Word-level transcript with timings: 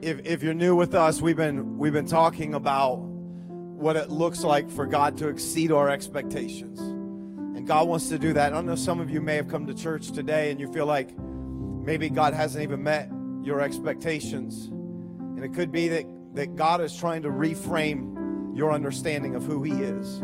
if, 0.00 0.24
if 0.24 0.42
you're 0.42 0.54
new 0.54 0.76
with 0.76 0.94
us, 0.94 1.20
we've 1.20 1.36
been 1.36 1.78
we've 1.78 1.92
been 1.92 2.06
talking 2.06 2.54
about 2.54 2.96
what 2.96 3.96
it 3.96 4.10
looks 4.10 4.42
like 4.42 4.70
for 4.70 4.86
God 4.86 5.16
to 5.18 5.28
exceed 5.28 5.72
our 5.72 5.88
expectations. 5.88 6.80
And 6.80 7.66
God 7.66 7.88
wants 7.88 8.08
to 8.08 8.18
do 8.18 8.32
that. 8.32 8.52
I 8.52 8.60
know 8.60 8.74
some 8.74 9.00
of 9.00 9.10
you 9.10 9.20
may 9.20 9.36
have 9.36 9.48
come 9.48 9.66
to 9.66 9.74
church 9.74 10.12
today 10.12 10.50
and 10.50 10.60
you 10.60 10.72
feel 10.72 10.86
like 10.86 11.16
maybe 11.18 12.10
God 12.10 12.34
hasn't 12.34 12.62
even 12.62 12.82
met 12.82 13.10
your 13.42 13.60
expectations. 13.60 14.66
And 14.66 15.44
it 15.44 15.54
could 15.54 15.70
be 15.70 15.88
that, 15.88 16.04
that 16.34 16.56
God 16.56 16.80
is 16.80 16.96
trying 16.96 17.22
to 17.22 17.28
reframe 17.28 18.56
your 18.56 18.72
understanding 18.72 19.36
of 19.36 19.44
who 19.44 19.62
He 19.62 19.72
is 19.72 20.18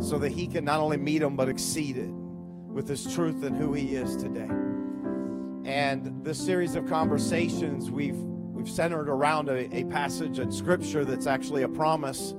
so 0.00 0.18
that 0.18 0.32
He 0.32 0.48
can 0.48 0.64
not 0.64 0.80
only 0.80 0.96
meet 0.96 1.18
them 1.18 1.36
but 1.36 1.48
exceed 1.48 1.96
it 1.96 2.10
with 2.10 2.88
His 2.88 3.12
truth 3.14 3.44
and 3.44 3.56
who 3.56 3.72
He 3.72 3.94
is 3.94 4.16
today. 4.16 4.50
And 5.64 6.24
this 6.24 6.44
series 6.44 6.74
of 6.74 6.88
conversations 6.88 7.90
we've 7.90 8.31
we've 8.62 8.70
centered 8.70 9.08
around 9.08 9.48
a, 9.48 9.76
a 9.76 9.82
passage 9.86 10.38
in 10.38 10.52
Scripture 10.52 11.04
that's 11.04 11.26
actually 11.26 11.64
a 11.64 11.68
promise. 11.68 12.32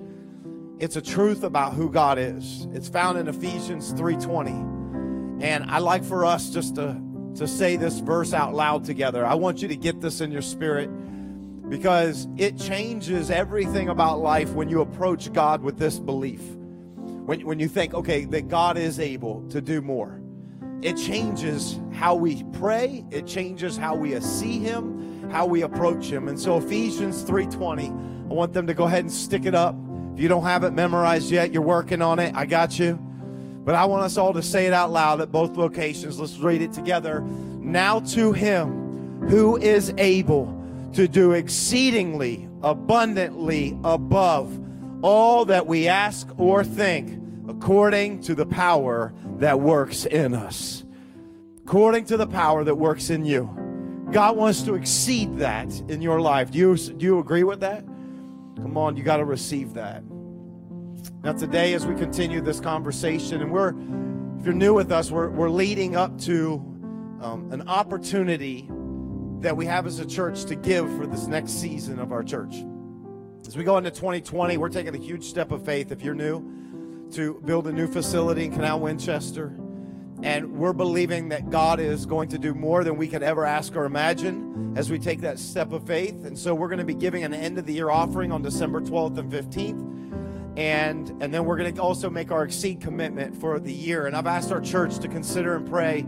It's 0.80 0.96
a 0.96 1.02
truth 1.02 1.44
about 1.44 1.74
who 1.74 1.92
God 1.92 2.18
is. 2.18 2.66
It's 2.72 2.88
found 2.88 3.18
in 3.18 3.28
Ephesians 3.28 3.94
3:20. 3.94 5.42
And 5.44 5.70
I 5.70 5.80
like 5.80 6.02
for 6.02 6.26
us 6.26 6.50
just 6.50 6.76
to 6.76 7.02
to 7.36 7.46
say 7.46 7.76
this 7.76 8.00
verse 8.00 8.34
out 8.34 8.54
loud 8.54 8.86
together. 8.86 9.26
I 9.26 9.34
want 9.34 9.62
you 9.62 9.68
to 9.68 9.76
get 9.76 10.00
this 10.00 10.22
in 10.22 10.32
your 10.32 10.42
spirit 10.42 10.90
because 11.70 12.26
it 12.38 12.58
changes 12.58 13.30
everything 13.30 13.90
about 13.90 14.20
life 14.20 14.54
when 14.54 14.70
you 14.70 14.80
approach 14.80 15.34
God 15.34 15.62
with 15.62 15.78
this 15.78 16.00
belief. 16.00 16.42
When, 16.42 17.42
when 17.42 17.60
you 17.60 17.68
think, 17.68 17.94
okay, 17.94 18.24
that 18.26 18.48
God 18.48 18.78
is 18.78 18.98
able 18.98 19.46
to 19.50 19.60
do 19.60 19.82
more. 19.82 20.22
It 20.82 20.96
changes 20.96 21.82
how 21.92 22.16
we 22.16 22.44
pray, 22.54 23.04
it 23.12 23.26
changes 23.28 23.76
how 23.76 23.96
we 23.96 24.18
see 24.22 24.60
Him, 24.60 24.93
how 25.32 25.46
we 25.46 25.62
approach 25.62 26.06
Him. 26.06 26.28
And 26.28 26.40
so 26.40 26.58
Ephesians 26.58 27.24
3:20, 27.24 27.90
I 28.30 28.34
want 28.34 28.54
them 28.54 28.68
to 28.68 28.74
go 28.74 28.86
ahead 28.86 29.02
and 29.02 29.12
stick 29.12 29.46
it 29.46 29.56
up. 29.56 29.76
If 30.14 30.20
you 30.20 30.28
don't 30.28 30.44
have 30.44 30.64
it 30.64 30.72
memorized 30.72 31.32
yet, 31.32 31.52
you're 31.52 31.64
working 31.64 32.02
on 32.02 32.20
it. 32.20 32.36
I 32.36 32.46
got 32.46 32.78
you. 32.78 33.00
But 33.66 33.76
I 33.76 33.86
want 33.86 34.04
us 34.04 34.18
all 34.18 34.34
to 34.34 34.42
say 34.42 34.66
it 34.66 34.74
out 34.74 34.92
loud 34.92 35.22
at 35.22 35.32
both 35.32 35.56
locations. 35.56 36.20
Let's 36.20 36.38
read 36.38 36.62
it 36.62 36.74
together. 36.74 37.22
Now 37.22 38.00
to 38.00 38.34
him 38.34 39.28
who 39.30 39.58
is 39.58 39.94
able 39.98 40.62
to 40.94 41.08
do 41.08 41.32
exceedingly 41.32 42.48
abundantly 42.62 43.78
above 43.84 44.60
all 45.02 45.46
that 45.46 45.68
we 45.68 45.88
ask 45.88 46.28
or 46.38 46.64
think, 46.64 47.20
according 47.48 48.22
to 48.22 48.36
the 48.36 48.46
power 48.46 49.14
that 49.38 49.60
works 49.60 50.06
in 50.06 50.34
us. 50.34 50.84
According 51.66 52.06
to 52.06 52.18
the 52.18 52.28
power 52.28 52.64
that 52.64 52.76
works 52.76 53.10
in 53.10 53.26
you. 53.26 53.50
God 54.14 54.38
wants 54.38 54.62
to 54.62 54.76
exceed 54.76 55.38
that 55.40 55.74
in 55.90 56.00
your 56.00 56.22
life. 56.22 56.52
Do 56.52 56.60
you, 56.60 56.78
do 56.78 57.04
you 57.04 57.18
agree 57.18 57.44
with 57.44 57.62
that? 57.62 57.84
Come 58.58 58.78
on, 58.78 58.96
you 58.96 59.02
got 59.02 59.18
to 59.18 59.26
receive 59.26 59.74
that. 59.74 60.04
Now, 61.24 61.34
today, 61.34 61.74
as 61.74 61.88
we 61.88 61.96
continue 61.96 62.40
this 62.40 62.60
conversation, 62.60 63.42
and 63.42 63.52
we're, 63.52 63.70
if 64.40 64.46
you're 64.46 64.54
new 64.54 64.76
with 64.76 64.92
us, 64.92 65.10
we're, 65.10 65.30
we're 65.30 65.50
leading 65.50 65.96
up 65.96 66.20
to 66.22 66.56
um, 67.22 67.50
an 67.52 67.68
opportunity 67.68 68.70
that 69.40 69.58
we 69.58 69.66
have 69.66 69.88
as 69.88 70.00
a 70.00 70.06
church 70.06 70.46
to 70.46 70.56
give 70.56 70.96
for 70.96 71.08
this 71.08 71.26
next 71.26 71.54
season 71.54 71.98
of 71.98 72.12
our 72.12 72.22
church. 72.22 72.64
As 73.48 73.58
we 73.58 73.64
go 73.64 73.78
into 73.78 73.90
2020, 73.90 74.58
we're 74.58 74.70
taking 74.70 74.94
a 74.94 75.00
huge 75.00 75.24
step 75.24 75.52
of 75.52 75.66
faith. 75.66 75.92
If 75.92 76.04
you're 76.04 76.14
new, 76.14 77.10
to 77.14 77.42
build 77.46 77.66
a 77.66 77.72
new 77.72 77.88
facility 77.88 78.46
in 78.46 78.52
Canal 78.52 78.80
Winchester. 78.80 79.56
And 80.24 80.54
we're 80.54 80.74
believing 80.74 81.30
that 81.30 81.50
God 81.50 81.82
is 81.82 82.06
going 82.06 82.30
to 82.30 82.38
do 82.38 82.54
more 82.54 82.86
than 82.86 82.96
we 82.96 83.10
could 83.10 83.24
ever 83.24 83.46
ask 83.46 83.76
or 83.76 83.84
imagine 83.84 84.74
as 84.78 84.90
we 84.90 84.98
take 84.98 85.20
that 85.20 85.38
step 85.38 85.74
of 85.74 85.86
faith. 85.86 86.24
And 86.24 86.40
so 86.40 86.56
we're 86.56 86.70
going 86.70 86.80
to 86.80 86.86
be 86.86 86.94
giving 86.94 87.26
an 87.26 87.34
end 87.34 87.58
of 87.58 87.66
the 87.66 87.74
year 87.74 87.90
offering 87.90 88.32
on 88.32 88.42
December 88.42 88.80
12th 88.80 89.18
and 89.18 89.30
15th. 89.30 90.58
And, 90.58 91.10
and 91.22 91.34
then 91.34 91.44
we're 91.44 91.58
going 91.58 91.76
to 91.76 91.82
also 91.82 92.10
make 92.10 92.32
our 92.32 92.46
exceed 92.46 92.80
commitment 92.80 93.36
for 93.36 93.60
the 93.60 93.74
year. 93.74 94.08
And 94.08 94.16
I've 94.16 94.28
asked 94.28 94.50
our 94.50 94.62
church 94.62 94.98
to 95.00 95.10
consider 95.10 95.58
and 95.58 95.68
pray 95.68 96.06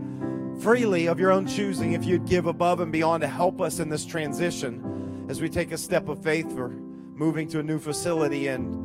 freely 0.62 1.08
of 1.08 1.20
your 1.20 1.34
own 1.34 1.46
choosing 1.46 1.92
if 1.92 2.06
you'd 2.06 2.26
give 2.26 2.46
above 2.46 2.80
and 2.80 2.94
beyond 2.94 3.20
to 3.22 3.28
help 3.28 3.60
us 3.60 3.80
in 3.80 3.90
this 3.90 4.06
transition 4.06 5.26
as 5.30 5.42
we 5.42 5.50
take 5.50 5.74
a 5.74 5.78
step 5.78 6.08
of 6.08 6.24
faith 6.24 6.50
for 6.56 6.70
moving 6.70 7.50
to 7.50 7.60
a 7.60 7.64
new 7.64 7.80
facility. 7.80 8.48
And 8.48 8.85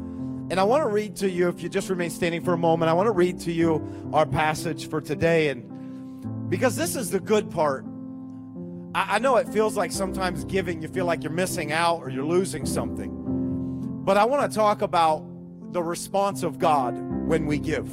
and 0.50 0.58
I 0.58 0.64
want 0.64 0.82
to 0.82 0.88
read 0.88 1.14
to 1.16 1.30
you, 1.30 1.48
if 1.48 1.62
you 1.62 1.68
just 1.68 1.88
remain 1.88 2.10
standing 2.10 2.42
for 2.42 2.52
a 2.52 2.58
moment, 2.58 2.90
I 2.90 2.92
want 2.92 3.06
to 3.06 3.12
read 3.12 3.38
to 3.40 3.52
you 3.52 4.10
our 4.12 4.26
passage 4.26 4.88
for 4.88 5.00
today. 5.00 5.48
And 5.48 6.50
because 6.50 6.74
this 6.74 6.96
is 6.96 7.10
the 7.10 7.20
good 7.20 7.52
part, 7.52 7.84
I, 8.92 9.14
I 9.14 9.18
know 9.20 9.36
it 9.36 9.48
feels 9.48 9.76
like 9.76 9.92
sometimes 9.92 10.44
giving, 10.44 10.82
you 10.82 10.88
feel 10.88 11.04
like 11.04 11.22
you're 11.22 11.30
missing 11.32 11.70
out 11.70 11.98
or 11.98 12.10
you're 12.10 12.24
losing 12.24 12.66
something. 12.66 14.02
But 14.04 14.16
I 14.16 14.24
want 14.24 14.50
to 14.50 14.54
talk 14.54 14.82
about 14.82 15.24
the 15.72 15.84
response 15.84 16.42
of 16.42 16.58
God 16.58 16.98
when 17.28 17.46
we 17.46 17.60
give. 17.60 17.88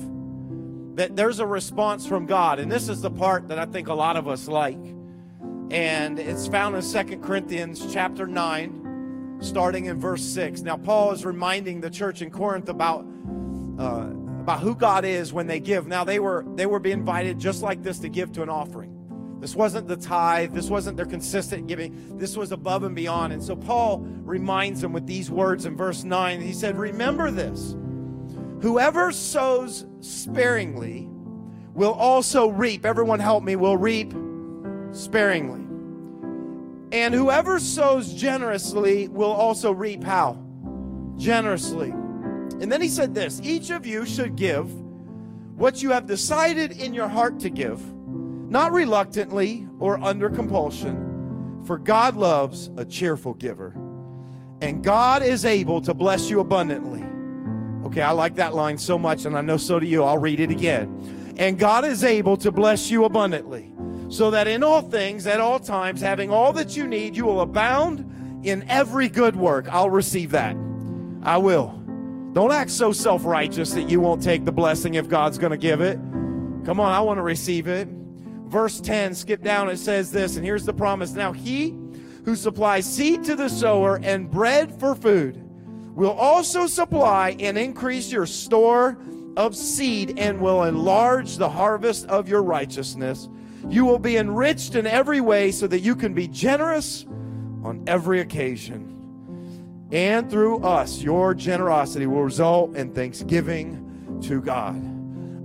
That 0.96 1.16
there's 1.16 1.38
a 1.38 1.46
response 1.46 2.08
from 2.08 2.26
God. 2.26 2.58
And 2.58 2.72
this 2.72 2.90
is 2.90 3.02
the 3.02 3.12
part 3.12 3.50
that 3.50 3.60
I 3.60 3.66
think 3.66 3.88
a 3.88 3.94
lot 3.94 4.18
of 4.18 4.28
us 4.28 4.48
like. 4.48 4.84
And 5.70 6.18
it's 6.18 6.48
found 6.48 6.76
in 6.76 6.82
Second 6.82 7.22
Corinthians 7.22 7.94
chapter 7.94 8.26
9 8.26 8.87
starting 9.40 9.86
in 9.86 10.00
verse 10.00 10.24
6. 10.24 10.62
Now, 10.62 10.78
Paul 10.78 11.12
is 11.12 11.26
reminding 11.26 11.82
the 11.82 11.90
church 11.90 12.22
in 12.22 12.32
Corinth 12.32 12.70
about. 12.70 13.06
Uh, 13.78 14.10
about 14.48 14.62
who 14.62 14.74
God 14.74 15.04
is 15.04 15.34
when 15.34 15.46
they 15.46 15.60
give. 15.60 15.88
Now 15.88 16.06
they 16.06 16.20
were 16.22 16.46
they 16.56 16.66
were 16.66 16.80
being 16.80 17.00
invited 17.00 17.38
just 17.38 17.62
like 17.62 17.84
this 17.84 18.00
to 18.00 18.08
give 18.08 18.32
to 18.32 18.44
an 18.44 18.50
offering. 18.50 19.38
This 19.42 19.58
wasn't 19.58 19.90
the 19.90 19.98
tithe, 19.98 20.54
this 20.54 20.70
wasn't 20.70 20.96
their 20.96 21.06
consistent 21.06 21.68
giving. 21.68 22.18
This 22.18 22.38
was 22.38 22.54
above 22.54 22.84
and 22.84 22.96
beyond. 22.96 23.34
And 23.34 23.44
so 23.44 23.58
Paul 23.58 24.00
reminds 24.24 24.80
them 24.80 24.94
with 24.94 25.06
these 25.06 25.30
words 25.30 25.66
in 25.66 25.76
verse 25.76 26.06
9. 26.06 26.40
He 26.40 26.54
said, 26.54 26.78
"Remember 26.78 27.30
this. 27.30 27.76
Whoever 28.62 29.12
sows 29.12 29.86
sparingly 30.00 31.10
will 31.74 31.92
also 31.92 32.48
reap. 32.48 32.86
Everyone 32.86 33.20
help 33.20 33.44
me, 33.44 33.58
will 33.58 33.76
reap 33.76 34.14
sparingly. 34.94 35.67
And 36.92 37.14
whoever 37.14 37.60
sows 37.60 38.14
generously 38.14 39.08
will 39.10 39.32
also 39.32 39.72
reap 39.72 40.04
how? 40.04 40.42
Generously. 41.18 41.90
And 41.90 42.72
then 42.72 42.82
he 42.82 42.88
said 42.88 43.14
this 43.14 43.42
each 43.44 43.70
of 43.70 43.86
you 43.86 44.06
should 44.06 44.36
give 44.36 44.72
what 45.58 45.82
you 45.82 45.92
have 45.92 46.06
decided 46.06 46.72
in 46.72 46.94
your 46.94 47.08
heart 47.08 47.40
to 47.40 47.50
give, 47.50 47.82
not 47.96 48.72
reluctantly 48.72 49.68
or 49.80 50.00
under 50.04 50.30
compulsion, 50.30 51.64
for 51.66 51.78
God 51.78 52.16
loves 52.16 52.70
a 52.78 52.86
cheerful 52.86 53.34
giver. 53.34 53.74
And 54.62 54.84
God 54.84 55.24
is 55.24 55.46
able 55.46 55.82
to 55.82 55.94
bless 55.94 56.30
you 56.30 56.40
abundantly. 56.40 57.04
Okay, 57.86 58.02
I 58.02 58.12
like 58.12 58.36
that 58.36 58.54
line 58.54 58.78
so 58.78 58.98
much, 58.98 59.26
and 59.26 59.38
I 59.38 59.42
know 59.42 59.58
so 59.58 59.80
do 59.80 59.86
you. 59.86 60.04
I'll 60.04 60.18
read 60.18 60.40
it 60.40 60.52
again. 60.52 61.36
And 61.38 61.60
God 61.60 61.86
is 61.86 62.04
able 62.04 62.38
to 62.38 62.52
bless 62.52 62.90
you 62.90 63.06
abundantly 63.06 63.72
so 64.10 64.32
that 64.32 64.48
in 64.48 64.64
all 64.64 64.82
things, 64.82 65.28
at 65.28 65.40
all 65.40 65.60
times, 65.60 66.02
having 66.02 66.32
all 66.32 66.54
that 66.54 66.76
you 66.78 66.88
need, 66.88 67.16
you 67.16 67.26
will 67.26 67.42
abound 67.42 68.44
in 68.44 68.64
every 68.70 69.10
good 69.10 69.36
work. 69.36 69.68
I'll 69.72 69.90
receive 69.90 70.32
that. 70.32 70.56
I 71.24 71.38
will. 71.38 71.74
Don't 72.34 72.52
act 72.52 72.72
so 72.72 72.92
self 72.92 73.26
righteous 73.26 73.72
that 73.74 73.90
you 73.90 74.00
won't 74.00 74.22
take 74.22 74.46
the 74.46 74.52
blessing 74.52 74.94
if 74.94 75.10
God's 75.10 75.38
going 75.38 75.52
to 75.52 75.58
give 75.58 75.82
it. 75.82 75.98
Come 76.66 76.80
on, 76.80 76.92
I 76.94 77.02
want 77.02 77.18
to 77.18 77.24
receive 77.24 77.68
it. 77.68 77.88
Verse 78.48 78.80
10, 78.80 79.16
skip 79.16 79.44
down, 79.44 79.70
it 79.70 79.78
says 79.78 80.12
this, 80.12 80.38
and 80.38 80.46
here's 80.46 80.66
the 80.66 80.74
promise. 80.74 81.14
Now, 81.14 81.34
he 81.34 81.76
who 82.24 82.36
supplies 82.36 82.86
seed 82.86 83.24
to 83.26 83.36
the 83.36 83.50
sower 83.50 84.00
and 84.04 84.30
bread 84.30 84.80
for 84.80 84.96
food 84.96 85.44
will 85.96 86.12
also 86.12 86.68
supply 86.68 87.36
and 87.40 87.58
increase 87.58 88.12
your 88.12 88.26
store 88.26 88.98
of 89.36 89.56
seed 89.56 90.18
and 90.18 90.40
will 90.40 90.64
enlarge 90.64 91.38
the 91.38 91.50
harvest 91.50 92.06
of 92.08 92.30
your 92.30 92.44
righteousness 92.44 93.28
you 93.70 93.86
will 93.86 94.00
be 94.00 94.18
enriched 94.18 94.76
in 94.76 94.88
every 94.88 95.22
way 95.22 95.52
so 95.52 95.68
that 95.68 95.80
you 95.80 95.96
can 95.96 96.14
be 96.14 96.28
generous 96.28 97.06
on 97.64 97.84
every 97.88 98.22
occasion. 98.22 98.94
And 99.92 100.30
through 100.30 100.64
us, 100.64 101.02
your 101.02 101.34
generosity 101.34 102.08
will 102.08 102.24
result 102.24 102.76
in 102.76 102.94
thanksgiving 102.94 104.20
to 104.24 104.42
God. 104.42 104.82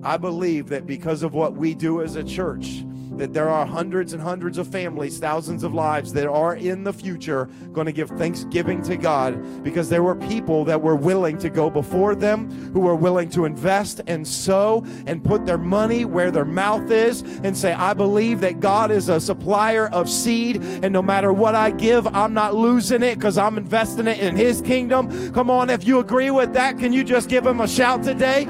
I 0.05 0.17
believe 0.17 0.69
that 0.69 0.87
because 0.87 1.23
of 1.23 1.35
what 1.35 1.55
we 1.55 1.75
do 1.75 2.03
as 2.03 2.17
a 2.17 2.25
church, 2.25 2.85
that 3.19 3.33
there 3.33 3.49
are 3.49 3.67
hundreds 3.67 4.13
and 4.13 4.23
hundreds 4.23 4.59
of 4.59 4.67
families, 4.67 5.19
thousands 5.19 5.63
of 5.63 5.75
lives 5.75 6.13
that 6.13 6.29
are 6.29 6.57
in 6.57 6.85
the 6.85 6.93
future 6.93 7.49
going 7.73 7.87
to 7.87 7.93
give 7.93 8.09
thanksgiving 8.11 8.83
to 8.83 8.97
God 8.97 9.63
because 9.63 9.89
there 9.89 10.03
were 10.03 10.15
people 10.15 10.65
that 10.65 10.81
were 10.81 10.97
willing 10.97 11.39
to 11.39 11.51
go 11.51 11.71
before 11.71 12.15
them, 12.15 12.51
who 12.73 12.81
were 12.81 12.95
willing 12.95 13.29
to 13.31 13.45
invest 13.45 14.01
and 14.07 14.27
sow 14.27 14.85
and 15.07 15.23
put 15.23 15.47
their 15.47 15.59
money 15.59 16.05
where 16.05 16.31
their 16.31 16.45
mouth 16.45 16.91
is 16.91 17.23
and 17.43 17.57
say, 17.57 17.73
I 17.73 17.95
believe 17.95 18.41
that 18.41 18.61
God 18.61 18.91
is 18.91 19.09
a 19.09 19.21
supplier 19.21 19.89
of 19.89 20.09
seed, 20.09 20.63
and 20.63 20.93
no 20.93 21.03
matter 21.03 21.33
what 21.33 21.55
I 21.55 21.71
give, 21.71 22.07
I'm 22.09 22.35
not 22.35 22.55
losing 22.55 23.03
it 23.03 23.17
because 23.17 23.39
I'm 23.39 23.59
investing 23.59 24.07
it 24.07 24.19
in 24.19 24.37
His 24.37 24.61
kingdom. 24.63 25.33
Come 25.33 25.51
on, 25.51 25.71
if 25.71 25.87
you 25.87 25.99
agree 25.99 26.31
with 26.31 26.53
that, 26.55 26.79
can 26.79 26.93
you 26.93 27.05
just 27.05 27.29
give 27.29 27.47
Him 27.47 27.61
a 27.61 27.69
shout 27.69 28.03
today? 28.03 28.45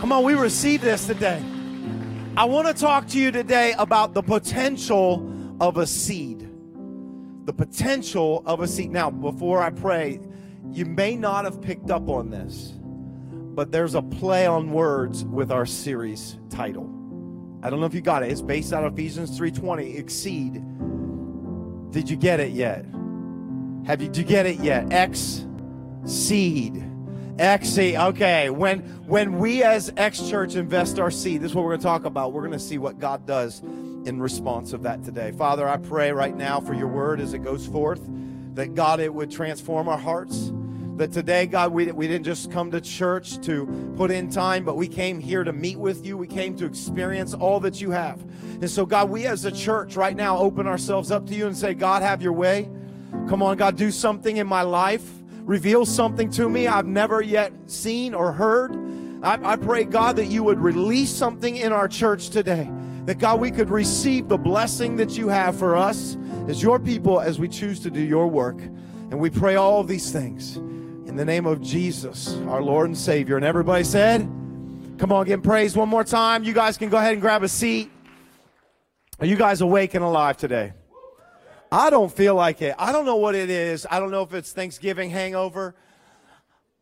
Come 0.00 0.12
on, 0.12 0.24
we 0.24 0.34
receive 0.34 0.80
this 0.80 1.06
today. 1.06 1.42
I 2.36 2.44
want 2.46 2.66
to 2.68 2.74
talk 2.74 3.08
to 3.08 3.18
you 3.18 3.30
today 3.30 3.74
about 3.78 4.14
the 4.14 4.22
potential 4.22 5.30
of 5.60 5.76
a 5.76 5.86
seed. 5.86 6.48
the 7.44 7.52
potential 7.52 8.42
of 8.46 8.60
a 8.60 8.68
seed. 8.68 8.90
Now, 8.90 9.10
before 9.10 9.62
I 9.62 9.70
pray, 9.70 10.20
you 10.70 10.84
may 10.86 11.16
not 11.16 11.44
have 11.44 11.60
picked 11.60 11.90
up 11.90 12.08
on 12.08 12.30
this, 12.30 12.74
but 13.54 13.72
there's 13.72 13.94
a 13.94 14.02
play 14.02 14.46
on 14.46 14.72
words 14.72 15.24
with 15.24 15.50
our 15.50 15.66
series 15.66 16.38
title. 16.50 16.90
I 17.62 17.70
don't 17.70 17.80
know 17.80 17.86
if 17.86 17.94
you 17.94 18.00
got 18.00 18.22
it. 18.22 18.32
It's 18.32 18.42
based 18.42 18.72
on 18.72 18.84
Ephesians 18.84 19.36
3:20, 19.38 19.96
exceed. 19.98 20.62
Did 21.90 22.10
you 22.10 22.16
get 22.16 22.40
it 22.40 22.52
yet? 22.52 22.86
Have 23.86 24.02
you 24.02 24.08
did 24.08 24.18
you 24.18 24.24
get 24.24 24.46
it 24.46 24.60
yet? 24.60 24.92
X 24.92 25.46
seed. 26.04 26.84
X. 27.38 27.78
Okay. 27.78 28.50
When 28.50 28.80
when 29.06 29.38
we 29.38 29.62
as 29.62 29.92
X 29.96 30.28
Church 30.28 30.54
invest 30.54 30.98
our 30.98 31.10
seed, 31.10 31.40
this 31.40 31.50
is 31.50 31.54
what 31.54 31.64
we're 31.64 31.72
gonna 31.72 31.82
talk 31.82 32.04
about. 32.04 32.32
We're 32.32 32.42
gonna 32.42 32.58
see 32.58 32.78
what 32.78 32.98
God 32.98 33.26
does 33.26 33.60
in 33.60 34.20
response 34.20 34.72
of 34.72 34.82
that 34.82 35.04
today. 35.04 35.32
Father, 35.32 35.68
I 35.68 35.76
pray 35.76 36.12
right 36.12 36.36
now 36.36 36.60
for 36.60 36.74
your 36.74 36.88
word 36.88 37.20
as 37.20 37.34
it 37.34 37.44
goes 37.44 37.66
forth, 37.66 38.00
that 38.54 38.74
God 38.74 39.00
it 39.00 39.12
would 39.12 39.30
transform 39.30 39.88
our 39.88 39.98
hearts 39.98 40.52
that 40.96 41.12
today, 41.12 41.46
God, 41.46 41.72
we, 41.72 41.90
we 41.90 42.06
didn't 42.06 42.24
just 42.24 42.50
come 42.50 42.70
to 42.70 42.80
church 42.80 43.40
to 43.40 43.94
put 43.96 44.10
in 44.10 44.30
time, 44.30 44.64
but 44.64 44.76
we 44.76 44.86
came 44.86 45.18
here 45.20 45.42
to 45.42 45.52
meet 45.52 45.78
with 45.78 46.04
you. 46.04 46.16
We 46.16 46.26
came 46.26 46.56
to 46.58 46.66
experience 46.66 47.34
all 47.34 47.60
that 47.60 47.80
you 47.80 47.90
have. 47.90 48.20
And 48.60 48.70
so, 48.70 48.84
God, 48.84 49.10
we 49.10 49.26
as 49.26 49.44
a 49.44 49.50
church 49.50 49.96
right 49.96 50.14
now 50.14 50.38
open 50.38 50.66
ourselves 50.66 51.10
up 51.10 51.26
to 51.26 51.34
you 51.34 51.46
and 51.46 51.56
say, 51.56 51.74
God, 51.74 52.02
have 52.02 52.22
your 52.22 52.32
way. 52.32 52.70
Come 53.28 53.42
on, 53.42 53.56
God, 53.56 53.76
do 53.76 53.90
something 53.90 54.36
in 54.36 54.46
my 54.46 54.62
life. 54.62 55.21
Reveal 55.44 55.84
something 55.86 56.30
to 56.32 56.48
me 56.48 56.66
I've 56.66 56.86
never 56.86 57.20
yet 57.20 57.52
seen 57.66 58.14
or 58.14 58.32
heard. 58.32 58.76
I, 59.22 59.52
I 59.52 59.56
pray, 59.56 59.84
God, 59.84 60.16
that 60.16 60.26
you 60.26 60.42
would 60.44 60.58
release 60.58 61.10
something 61.10 61.56
in 61.56 61.72
our 61.72 61.88
church 61.88 62.30
today. 62.30 62.70
That, 63.06 63.18
God, 63.18 63.40
we 63.40 63.50
could 63.50 63.68
receive 63.68 64.28
the 64.28 64.38
blessing 64.38 64.96
that 64.96 65.16
you 65.18 65.28
have 65.28 65.56
for 65.56 65.76
us 65.76 66.16
as 66.48 66.62
your 66.62 66.78
people 66.78 67.20
as 67.20 67.38
we 67.38 67.48
choose 67.48 67.80
to 67.80 67.90
do 67.90 68.00
your 68.00 68.28
work. 68.28 68.60
And 68.60 69.18
we 69.18 69.30
pray 69.30 69.56
all 69.56 69.80
of 69.80 69.88
these 69.88 70.12
things 70.12 70.56
in 70.56 71.16
the 71.16 71.24
name 71.24 71.46
of 71.46 71.60
Jesus, 71.60 72.34
our 72.48 72.62
Lord 72.62 72.86
and 72.86 72.96
Savior. 72.96 73.36
And 73.36 73.44
everybody 73.44 73.84
said, 73.84 74.20
Come 74.98 75.10
on, 75.10 75.26
give 75.26 75.42
praise 75.42 75.76
one 75.76 75.88
more 75.88 76.04
time. 76.04 76.44
You 76.44 76.52
guys 76.52 76.76
can 76.78 76.88
go 76.88 76.96
ahead 76.96 77.12
and 77.12 77.20
grab 77.20 77.42
a 77.42 77.48
seat. 77.48 77.90
Are 79.18 79.26
you 79.26 79.36
guys 79.36 79.60
awake 79.60 79.94
and 79.94 80.04
alive 80.04 80.36
today? 80.36 80.72
I 81.72 81.90
don't 81.90 82.12
feel 82.12 82.34
like 82.34 82.60
it. 82.62 82.74
I 82.78 82.92
don't 82.92 83.06
know 83.06 83.16
what 83.16 83.34
it 83.34 83.50
is. 83.50 83.86
I 83.90 83.98
don't 83.98 84.10
know 84.10 84.22
if 84.22 84.34
it's 84.34 84.52
Thanksgiving 84.52 85.10
hangover. 85.10 85.74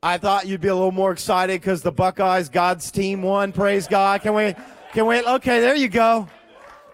I 0.02 0.18
thought 0.18 0.46
you'd 0.46 0.60
be 0.60 0.68
a 0.68 0.74
little 0.74 0.92
more 0.92 1.12
excited 1.12 1.60
because 1.60 1.80
the 1.80 1.92
Buckeyes, 1.92 2.48
God's 2.48 2.90
team 2.90 3.22
won. 3.22 3.52
Praise 3.52 3.86
God. 3.86 4.20
Can 4.22 4.34
we? 4.34 4.54
Can 4.92 5.06
we? 5.06 5.22
Okay, 5.22 5.60
there 5.60 5.76
you 5.76 5.88
go. 5.88 6.28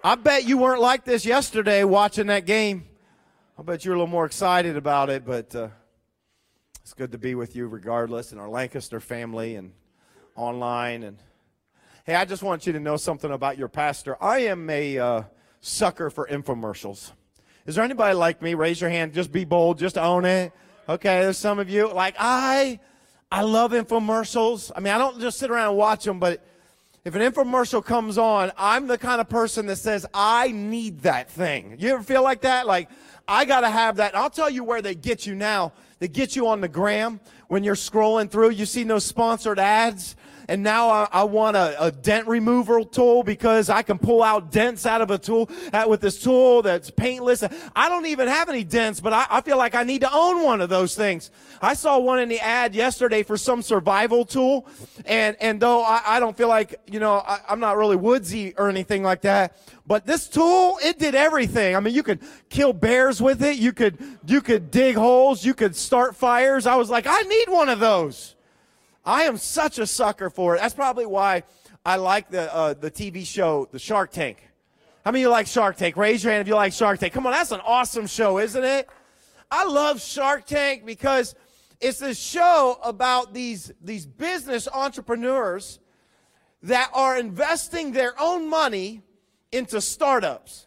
I 0.05 0.15
bet 0.15 0.45
you 0.45 0.59
weren't 0.59 0.83
like 0.83 1.05
this 1.05 1.25
yesterday 1.25 1.83
watching 1.85 2.27
that 2.27 2.45
game. 2.45 2.87
I 3.59 3.63
bet 3.63 3.85
you're 3.85 3.95
a 3.95 3.97
little 3.97 4.07
more 4.07 4.27
excited 4.27 4.77
about 4.77 5.11
it, 5.11 5.25
but. 5.25 5.55
Uh, 5.55 5.69
it's 6.87 6.95
good 6.95 7.11
to 7.11 7.19
be 7.19 7.35
with 7.35 7.57
you 7.57 7.67
regardless, 7.67 8.31
and 8.31 8.41
our 8.41 8.49
Lancaster 8.49 9.01
family 9.01 9.57
and 9.57 9.73
online. 10.37 11.03
And 11.03 11.19
hey, 12.05 12.15
I 12.15 12.25
just 12.25 12.45
want 12.45 12.65
you 12.65 12.73
to 12.75 12.79
know 12.79 12.97
something 12.97 13.33
about 13.33 13.59
your 13.59 13.67
pastor. 13.67 14.17
I 14.23 14.43
am 14.43 14.71
a 14.71 14.97
uh, 14.97 15.23
sucker 15.61 16.11
for 16.11 16.29
infomercials. 16.29 17.11
Is 17.67 17.75
there 17.75 17.85
anybody 17.85 18.15
like 18.15 18.41
me? 18.43 18.55
Raise 18.55 18.81
your 18.81 18.91
hand. 18.91 19.13
Just 19.13 19.33
be 19.33 19.45
bold. 19.45 19.79
Just 19.79 19.99
own 19.99 20.25
it. 20.25 20.53
Okay, 20.89 21.21
there's 21.23 21.39
some 21.39 21.59
of 21.59 21.69
you. 21.69 21.93
Like 21.93 22.15
I, 22.19 22.79
I 23.31 23.43
love 23.43 23.73
infomercials. 23.73 24.71
I 24.77 24.81
mean, 24.81 24.93
I 24.93 24.99
don't 24.99 25.21
just 25.21 25.39
sit 25.39 25.51
around 25.51 25.71
and 25.71 25.77
watch 25.77 26.05
them, 26.05 26.21
but 26.21 26.47
if 27.05 27.15
an 27.15 27.23
infomercial 27.23 27.85
comes 27.85 28.19
on, 28.19 28.53
I'm 28.57 28.87
the 28.87 28.99
kind 28.99 29.21
of 29.21 29.29
person 29.29 29.67
that 29.67 29.77
says, 29.77 30.07
I 30.15 30.53
need 30.53 31.01
that 31.01 31.31
thing. 31.31 31.77
You 31.79 31.95
ever 31.95 32.03
feel 32.03 32.23
like 32.23 32.41
that? 32.43 32.67
Like, 32.67 32.89
I 33.29 33.45
got 33.45 33.61
to 33.61 33.71
have 33.71 33.97
that. 33.97 34.13
And 34.15 34.23
I'll 34.23 34.31
tell 34.31 34.51
you 34.51 34.63
where 34.65 34.83
they 34.83 34.95
get 34.95 35.27
you 35.27 35.35
now 35.35 35.73
They 35.99 36.09
get 36.09 36.37
you 36.37 36.49
on 36.49 36.61
the 36.61 36.69
gram 36.69 37.21
when 37.49 37.65
you're 37.65 37.75
scrolling 37.75 38.31
through. 38.31 38.51
You 38.51 38.67
see 38.67 38.85
no 38.85 38.99
sponsored 38.99 39.59
ads. 39.59 40.15
And 40.49 40.63
now 40.63 40.89
I, 40.89 41.09
I 41.11 41.25
want 41.25 41.57
a, 41.57 41.87
a, 41.87 41.91
dent 41.91 42.29
removal 42.29 42.85
tool 42.85 43.23
because 43.23 43.69
I 43.69 43.83
can 43.83 43.99
pull 43.99 44.23
out 44.23 44.53
dents 44.53 44.87
out 44.87 45.01
of 45.01 45.11
a 45.11 45.19
tool 45.19 45.51
uh, 45.73 45.87
with 45.89 46.01
this 46.01 46.23
tool 46.23 46.63
that's 46.63 46.91
paintless. 46.91 47.43
I 47.75 47.89
don't 47.89 48.07
even 48.07 48.29
have 48.29 48.49
any 48.49 48.63
dents, 48.63 49.01
but 49.01 49.13
I, 49.13 49.27
I 49.29 49.41
feel 49.41 49.57
like 49.59 49.75
I 49.75 49.83
need 49.83 50.03
to 50.03 50.13
own 50.13 50.45
one 50.45 50.61
of 50.61 50.69
those 50.69 50.95
things. 50.95 51.31
I 51.61 51.75
saw 51.75 51.99
one 51.99 52.21
in 52.21 52.29
the 52.29 52.39
ad 52.39 52.75
yesterday 52.75 53.23
for 53.23 53.37
some 53.37 53.61
survival 53.61 54.25
tool. 54.25 54.69
And, 55.05 55.37
and 55.41 55.59
though 55.61 55.83
I, 55.83 56.03
I 56.07 56.21
don't 56.21 56.37
feel 56.37 56.49
like, 56.49 56.81
you 56.87 57.01
know, 57.01 57.15
I, 57.15 57.41
I'm 57.49 57.61
not 57.61 57.77
really 57.77 57.97
woodsy 57.97 58.55
or 58.57 58.69
anything 58.69 59.03
like 59.03 59.23
that, 59.23 59.57
but 59.87 60.07
this 60.07 60.29
tool, 60.29 60.79
it 60.83 60.99
did 60.99 61.15
everything. 61.15 61.75
I 61.75 61.81
mean, 61.81 61.95
you 61.95 62.03
could 62.03 62.21
kill 62.51 62.73
bears 62.73 63.21
with 63.21 63.43
it. 63.43 63.57
You 63.57 63.73
could, 63.73 63.99
you 64.27 64.41
could 64.41 64.71
dig 64.71 64.95
holes. 64.97 65.45
You 65.45 65.55
could 65.55 65.75
start 65.75 66.15
fires. 66.15 66.67
I 66.67 66.77
was 66.77 66.89
like, 66.89 67.07
I 67.09 67.23
need 67.23 67.49
one 67.49 67.69
of 67.69 67.81
those. 67.81 68.36
I 69.07 69.23
am 69.23 69.37
such 69.37 69.79
a 69.79 69.87
sucker 69.87 70.29
for 70.31 70.57
it. 70.57 70.61
That's 70.61 70.75
probably 70.75 71.07
why 71.07 71.45
I 71.85 71.95
like 71.97 72.29
the, 72.29 72.53
uh, 72.53 72.75
the 72.75 72.91
TV 72.91 73.25
show, 73.25 73.69
The 73.71 73.79
Shark 73.79 74.11
Tank. 74.11 74.43
How 75.05 75.13
many 75.13 75.23
of 75.23 75.27
you 75.27 75.31
like 75.31 75.47
Shark 75.47 75.77
Tank? 75.77 75.97
Raise 75.97 76.25
your 76.25 76.33
hand 76.33 76.41
if 76.41 76.49
you 76.49 76.57
like 76.57 76.73
Shark 76.73 76.99
Tank. 76.99 77.13
Come 77.13 77.25
on, 77.25 77.33
that's 77.33 77.53
an 77.53 77.61
awesome 77.65 78.09
show, 78.09 78.41
isn't 78.41 78.65
it? 78.65 78.89
I 79.49 79.65
love 79.65 80.03
Shark 80.03 80.45
Tank 80.45 80.85
because 80.85 81.37
it's 81.81 82.03
a 82.03 82.13
show 82.13 82.81
about 82.83 83.33
these, 83.33 83.73
these 83.81 84.05
business 84.05 84.67
entrepreneurs 84.67 85.79
that 86.65 86.91
are 86.93 87.17
investing 87.17 87.93
their 87.93 88.21
own 88.21 88.51
money 88.51 89.03
into 89.53 89.81
startups. 89.81 90.67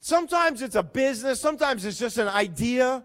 Sometimes 0.00 0.60
it's 0.60 0.76
a 0.76 0.82
business, 0.82 1.40
sometimes 1.40 1.86
it's 1.86 1.98
just 1.98 2.18
an 2.18 2.28
idea. 2.28 3.02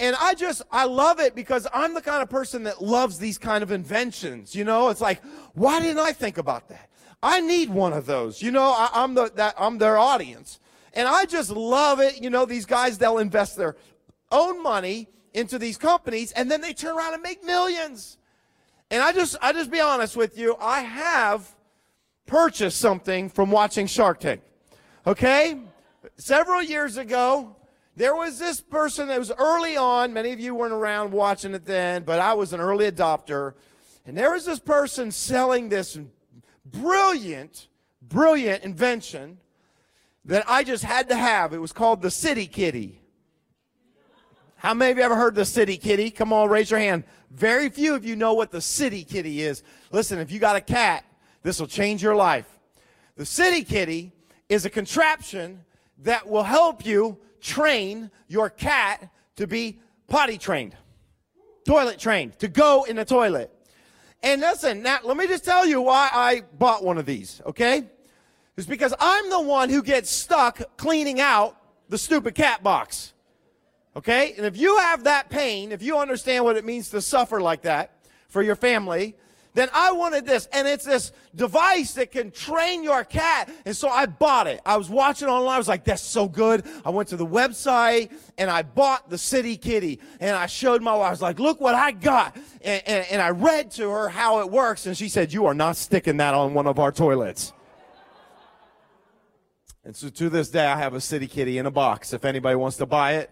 And 0.00 0.14
I 0.20 0.34
just, 0.34 0.62
I 0.70 0.84
love 0.84 1.18
it 1.18 1.34
because 1.34 1.66
I'm 1.74 1.92
the 1.92 2.00
kind 2.00 2.22
of 2.22 2.30
person 2.30 2.62
that 2.64 2.82
loves 2.82 3.18
these 3.18 3.36
kind 3.36 3.62
of 3.62 3.72
inventions. 3.72 4.54
You 4.54 4.64
know, 4.64 4.90
it's 4.90 5.00
like, 5.00 5.20
why 5.54 5.80
didn't 5.80 5.98
I 5.98 6.12
think 6.12 6.38
about 6.38 6.68
that? 6.68 6.88
I 7.20 7.40
need 7.40 7.68
one 7.68 7.92
of 7.92 8.06
those. 8.06 8.40
You 8.40 8.52
know, 8.52 8.72
I, 8.76 9.02
am 9.02 9.14
the, 9.14 9.30
that, 9.34 9.54
I'm 9.58 9.78
their 9.78 9.98
audience. 9.98 10.60
And 10.94 11.08
I 11.08 11.24
just 11.24 11.50
love 11.50 12.00
it. 12.00 12.22
You 12.22 12.30
know, 12.30 12.44
these 12.44 12.64
guys, 12.64 12.96
they'll 12.96 13.18
invest 13.18 13.56
their 13.56 13.76
own 14.30 14.62
money 14.62 15.08
into 15.34 15.58
these 15.58 15.76
companies 15.76 16.32
and 16.32 16.50
then 16.50 16.60
they 16.60 16.72
turn 16.72 16.96
around 16.96 17.14
and 17.14 17.22
make 17.22 17.44
millions. 17.44 18.18
And 18.90 19.02
I 19.02 19.12
just, 19.12 19.36
I 19.42 19.52
just 19.52 19.70
be 19.70 19.80
honest 19.80 20.16
with 20.16 20.38
you. 20.38 20.56
I 20.60 20.80
have 20.80 21.54
purchased 22.26 22.78
something 22.80 23.28
from 23.28 23.50
watching 23.50 23.86
Shark 23.86 24.20
Tank. 24.20 24.42
Okay? 25.06 25.58
Several 26.16 26.62
years 26.62 26.96
ago, 26.96 27.56
there 27.98 28.14
was 28.14 28.38
this 28.38 28.60
person 28.60 29.08
that 29.08 29.18
was 29.18 29.32
early 29.38 29.76
on. 29.76 30.12
Many 30.12 30.30
of 30.30 30.38
you 30.38 30.54
weren't 30.54 30.72
around 30.72 31.10
watching 31.10 31.52
it 31.52 31.64
then, 31.64 32.04
but 32.04 32.20
I 32.20 32.32
was 32.32 32.52
an 32.52 32.60
early 32.60 32.88
adopter. 32.88 33.54
And 34.06 34.16
there 34.16 34.30
was 34.30 34.44
this 34.44 34.60
person 34.60 35.10
selling 35.10 35.68
this 35.68 35.98
brilliant, 36.64 37.66
brilliant 38.00 38.62
invention 38.62 39.38
that 40.24 40.44
I 40.46 40.62
just 40.62 40.84
had 40.84 41.08
to 41.08 41.16
have. 41.16 41.52
It 41.52 41.58
was 41.58 41.72
called 41.72 42.00
the 42.00 42.08
CitiKitty. 42.08 42.98
How 44.54 44.74
many 44.74 44.92
of 44.92 44.98
you 44.98 45.02
ever 45.02 45.16
heard 45.16 45.34
the 45.34 45.42
CitiKitty? 45.42 46.14
Come 46.14 46.32
on, 46.32 46.48
raise 46.48 46.70
your 46.70 46.78
hand. 46.78 47.02
Very 47.32 47.68
few 47.68 47.96
of 47.96 48.04
you 48.04 48.14
know 48.14 48.32
what 48.32 48.52
the 48.52 48.58
CitiKitty 48.58 49.38
is. 49.38 49.64
Listen, 49.90 50.20
if 50.20 50.30
you 50.30 50.38
got 50.38 50.54
a 50.54 50.60
cat, 50.60 51.04
this 51.42 51.58
will 51.58 51.66
change 51.66 52.00
your 52.00 52.14
life. 52.14 52.46
The 53.16 53.24
CitiKitty 53.24 54.12
is 54.48 54.64
a 54.64 54.70
contraption 54.70 55.64
that 55.98 56.28
will 56.28 56.44
help 56.44 56.86
you 56.86 57.18
train 57.40 58.10
your 58.26 58.50
cat 58.50 59.10
to 59.36 59.46
be 59.46 59.80
potty 60.06 60.38
trained, 60.38 60.76
toilet 61.66 61.98
trained, 61.98 62.38
to 62.40 62.48
go 62.48 62.84
in 62.84 62.96
the 62.96 63.04
toilet. 63.04 63.52
And 64.22 64.40
listen, 64.40 64.82
now 64.82 64.98
let 65.04 65.16
me 65.16 65.26
just 65.26 65.44
tell 65.44 65.66
you 65.66 65.80
why 65.82 66.10
I 66.12 66.42
bought 66.58 66.82
one 66.82 66.98
of 66.98 67.06
these, 67.06 67.40
okay? 67.46 67.84
It's 68.56 68.66
because 68.66 68.92
I'm 68.98 69.30
the 69.30 69.40
one 69.40 69.68
who 69.68 69.82
gets 69.82 70.10
stuck 70.10 70.76
cleaning 70.76 71.20
out 71.20 71.56
the 71.88 71.96
stupid 71.96 72.34
cat 72.34 72.62
box. 72.62 73.12
Okay? 73.94 74.34
And 74.36 74.44
if 74.44 74.56
you 74.56 74.78
have 74.78 75.04
that 75.04 75.30
pain, 75.30 75.72
if 75.72 75.82
you 75.82 75.98
understand 75.98 76.44
what 76.44 76.56
it 76.56 76.64
means 76.64 76.90
to 76.90 77.00
suffer 77.00 77.40
like 77.40 77.62
that 77.62 78.04
for 78.28 78.42
your 78.42 78.56
family, 78.56 79.16
then 79.58 79.68
I 79.74 79.90
wanted 79.92 80.24
this. 80.24 80.48
And 80.52 80.68
it's 80.68 80.84
this 80.84 81.10
device 81.34 81.94
that 81.94 82.12
can 82.12 82.30
train 82.30 82.84
your 82.84 83.02
cat. 83.02 83.50
And 83.66 83.76
so 83.76 83.88
I 83.88 84.06
bought 84.06 84.46
it. 84.46 84.60
I 84.64 84.76
was 84.76 84.88
watching 84.88 85.26
online. 85.26 85.56
I 85.56 85.58
was 85.58 85.68
like, 85.68 85.84
that's 85.84 86.02
so 86.02 86.28
good. 86.28 86.64
I 86.84 86.90
went 86.90 87.08
to 87.08 87.16
the 87.16 87.26
website 87.26 88.12
and 88.38 88.50
I 88.50 88.62
bought 88.62 89.10
the 89.10 89.16
CitiKitty. 89.16 89.98
And 90.20 90.36
I 90.36 90.46
showed 90.46 90.80
my 90.80 90.94
wife. 90.94 91.08
I 91.08 91.10
was 91.10 91.22
like, 91.22 91.40
look 91.40 91.60
what 91.60 91.74
I 91.74 91.90
got. 91.90 92.36
And, 92.62 92.82
and, 92.86 93.06
and 93.10 93.20
I 93.20 93.30
read 93.30 93.72
to 93.72 93.90
her 93.90 94.08
how 94.08 94.40
it 94.40 94.50
works. 94.50 94.86
And 94.86 94.96
she 94.96 95.08
said, 95.08 95.32
you 95.32 95.46
are 95.46 95.54
not 95.54 95.76
sticking 95.76 96.18
that 96.18 96.34
on 96.34 96.54
one 96.54 96.66
of 96.66 96.78
our 96.78 96.92
toilets. 96.92 97.52
And 99.84 99.96
so 99.96 100.08
to 100.08 100.28
this 100.28 100.50
day, 100.50 100.66
I 100.66 100.76
have 100.76 100.94
a 100.94 100.98
CitiKitty 100.98 101.56
in 101.56 101.66
a 101.66 101.70
box 101.70 102.12
if 102.12 102.24
anybody 102.24 102.54
wants 102.54 102.76
to 102.76 102.86
buy 102.86 103.14
it, 103.14 103.30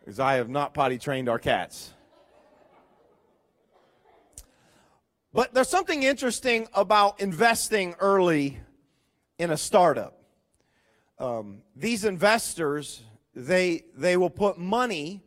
because 0.00 0.18
I 0.18 0.34
have 0.34 0.48
not 0.48 0.74
potty 0.74 0.98
trained 0.98 1.28
our 1.28 1.38
cats. 1.38 1.94
But 5.32 5.54
there's 5.54 5.68
something 5.68 6.02
interesting 6.02 6.68
about 6.74 7.20
investing 7.20 7.94
early 8.00 8.60
in 9.38 9.50
a 9.50 9.56
startup. 9.56 10.18
Um, 11.18 11.62
these 11.76 12.04
investors 12.04 13.02
they 13.34 13.84
they 13.96 14.16
will 14.16 14.30
put 14.30 14.58
money 14.58 15.22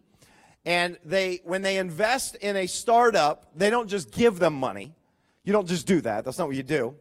and 0.66 0.98
they 1.04 1.42
when 1.44 1.62
they 1.62 1.78
invest 1.78 2.36
in 2.36 2.56
a 2.56 2.68
startup, 2.68 3.52
they 3.56 3.70
don't 3.70 3.88
just 3.88 4.12
give 4.12 4.40
them 4.40 4.54
money. 4.54 4.96
You 5.44 5.54
don't 5.54 5.68
just 5.68 5.86
do 5.88 6.02
that. 6.02 6.26
That's 6.26 6.38
not 6.38 6.48
what 6.48 6.56
you 6.56 6.64
do. 6.64 6.96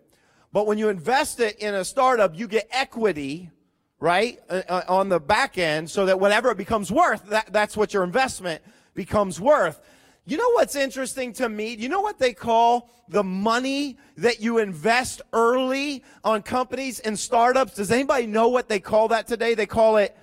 But 0.52 0.66
when 0.66 0.78
you 0.78 0.88
invest 0.88 1.40
it 1.40 1.58
in 1.58 1.74
a 1.74 1.84
startup, 1.84 2.38
you 2.38 2.46
get 2.46 2.68
equity, 2.70 3.50
right, 3.98 4.38
uh, 4.48 4.62
uh, 4.68 4.82
on 4.86 5.08
the 5.08 5.18
back 5.18 5.58
end 5.58 5.90
so 5.90 6.06
that 6.06 6.20
whatever 6.20 6.50
it 6.50 6.56
becomes 6.56 6.92
worth, 6.92 7.24
that, 7.30 7.52
that's 7.52 7.76
what 7.76 7.92
your 7.92 8.04
investment 8.04 8.62
becomes 8.94 9.40
worth. 9.40 9.80
You 10.26 10.38
know 10.38 10.50
what's 10.52 10.74
interesting 10.74 11.32
to 11.34 11.48
me? 11.48 11.74
You 11.74 11.88
know 11.88 12.00
what 12.00 12.18
they 12.18 12.32
call 12.32 12.88
the 13.08 13.22
money 13.22 13.98
that 14.16 14.40
you 14.40 14.58
invest 14.58 15.20
early 15.32 16.02
on 16.22 16.42
companies 16.42 17.00
and 17.00 17.18
startups? 17.18 17.74
Does 17.74 17.90
anybody 17.90 18.26
know 18.26 18.48
what 18.48 18.68
they 18.68 18.80
call 18.80 19.08
that 19.08 19.26
today? 19.26 19.54
They 19.54 19.66
call 19.66 19.98
it 19.98 20.16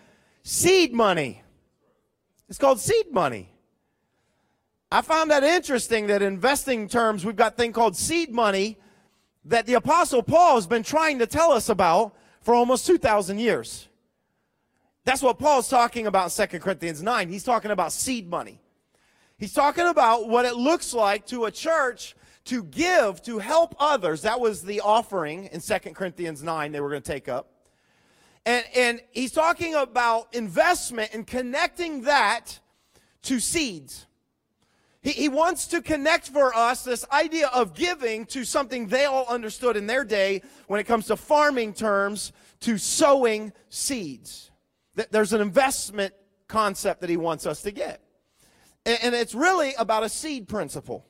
seed 0.44 0.92
money. 0.92 1.44
It's 2.50 2.58
called 2.58 2.80
seed 2.80 3.12
money. 3.12 3.54
I 4.92 5.02
found 5.02 5.30
that 5.32 5.44
interesting 5.44 6.08
that 6.08 6.22
investing 6.22 6.88
terms, 6.88 7.24
we've 7.24 7.36
got 7.36 7.56
thing 7.56 7.72
called 7.72 7.96
seed 7.96 8.32
money 8.32 8.78
that 9.46 9.66
the 9.66 9.76
Apostle 9.76 10.24
Paul 10.24 10.56
has 10.56 10.68
been 10.68 10.84
trying 10.84 11.20
to 11.20 11.28
tell 11.28 11.52
us 11.52 11.70
about 11.70 12.16
for 12.42 12.54
almost 12.54 12.88
2,000 12.88 13.40
years. 13.40 13.88
That's 15.06 15.22
what 15.22 15.40
Paul's 15.40 15.70
talking 15.70 16.08
about 16.08 16.38
in 16.38 16.48
2 16.48 16.60
Corinthians 16.60 17.02
9. 17.02 17.30
He's 17.30 17.44
talking 17.44 17.72
about 17.72 17.92
seed 17.92 18.30
money. 18.30 18.61
He's 19.42 19.54
talking 19.54 19.88
about 19.88 20.30
what 20.30 20.46
it 20.46 20.56
looks 20.56 20.94
like 20.94 21.26
to 21.26 21.46
a 21.46 21.52
church 21.52 22.16
to 22.46 22.64
give, 22.64 23.24
to 23.24 23.40
help 23.40 23.76
others. 23.80 24.22
That 24.22 24.40
was 24.40 24.62
the 24.62 24.82
offering 24.82 25.46
in 25.46 25.62
2 25.62 25.80
Corinthians 25.96 26.44
9 26.44 26.72
they 26.72 26.80
were 26.80 26.92
going 26.92 27.02
to 27.02 27.12
take 27.12 27.28
up. 27.28 27.50
And, 28.46 28.64
and 28.76 29.02
he's 29.10 29.32
talking 29.32 29.74
about 29.74 30.36
investment 30.36 31.16
and 31.16 31.26
connecting 31.26 32.04
that 32.04 32.60
to 33.24 33.40
seeds. 33.40 34.06
He, 35.02 35.10
he 35.10 35.28
wants 35.28 35.66
to 35.70 35.82
connect 35.82 36.28
for 36.28 36.56
us 36.56 36.84
this 36.84 37.04
idea 37.12 37.48
of 37.48 37.74
giving 37.74 38.28
to 38.28 38.46
something 38.46 38.90
they 38.90 39.06
all 39.06 39.26
understood 39.28 39.76
in 39.76 39.88
their 39.88 40.04
day 40.04 40.44
when 40.68 40.80
it 40.80 40.84
comes 40.84 41.08
to 41.08 41.16
farming 41.16 41.74
terms 41.74 42.32
to 42.60 42.78
sowing 42.78 43.54
seeds. 43.70 44.52
There's 45.10 45.34
an 45.34 45.42
investment 45.42 46.14
concept 46.48 47.02
that 47.02 47.10
he 47.10 47.18
wants 47.18 47.48
us 47.48 47.64
to 47.64 47.72
get. 47.72 48.04
And 48.86 49.14
it's 49.14 49.36
really 49.36 49.74
about 49.78 50.04
a 50.04 50.10
seed 50.10 50.48
principle. 50.48 51.06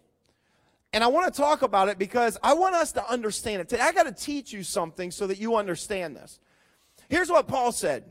And 0.94 1.04
I 1.04 1.08
want 1.08 1.34
to 1.34 1.42
talk 1.42 1.62
about 1.62 1.88
it 1.88 1.98
because 1.98 2.38
I 2.44 2.54
want 2.54 2.76
us 2.76 2.92
to 2.94 3.10
understand 3.10 3.62
it. 3.62 3.70
Today, 3.70 3.82
I 3.82 3.94
got 3.94 4.04
to 4.04 4.12
teach 4.12 4.52
you 4.52 4.62
something 4.62 5.10
so 5.10 5.26
that 5.28 5.40
you 5.40 5.56
understand 5.56 6.18
this. 6.18 6.40
Here's 7.08 7.30
what 7.30 7.48
Paul 7.48 7.72
said. 7.72 8.04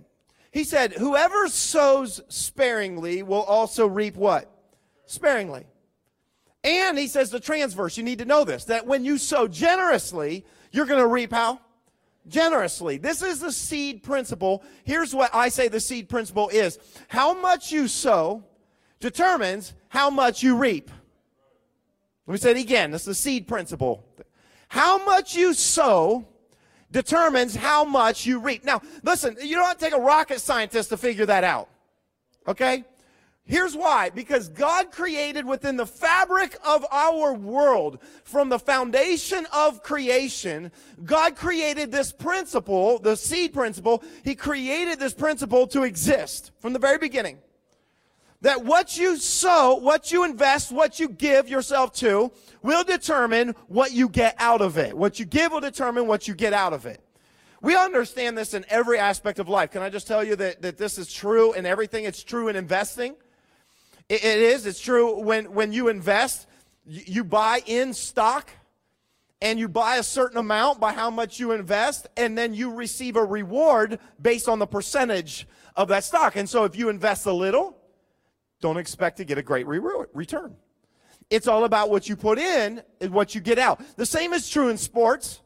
He 0.51 0.65
said, 0.65 0.95
Whoever 0.95 1.49
sows 1.49 2.23
sparingly 2.29 3.23
will 3.23 3.43
also 3.43 3.87
reap 3.87 4.17
what? 4.17 4.51
Sparingly. 5.07 5.67
And 6.65 6.99
he 6.99 7.07
says 7.07 7.31
the 7.31 7.41
transverse, 7.41 7.97
you 7.97 8.03
need 8.03 8.19
to 8.19 8.25
know 8.25 8.45
this, 8.45 8.65
that 8.65 8.87
when 8.87 9.05
you 9.05 9.17
sow 9.17 9.49
generously, 9.49 10.45
you're 10.73 10.87
going 10.87 11.01
to 11.01 11.07
reap 11.07 11.33
how? 11.33 11.61
Generously. 12.29 12.99
This 12.99 13.23
is 13.23 13.41
the 13.41 13.53
seed 13.53 14.03
principle. 14.03 14.63
Here's 14.85 15.15
what 15.15 15.35
I 15.35 15.49
say 15.49 15.69
the 15.69 15.81
seed 15.81 16.09
principle 16.09 16.49
is. 16.51 16.79
How 17.09 17.33
much 17.41 17.73
you 17.73 17.89
sow 17.89 18.45
determines 19.01 19.75
how 19.89 20.11
much 20.11 20.43
you 20.43 20.57
reap. 20.57 20.91
Let 22.27 22.33
me 22.33 22.39
say 22.39 22.51
it 22.53 22.57
again. 22.59 22.91
That's 22.91 23.05
the 23.05 23.15
seed 23.15 23.49
principle. 23.49 24.05
How 24.69 25.05
much 25.05 25.35
you 25.35 25.53
sow 25.53 26.27
determines 26.93 27.55
how 27.55 27.85
much 27.85 28.27
you 28.27 28.41
reap. 28.41 28.65
Now, 28.65 28.83
listen, 29.03 29.37
you 29.43 29.57
don't 29.57 29.67
have 29.67 29.79
to 29.79 29.85
take 29.85 29.95
a 29.95 30.01
rocket 30.01 30.41
scientist 30.41 30.89
to 30.91 30.97
figure 30.97 31.27
that 31.27 31.45
out. 31.45 31.69
Okay? 32.49 32.85
Here's 33.45 33.77
why. 33.77 34.11
Because 34.11 34.49
God 34.49 34.93
created 34.93 35.45
within 35.45 35.77
the 35.77 35.87
fabric 35.87 36.57
of 36.65 36.85
our 36.91 37.35
world, 37.35 37.99
from 38.25 38.49
the 38.49 38.59
foundation 38.59 39.47
of 39.53 39.83
creation, 39.83 40.71
God 41.05 41.37
created 41.37 41.91
this 41.91 42.13
principle, 42.13 42.99
the 42.99 43.17
seed 43.17 43.53
principle. 43.53 44.03
He 44.25 44.35
created 44.35 44.99
this 45.01 45.15
principle 45.15 45.67
to 45.69 45.83
exist 45.83 46.53
from 46.61 46.73
the 46.73 46.79
very 46.79 46.99
beginning. 46.99 47.39
That 48.43 48.65
what 48.65 48.97
you 48.97 49.17
sow, 49.19 49.75
what 49.75 50.11
you 50.11 50.25
invest, 50.25 50.73
what 50.73 50.99
you 50.99 51.09
give 51.09 51.49
yourself 51.49 51.93
to 51.95 52.33
will 52.63 52.85
determine 52.85 53.55
what 53.69 53.93
you 53.93 54.09
get 54.09 54.35
out 54.39 54.63
of 54.63 54.79
it. 54.79 54.97
What 54.97 55.19
you 55.19 55.27
give 55.27 55.53
will 55.53 55.61
determine 55.61 56.07
what 56.07 56.27
you 56.27 56.35
get 56.35 56.53
out 56.53 56.73
of 56.73 56.87
it. 56.87 57.03
We 57.63 57.77
understand 57.77 58.39
this 58.39 58.55
in 58.55 58.65
every 58.71 58.99
aspect 58.99 59.39
of 59.39 59.49
life. 59.49 59.71
Can 59.73 59.83
I 59.83 59.91
just 59.91 60.07
tell 60.07 60.25
you 60.25 60.37
that, 60.37 60.63
that 60.63 60.79
this 60.79 60.97
is 60.97 61.13
true 61.13 61.53
in 61.53 61.67
everything? 61.67 62.05
It's 62.05 62.23
true 62.23 62.49
in 62.49 62.57
investing. 62.57 63.15
It, 64.09 64.25
it 64.25 64.39
is. 64.39 64.65
It's 64.65 64.81
true 64.81 65.21
when, 65.21 65.53
when 65.53 65.73
you 65.73 65.89
invest, 65.89 66.47
you, 66.87 67.03
you 67.07 67.25
buy 67.25 67.63
in 67.67 67.93
stock 67.93 68.51
and 69.43 69.59
you 69.59 69.69
buy 69.69 69.97
a 69.97 70.03
certain 70.03 70.39
amount 70.39 70.81
by 70.81 70.93
how 70.93 71.11
much 71.11 71.41
you 71.41 71.53
invest, 71.53 72.07
and 72.17 72.37
then 72.37 72.53
you 72.53 72.75
receive 72.75 73.17
a 73.17 73.25
reward 73.25 73.99
based 74.21 74.49
on 74.49 74.59
the 74.59 74.67
percentage 74.67 75.47
of 75.77 75.89
that 75.89 76.05
stock. 76.05 76.37
And 76.37 76.49
so 76.49 76.65
if 76.65 76.77
you 76.77 76.91
invest 76.91 77.25
a 77.25 77.33
little, 77.33 77.80
don't 78.61 78.77
expect 78.77 79.17
to 79.19 79.25
get 79.25 79.39
a 79.39 79.43
great 79.43 79.67
re- 79.67 79.81
return. 80.13 80.57
It's 81.31 81.47
all 81.47 81.65
about 81.65 81.91
what 81.91 82.09
you 82.09 82.17
put 82.17 82.39
in 82.39 82.83
and 83.01 83.11
what 83.13 83.35
you 83.35 83.41
get 83.41 83.59
out. 83.59 83.81
The 83.97 84.07
same 84.07 84.33
is 84.33 84.49
true 84.49 84.69
in 84.69 84.77
sports. 84.77 85.41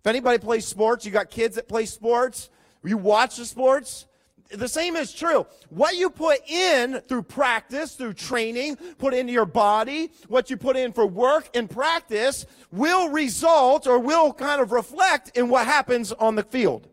If 0.00 0.06
anybody 0.06 0.38
plays 0.38 0.66
sports, 0.66 1.04
you 1.04 1.10
got 1.10 1.30
kids 1.30 1.56
that 1.56 1.68
play 1.68 1.86
sports, 1.86 2.48
you 2.84 2.96
watch 2.96 3.36
the 3.36 3.44
sports, 3.44 4.06
the 4.50 4.68
same 4.68 4.94
is 4.94 5.12
true. 5.12 5.46
What 5.70 5.96
you 5.96 6.10
put 6.10 6.48
in 6.48 7.00
through 7.08 7.22
practice, 7.22 7.94
through 7.94 8.14
training, 8.14 8.76
put 8.98 9.12
into 9.14 9.32
your 9.32 9.46
body, 9.46 10.12
what 10.28 10.50
you 10.50 10.56
put 10.56 10.76
in 10.76 10.92
for 10.92 11.06
work 11.06 11.48
and 11.54 11.68
practice 11.68 12.46
will 12.70 13.08
result 13.08 13.86
or 13.86 13.98
will 13.98 14.32
kind 14.32 14.60
of 14.60 14.72
reflect 14.72 15.36
in 15.36 15.48
what 15.48 15.66
happens 15.66 16.12
on 16.12 16.36
the 16.36 16.44
field. 16.44 16.88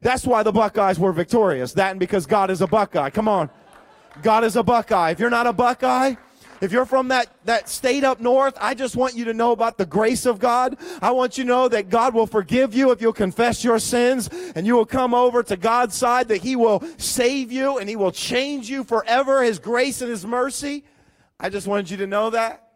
That's 0.00 0.26
why 0.26 0.42
the 0.42 0.52
Buckeyes 0.52 0.98
were 0.98 1.12
victorious. 1.12 1.74
That 1.74 1.90
and 1.90 2.00
because 2.00 2.24
God 2.24 2.50
is 2.50 2.62
a 2.62 2.66
Buckeye. 2.66 3.10
Come 3.10 3.28
on. 3.28 3.50
God 4.22 4.44
is 4.44 4.56
a 4.56 4.62
Buckeye. 4.62 5.10
If 5.10 5.20
you're 5.20 5.30
not 5.30 5.46
a 5.46 5.52
Buckeye, 5.52 6.14
if 6.60 6.72
you're 6.72 6.84
from 6.84 7.08
that, 7.08 7.28
that 7.46 7.68
state 7.70 8.04
up 8.04 8.20
north, 8.20 8.56
I 8.60 8.74
just 8.74 8.94
want 8.94 9.14
you 9.14 9.24
to 9.26 9.34
know 9.34 9.52
about 9.52 9.78
the 9.78 9.86
grace 9.86 10.26
of 10.26 10.38
God. 10.38 10.76
I 11.00 11.10
want 11.12 11.38
you 11.38 11.44
to 11.44 11.48
know 11.48 11.68
that 11.68 11.88
God 11.88 12.12
will 12.12 12.26
forgive 12.26 12.74
you 12.74 12.90
if 12.90 13.00
you'll 13.00 13.14
confess 13.14 13.64
your 13.64 13.78
sins 13.78 14.28
and 14.54 14.66
you 14.66 14.74
will 14.74 14.86
come 14.86 15.14
over 15.14 15.42
to 15.42 15.56
God's 15.56 15.94
side, 15.94 16.28
that 16.28 16.42
He 16.42 16.56
will 16.56 16.84
save 16.98 17.50
you 17.50 17.78
and 17.78 17.88
He 17.88 17.96
will 17.96 18.12
change 18.12 18.68
you 18.68 18.84
forever, 18.84 19.42
His 19.42 19.58
grace 19.58 20.02
and 20.02 20.10
His 20.10 20.26
mercy. 20.26 20.84
I 21.38 21.48
just 21.48 21.66
wanted 21.66 21.90
you 21.90 21.96
to 21.98 22.06
know 22.06 22.28
that. 22.30 22.66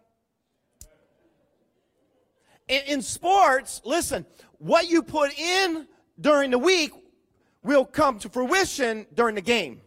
In, 2.69 2.81
in 2.87 3.03
sports, 3.03 3.83
listen, 3.85 4.25
what 4.57 4.89
you 4.89 5.03
put 5.03 5.39
in 5.39 5.87
during 6.19 6.51
the 6.51 6.59
week 6.59 6.93
will 7.63 7.85
come 7.85 8.19
to 8.21 8.31
fruition 8.31 9.07
during 9.13 9.35
the 9.35 9.43
game. 9.43 9.83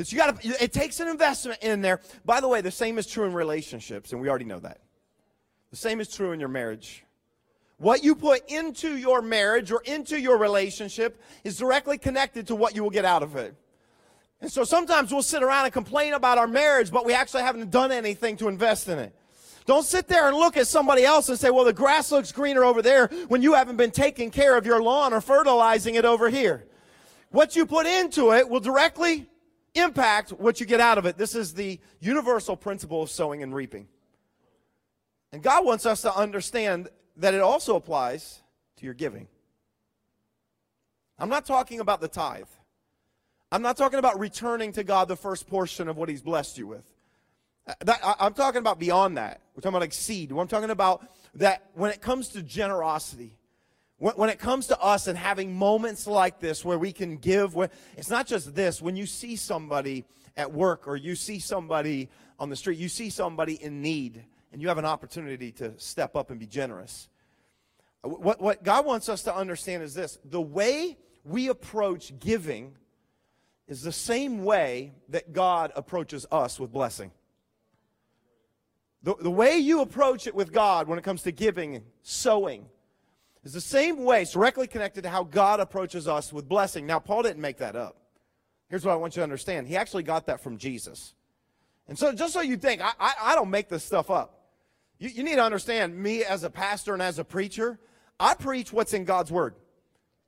It's 0.00 0.12
you 0.12 0.18
got 0.18 0.40
to. 0.40 0.64
It 0.64 0.72
takes 0.72 0.98
an 1.00 1.08
investment 1.08 1.60
in 1.62 1.82
there. 1.82 2.00
By 2.24 2.40
the 2.40 2.48
way, 2.48 2.62
the 2.62 2.70
same 2.70 2.96
is 2.96 3.06
true 3.06 3.26
in 3.26 3.34
relationships, 3.34 4.12
and 4.12 4.20
we 4.20 4.30
already 4.30 4.46
know 4.46 4.58
that. 4.60 4.80
The 5.70 5.76
same 5.76 6.00
is 6.00 6.08
true 6.08 6.32
in 6.32 6.40
your 6.40 6.48
marriage. 6.48 7.04
What 7.76 8.02
you 8.02 8.14
put 8.14 8.50
into 8.50 8.96
your 8.96 9.20
marriage 9.20 9.70
or 9.70 9.82
into 9.84 10.18
your 10.18 10.38
relationship 10.38 11.22
is 11.44 11.58
directly 11.58 11.98
connected 11.98 12.46
to 12.46 12.56
what 12.56 12.74
you 12.74 12.82
will 12.82 12.90
get 12.90 13.04
out 13.04 13.22
of 13.22 13.36
it. 13.36 13.54
And 14.40 14.50
so 14.50 14.64
sometimes 14.64 15.12
we'll 15.12 15.22
sit 15.22 15.42
around 15.42 15.66
and 15.66 15.72
complain 15.72 16.14
about 16.14 16.38
our 16.38 16.46
marriage, 16.46 16.90
but 16.90 17.04
we 17.04 17.12
actually 17.12 17.42
haven't 17.42 17.70
done 17.70 17.92
anything 17.92 18.38
to 18.38 18.48
invest 18.48 18.88
in 18.88 18.98
it. 18.98 19.14
Don't 19.66 19.84
sit 19.84 20.08
there 20.08 20.28
and 20.28 20.36
look 20.36 20.56
at 20.56 20.66
somebody 20.66 21.04
else 21.04 21.28
and 21.28 21.38
say, 21.38 21.50
well, 21.50 21.64
the 21.64 21.74
grass 21.74 22.10
looks 22.10 22.32
greener 22.32 22.64
over 22.64 22.80
there 22.80 23.08
when 23.28 23.42
you 23.42 23.52
haven't 23.52 23.76
been 23.76 23.90
taking 23.90 24.30
care 24.30 24.56
of 24.56 24.64
your 24.64 24.82
lawn 24.82 25.12
or 25.12 25.20
fertilizing 25.20 25.94
it 25.94 26.06
over 26.06 26.30
here. 26.30 26.64
What 27.30 27.54
you 27.54 27.66
put 27.66 27.86
into 27.86 28.32
it 28.32 28.48
will 28.48 28.60
directly 28.60 29.29
impact 29.74 30.30
what 30.30 30.60
you 30.60 30.66
get 30.66 30.80
out 30.80 30.98
of 30.98 31.06
it. 31.06 31.16
This 31.16 31.34
is 31.34 31.54
the 31.54 31.80
universal 32.00 32.56
principle 32.56 33.02
of 33.02 33.10
sowing 33.10 33.42
and 33.42 33.54
reaping. 33.54 33.88
And 35.32 35.42
God 35.42 35.64
wants 35.64 35.86
us 35.86 36.02
to 36.02 36.14
understand 36.14 36.88
that 37.16 37.34
it 37.34 37.40
also 37.40 37.76
applies 37.76 38.40
to 38.76 38.84
your 38.84 38.94
giving. 38.94 39.28
I'm 41.18 41.28
not 41.28 41.46
talking 41.46 41.80
about 41.80 42.00
the 42.00 42.08
tithe. 42.08 42.48
I'm 43.52 43.62
not 43.62 43.76
talking 43.76 43.98
about 43.98 44.18
returning 44.18 44.72
to 44.72 44.84
God 44.84 45.08
the 45.08 45.16
first 45.16 45.46
portion 45.48 45.88
of 45.88 45.96
what 45.96 46.08
He's 46.08 46.22
blessed 46.22 46.56
you 46.56 46.66
with. 46.66 46.84
Uh, 47.66 47.74
that, 47.84 48.00
I, 48.02 48.14
I'm 48.20 48.32
talking 48.32 48.58
about 48.58 48.78
beyond 48.78 49.16
that. 49.18 49.40
We're 49.54 49.60
talking 49.60 49.74
about 49.74 49.82
like 49.82 49.92
seed. 49.92 50.30
I'm 50.30 50.48
talking 50.48 50.70
about 50.70 51.06
that 51.34 51.70
when 51.74 51.90
it 51.90 52.00
comes 52.00 52.28
to 52.28 52.42
generosity, 52.42 53.36
when, 54.00 54.30
it 54.30 54.38
comes 54.38 54.68
to 54.68 54.80
us 54.80 55.08
and 55.08 55.18
having 55.18 55.54
moments 55.54 56.06
like 56.06 56.40
this 56.40 56.64
where 56.64 56.78
we 56.78 56.90
can 56.90 57.18
give, 57.18 57.54
it's 57.98 58.08
not 58.08 58.26
just 58.26 58.54
this. 58.54 58.80
When 58.80 58.96
you 58.96 59.04
see 59.04 59.36
somebody 59.36 60.06
at 60.38 60.50
work 60.50 60.88
or 60.88 60.96
you 60.96 61.14
see 61.14 61.38
somebody 61.38 62.08
on 62.38 62.48
the 62.48 62.56
street, 62.56 62.78
you 62.78 62.88
see 62.88 63.10
somebody 63.10 63.62
in 63.62 63.82
need, 63.82 64.24
and 64.52 64.62
you 64.62 64.68
have 64.68 64.78
an 64.78 64.86
opportunity 64.86 65.52
to 65.52 65.78
step 65.78 66.16
up 66.16 66.30
and 66.30 66.40
be 66.40 66.46
generous. 66.46 67.10
What, 68.00 68.40
what 68.40 68.64
God 68.64 68.86
wants 68.86 69.10
us 69.10 69.22
to 69.24 69.34
understand 69.34 69.82
is 69.82 69.92
this 69.92 70.18
the 70.24 70.40
way 70.40 70.96
we 71.22 71.48
approach 71.48 72.18
giving 72.18 72.76
is 73.68 73.82
the 73.82 73.92
same 73.92 74.44
way 74.44 74.94
that 75.10 75.34
God 75.34 75.72
approaches 75.76 76.24
us 76.32 76.58
with 76.58 76.72
blessing. 76.72 77.10
The, 79.02 79.14
the 79.14 79.30
way 79.30 79.58
you 79.58 79.82
approach 79.82 80.26
it 80.26 80.34
with 80.34 80.52
God 80.52 80.88
when 80.88 80.98
it 80.98 81.02
comes 81.02 81.22
to 81.24 81.32
giving, 81.32 81.82
sowing, 82.02 82.66
is 83.44 83.52
the 83.52 83.60
same 83.60 84.04
way. 84.04 84.22
It's 84.22 84.32
directly 84.32 84.66
connected 84.66 85.02
to 85.02 85.10
how 85.10 85.24
God 85.24 85.60
approaches 85.60 86.06
us 86.06 86.32
with 86.32 86.48
blessing. 86.48 86.86
Now, 86.86 86.98
Paul 86.98 87.22
didn't 87.22 87.40
make 87.40 87.58
that 87.58 87.76
up. 87.76 87.96
Here's 88.68 88.84
what 88.84 88.92
I 88.92 88.96
want 88.96 89.16
you 89.16 89.20
to 89.20 89.24
understand. 89.24 89.66
He 89.66 89.76
actually 89.76 90.02
got 90.02 90.26
that 90.26 90.40
from 90.40 90.58
Jesus. 90.58 91.14
And 91.88 91.98
so, 91.98 92.12
just 92.12 92.32
so 92.32 92.40
you 92.40 92.56
think, 92.56 92.80
I, 92.82 92.92
I, 93.00 93.14
I 93.22 93.34
don't 93.34 93.50
make 93.50 93.68
this 93.68 93.82
stuff 93.82 94.10
up. 94.10 94.44
You, 94.98 95.08
you 95.08 95.22
need 95.24 95.36
to 95.36 95.42
understand 95.42 95.96
me 95.98 96.24
as 96.24 96.44
a 96.44 96.50
pastor 96.50 96.92
and 96.92 97.02
as 97.02 97.18
a 97.18 97.24
preacher, 97.24 97.80
I 98.18 98.34
preach 98.34 98.72
what's 98.72 98.92
in 98.92 99.04
God's 99.04 99.32
word. 99.32 99.54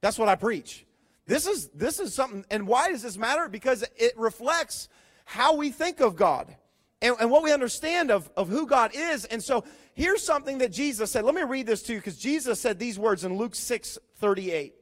That's 0.00 0.18
what 0.18 0.28
I 0.28 0.34
preach. 0.34 0.86
This 1.26 1.46
is 1.46 1.68
this 1.68 2.00
is 2.00 2.14
something, 2.14 2.44
and 2.50 2.66
why 2.66 2.90
does 2.90 3.02
this 3.02 3.16
matter? 3.16 3.48
Because 3.48 3.84
it 3.96 4.18
reflects 4.18 4.88
how 5.24 5.54
we 5.54 5.70
think 5.70 6.00
of 6.00 6.16
God 6.16 6.56
and, 7.02 7.16
and 7.20 7.30
what 7.30 7.42
we 7.42 7.52
understand 7.52 8.10
of, 8.10 8.30
of 8.36 8.48
who 8.48 8.66
God 8.66 8.92
is. 8.94 9.26
And 9.26 9.42
so 9.42 9.64
here's 9.92 10.24
something 10.24 10.58
that 10.58 10.72
Jesus 10.72 11.10
said. 11.10 11.24
Let 11.24 11.34
me 11.34 11.42
read 11.42 11.66
this 11.66 11.82
to 11.84 11.92
you 11.92 11.98
because 11.98 12.16
Jesus 12.16 12.60
said 12.60 12.78
these 12.78 12.98
words 12.98 13.24
in 13.24 13.36
Luke 13.36 13.54
6 13.54 13.98
38. 14.16 14.74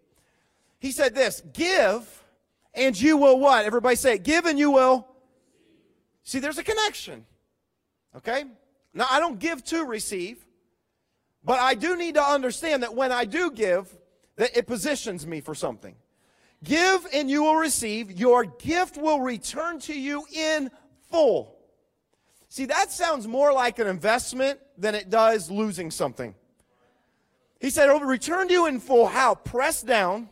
He 0.78 0.92
said 0.92 1.14
this 1.14 1.42
give 1.52 2.22
and 2.74 3.00
you 3.00 3.16
will 3.16 3.40
what? 3.40 3.64
Everybody 3.64 3.96
say 3.96 4.14
it. 4.14 4.22
Give 4.22 4.44
and 4.44 4.58
you 4.58 4.70
will. 4.70 5.08
See, 6.22 6.38
there's 6.38 6.58
a 6.58 6.62
connection. 6.62 7.26
Okay? 8.16 8.44
Now, 8.92 9.06
I 9.10 9.18
don't 9.18 9.38
give 9.38 9.64
to 9.64 9.84
receive, 9.84 10.44
but 11.42 11.58
I 11.58 11.74
do 11.74 11.96
need 11.96 12.14
to 12.14 12.22
understand 12.22 12.82
that 12.82 12.94
when 12.94 13.12
I 13.12 13.24
do 13.24 13.50
give, 13.50 13.88
that 14.36 14.56
it 14.56 14.66
positions 14.66 15.26
me 15.26 15.40
for 15.40 15.54
something. 15.54 15.96
Give 16.62 17.06
and 17.12 17.30
you 17.30 17.44
will 17.44 17.56
receive. 17.56 18.12
Your 18.12 18.44
gift 18.44 18.96
will 18.96 19.20
return 19.20 19.80
to 19.80 19.98
you 19.98 20.24
in 20.32 20.70
full. 21.10 21.59
See, 22.50 22.66
that 22.66 22.90
sounds 22.90 23.28
more 23.28 23.52
like 23.52 23.78
an 23.78 23.86
investment 23.86 24.58
than 24.76 24.96
it 24.96 25.08
does 25.08 25.50
losing 25.50 25.90
something. 25.92 26.34
He 27.60 27.70
said, 27.70 27.88
It 27.88 27.92
will 27.92 28.00
return 28.00 28.48
to 28.48 28.52
you 28.52 28.66
in 28.66 28.80
full. 28.80 29.06
How? 29.06 29.36
Pressed 29.36 29.86
down, 29.86 30.28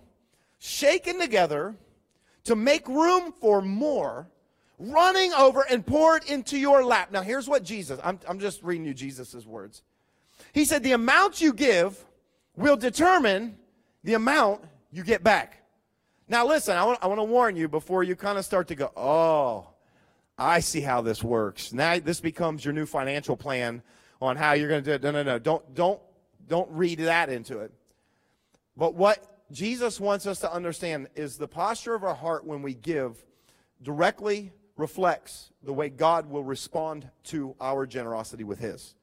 shaken 0.58 1.20
together 1.20 1.76
to 2.44 2.56
make 2.56 2.88
room 2.88 3.32
for 3.32 3.62
more, 3.62 4.28
running 4.80 5.32
over 5.32 5.64
and 5.70 5.86
poured 5.86 6.24
into 6.24 6.58
your 6.58 6.84
lap. 6.84 7.12
Now, 7.12 7.22
here's 7.22 7.48
what 7.48 7.62
Jesus, 7.62 8.00
I'm, 8.02 8.18
I'm 8.28 8.40
just 8.40 8.64
reading 8.64 8.84
you 8.84 8.94
Jesus' 8.94 9.46
words. 9.46 9.82
He 10.52 10.64
said, 10.64 10.82
The 10.82 10.92
amount 10.92 11.40
you 11.40 11.52
give 11.52 12.04
will 12.56 12.76
determine 12.76 13.56
the 14.02 14.14
amount 14.14 14.62
you 14.90 15.04
get 15.04 15.22
back. 15.22 15.62
Now, 16.26 16.44
listen, 16.44 16.76
I 16.76 16.84
want, 16.84 16.98
I 17.00 17.06
want 17.06 17.20
to 17.20 17.24
warn 17.24 17.54
you 17.54 17.68
before 17.68 18.02
you 18.02 18.16
kind 18.16 18.38
of 18.38 18.44
start 18.44 18.66
to 18.68 18.74
go, 18.74 18.90
oh, 18.96 19.68
I 20.38 20.60
see 20.60 20.80
how 20.80 21.00
this 21.00 21.22
works. 21.22 21.72
Now, 21.72 21.98
this 21.98 22.20
becomes 22.20 22.64
your 22.64 22.72
new 22.72 22.86
financial 22.86 23.36
plan 23.36 23.82
on 24.22 24.36
how 24.36 24.52
you're 24.52 24.68
going 24.68 24.84
to 24.84 24.90
do 24.90 24.94
it. 24.94 25.02
No, 25.02 25.10
no, 25.10 25.22
no. 25.22 25.38
Don't, 25.38 25.74
don't, 25.74 26.00
don't 26.46 26.70
read 26.70 27.00
that 27.00 27.28
into 27.28 27.58
it. 27.58 27.72
But 28.76 28.94
what 28.94 29.42
Jesus 29.50 29.98
wants 29.98 30.26
us 30.26 30.38
to 30.40 30.52
understand 30.52 31.08
is 31.16 31.36
the 31.36 31.48
posture 31.48 31.94
of 31.94 32.04
our 32.04 32.14
heart 32.14 32.44
when 32.44 32.62
we 32.62 32.74
give 32.74 33.24
directly 33.82 34.52
reflects 34.76 35.50
the 35.64 35.72
way 35.72 35.88
God 35.88 36.30
will 36.30 36.44
respond 36.44 37.10
to 37.24 37.56
our 37.60 37.84
generosity 37.86 38.44
with 38.44 38.60
His. 38.60 38.94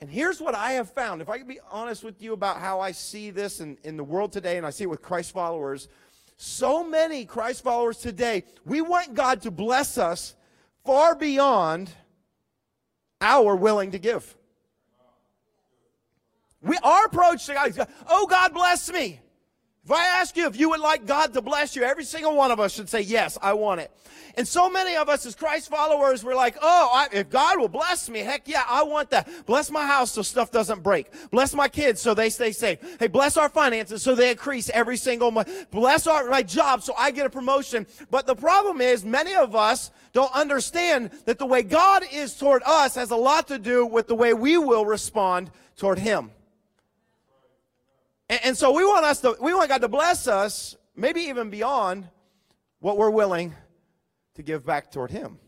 And 0.00 0.10
here's 0.10 0.40
what 0.40 0.54
I 0.54 0.72
have 0.72 0.90
found. 0.90 1.22
If 1.22 1.28
I 1.28 1.38
can 1.38 1.46
be 1.46 1.60
honest 1.70 2.02
with 2.02 2.20
you 2.22 2.32
about 2.32 2.58
how 2.58 2.80
I 2.80 2.92
see 2.92 3.30
this 3.30 3.60
in, 3.60 3.78
in 3.84 3.96
the 3.96 4.02
world 4.02 4.32
today, 4.32 4.56
and 4.56 4.66
I 4.66 4.70
see 4.70 4.84
it 4.84 4.90
with 4.90 5.02
Christ 5.02 5.32
followers, 5.32 5.88
so 6.36 6.84
many 6.84 7.24
Christ 7.24 7.62
followers 7.62 7.98
today, 7.98 8.44
we 8.64 8.80
want 8.80 9.14
God 9.14 9.42
to 9.42 9.50
bless 9.50 9.98
us 9.98 10.34
far 10.84 11.14
beyond 11.14 11.90
our 13.20 13.56
willing 13.56 13.92
to 13.92 13.98
give. 13.98 14.36
We, 16.60 16.78
our 16.82 17.06
approach 17.06 17.46
to 17.46 17.54
God 17.54 17.70
is, 17.70 17.80
oh, 18.08 18.26
God 18.26 18.52
bless 18.54 18.90
me. 18.90 19.20
If 19.84 19.90
I 19.90 20.06
ask 20.20 20.36
you 20.36 20.46
if 20.46 20.56
you 20.56 20.70
would 20.70 20.80
like 20.80 21.06
God 21.06 21.32
to 21.34 21.42
bless 21.42 21.74
you, 21.74 21.82
every 21.82 22.04
single 22.04 22.36
one 22.36 22.52
of 22.52 22.60
us 22.60 22.72
should 22.72 22.88
say, 22.88 23.00
yes, 23.00 23.36
I 23.42 23.54
want 23.54 23.80
it. 23.80 23.90
And 24.36 24.46
so 24.46 24.70
many 24.70 24.96
of 24.96 25.08
us 25.08 25.26
as 25.26 25.34
Christ 25.34 25.68
followers, 25.68 26.24
we're 26.24 26.36
like, 26.36 26.56
oh, 26.62 26.90
I, 26.94 27.08
if 27.12 27.28
God 27.28 27.58
will 27.58 27.68
bless 27.68 28.08
me, 28.08 28.20
heck 28.20 28.46
yeah, 28.46 28.62
I 28.68 28.84
want 28.84 29.10
that. 29.10 29.28
Bless 29.44 29.72
my 29.72 29.84
house 29.84 30.12
so 30.12 30.22
stuff 30.22 30.52
doesn't 30.52 30.84
break. 30.84 31.10
Bless 31.32 31.52
my 31.52 31.66
kids 31.66 32.00
so 32.00 32.14
they 32.14 32.30
stay 32.30 32.52
safe. 32.52 32.78
Hey, 33.00 33.08
bless 33.08 33.36
our 33.36 33.48
finances 33.48 34.04
so 34.04 34.14
they 34.14 34.30
increase 34.30 34.70
every 34.70 34.96
single 34.96 35.32
month. 35.32 35.70
Bless 35.72 36.06
our, 36.06 36.28
my 36.30 36.44
job 36.44 36.82
so 36.82 36.94
I 36.96 37.10
get 37.10 37.26
a 37.26 37.30
promotion. 37.30 37.84
But 38.08 38.26
the 38.26 38.36
problem 38.36 38.80
is 38.80 39.04
many 39.04 39.34
of 39.34 39.56
us 39.56 39.90
don't 40.12 40.32
understand 40.32 41.10
that 41.24 41.40
the 41.40 41.46
way 41.46 41.64
God 41.64 42.04
is 42.12 42.34
toward 42.34 42.62
us 42.64 42.94
has 42.94 43.10
a 43.10 43.16
lot 43.16 43.48
to 43.48 43.58
do 43.58 43.84
with 43.84 44.06
the 44.06 44.14
way 44.14 44.32
we 44.32 44.56
will 44.56 44.86
respond 44.86 45.50
toward 45.76 45.98
Him. 45.98 46.30
And, 48.32 48.40
and 48.44 48.56
so 48.56 48.72
we 48.72 48.82
want 48.82 49.04
us 49.04 49.20
to, 49.20 49.36
we 49.42 49.52
want 49.52 49.68
God 49.68 49.82
to 49.82 49.88
bless 49.88 50.26
us, 50.26 50.74
maybe 50.96 51.20
even 51.20 51.50
beyond 51.50 52.08
what 52.80 52.96
we're 52.96 53.10
willing 53.10 53.54
to 54.36 54.42
give 54.42 54.64
back 54.64 54.90
toward 54.90 55.10
Him. 55.10 55.38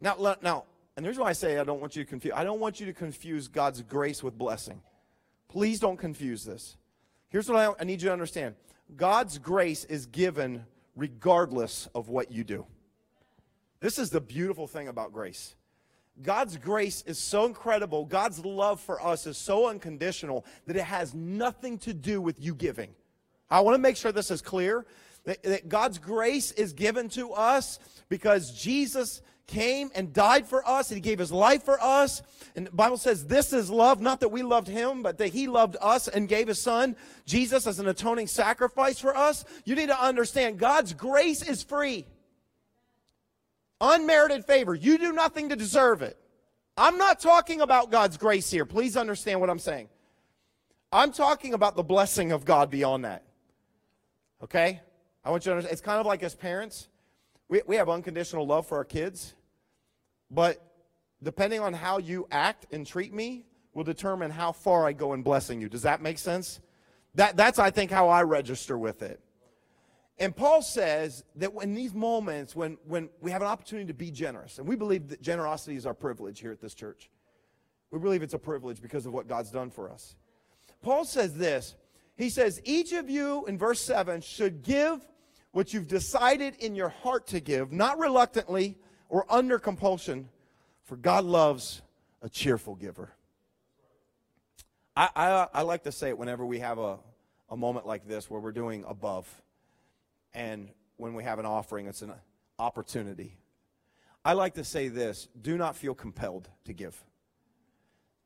Now, 0.00 0.16
now, 0.40 0.64
and 0.96 1.04
here's 1.04 1.18
why 1.18 1.28
I 1.28 1.34
say 1.34 1.58
I 1.58 1.64
don't 1.64 1.82
want 1.82 1.94
you 1.94 2.02
to 2.02 2.08
confuse. 2.08 2.32
I 2.34 2.44
don't 2.44 2.60
want 2.60 2.80
you 2.80 2.86
to 2.86 2.94
confuse 2.94 3.46
God's 3.46 3.82
grace 3.82 4.22
with 4.22 4.38
blessing. 4.38 4.80
Please 5.48 5.80
don't 5.80 5.98
confuse 5.98 6.46
this. 6.46 6.78
Here's 7.28 7.46
what 7.46 7.58
I, 7.58 7.74
I 7.78 7.84
need 7.84 8.00
you 8.00 8.08
to 8.08 8.12
understand 8.12 8.54
God's 8.96 9.36
grace 9.36 9.84
is 9.84 10.06
given 10.06 10.64
regardless 10.96 11.90
of 11.94 12.08
what 12.08 12.32
you 12.32 12.42
do. 12.42 12.64
This 13.80 13.98
is 13.98 14.08
the 14.08 14.20
beautiful 14.22 14.66
thing 14.66 14.88
about 14.88 15.12
grace. 15.12 15.56
God's 16.20 16.56
grace 16.56 17.02
is 17.06 17.18
so 17.18 17.46
incredible. 17.46 18.04
God's 18.04 18.44
love 18.44 18.80
for 18.80 19.02
us 19.04 19.26
is 19.26 19.38
so 19.38 19.68
unconditional 19.68 20.44
that 20.66 20.76
it 20.76 20.84
has 20.84 21.14
nothing 21.14 21.78
to 21.78 21.94
do 21.94 22.20
with 22.20 22.40
you 22.40 22.54
giving. 22.54 22.90
I 23.50 23.60
want 23.60 23.74
to 23.74 23.78
make 23.78 23.96
sure 23.96 24.12
this 24.12 24.30
is 24.30 24.42
clear 24.42 24.86
that, 25.24 25.42
that 25.42 25.68
God's 25.68 25.98
grace 25.98 26.52
is 26.52 26.72
given 26.72 27.08
to 27.10 27.32
us 27.32 27.78
because 28.08 28.52
Jesus 28.52 29.22
came 29.46 29.90
and 29.94 30.12
died 30.12 30.46
for 30.46 30.66
us 30.68 30.90
and 30.90 30.96
he 30.96 31.00
gave 31.00 31.18
his 31.18 31.32
life 31.32 31.64
for 31.64 31.78
us 31.82 32.22
and 32.54 32.66
the 32.66 32.70
bible 32.70 32.96
says 32.96 33.26
this 33.26 33.52
is 33.52 33.68
love 33.68 34.00
not 34.00 34.20
that 34.20 34.28
we 34.28 34.40
loved 34.40 34.68
him 34.68 35.02
but 35.02 35.18
that 35.18 35.28
he 35.28 35.48
loved 35.48 35.76
us 35.80 36.06
and 36.06 36.28
gave 36.28 36.46
his 36.46 36.60
son 36.60 36.94
jesus 37.26 37.66
as 37.66 37.80
an 37.80 37.88
atoning 37.88 38.28
sacrifice 38.28 39.00
for 39.00 39.16
us 39.16 39.44
you 39.64 39.74
need 39.74 39.88
to 39.88 40.02
understand 40.02 40.58
god's 40.58 40.94
grace 40.94 41.42
is 41.42 41.62
free 41.62 42.06
Unmerited 43.82 44.44
favor. 44.44 44.76
You 44.76 44.96
do 44.96 45.12
nothing 45.12 45.48
to 45.48 45.56
deserve 45.56 46.02
it. 46.02 46.16
I'm 46.76 46.96
not 46.96 47.20
talking 47.20 47.60
about 47.60 47.90
God's 47.90 48.16
grace 48.16 48.48
here. 48.48 48.64
Please 48.64 48.96
understand 48.96 49.40
what 49.40 49.50
I'm 49.50 49.58
saying. 49.58 49.88
I'm 50.92 51.12
talking 51.12 51.52
about 51.52 51.74
the 51.74 51.82
blessing 51.82 52.30
of 52.30 52.44
God 52.44 52.70
beyond 52.70 53.04
that. 53.04 53.24
Okay? 54.42 54.80
I 55.24 55.30
want 55.30 55.44
you 55.44 55.50
to 55.50 55.56
understand. 55.56 55.72
It's 55.72 55.82
kind 55.82 55.98
of 55.98 56.06
like 56.06 56.22
as 56.22 56.34
parents, 56.34 56.88
we, 57.48 57.60
we 57.66 57.76
have 57.76 57.88
unconditional 57.88 58.46
love 58.46 58.66
for 58.66 58.78
our 58.78 58.84
kids, 58.84 59.34
but 60.30 60.64
depending 61.22 61.60
on 61.60 61.74
how 61.74 61.98
you 61.98 62.28
act 62.30 62.66
and 62.72 62.86
treat 62.86 63.12
me 63.12 63.46
will 63.74 63.84
determine 63.84 64.30
how 64.30 64.52
far 64.52 64.86
I 64.86 64.92
go 64.92 65.12
in 65.12 65.22
blessing 65.22 65.60
you. 65.60 65.68
Does 65.68 65.82
that 65.82 66.00
make 66.00 66.18
sense? 66.18 66.60
That, 67.16 67.36
that's, 67.36 67.58
I 67.58 67.70
think, 67.70 67.90
how 67.90 68.08
I 68.08 68.22
register 68.22 68.78
with 68.78 69.02
it. 69.02 69.20
And 70.18 70.36
Paul 70.36 70.62
says 70.62 71.24
that 71.36 71.50
in 71.62 71.74
these 71.74 71.94
moments 71.94 72.54
when, 72.54 72.78
when 72.86 73.08
we 73.20 73.30
have 73.30 73.42
an 73.42 73.48
opportunity 73.48 73.86
to 73.88 73.94
be 73.94 74.10
generous, 74.10 74.58
and 74.58 74.68
we 74.68 74.76
believe 74.76 75.08
that 75.08 75.22
generosity 75.22 75.76
is 75.76 75.86
our 75.86 75.94
privilege 75.94 76.40
here 76.40 76.52
at 76.52 76.60
this 76.60 76.74
church. 76.74 77.10
We 77.90 77.98
believe 77.98 78.22
it's 78.22 78.34
a 78.34 78.38
privilege 78.38 78.80
because 78.80 79.06
of 79.06 79.12
what 79.12 79.26
God's 79.26 79.50
done 79.50 79.70
for 79.70 79.90
us. 79.90 80.16
Paul 80.82 81.04
says 81.04 81.34
this. 81.34 81.74
He 82.16 82.28
says, 82.30 82.60
each 82.64 82.92
of 82.92 83.08
you, 83.08 83.46
in 83.46 83.58
verse 83.58 83.80
7, 83.80 84.20
should 84.20 84.62
give 84.62 85.06
what 85.52 85.74
you've 85.74 85.88
decided 85.88 86.56
in 86.56 86.74
your 86.74 86.88
heart 86.88 87.26
to 87.28 87.40
give, 87.40 87.72
not 87.72 87.98
reluctantly 87.98 88.78
or 89.08 89.26
under 89.30 89.58
compulsion, 89.58 90.28
for 90.84 90.96
God 90.96 91.24
loves 91.24 91.82
a 92.22 92.28
cheerful 92.28 92.74
giver. 92.74 93.12
I, 94.96 95.08
I, 95.16 95.46
I 95.54 95.62
like 95.62 95.84
to 95.84 95.92
say 95.92 96.08
it 96.08 96.18
whenever 96.18 96.44
we 96.46 96.58
have 96.60 96.78
a, 96.78 96.98
a 97.50 97.56
moment 97.56 97.86
like 97.86 98.06
this 98.06 98.30
where 98.30 98.40
we're 98.40 98.52
doing 98.52 98.84
above 98.86 99.41
and 100.34 100.68
when 100.96 101.14
we 101.14 101.24
have 101.24 101.38
an 101.38 101.46
offering, 101.46 101.86
it's 101.86 102.02
an 102.02 102.12
opportunity. 102.58 103.36
I 104.24 104.34
like 104.34 104.54
to 104.54 104.64
say 104.64 104.88
this 104.88 105.28
do 105.40 105.56
not 105.56 105.76
feel 105.76 105.94
compelled 105.94 106.48
to 106.64 106.72
give. 106.72 107.02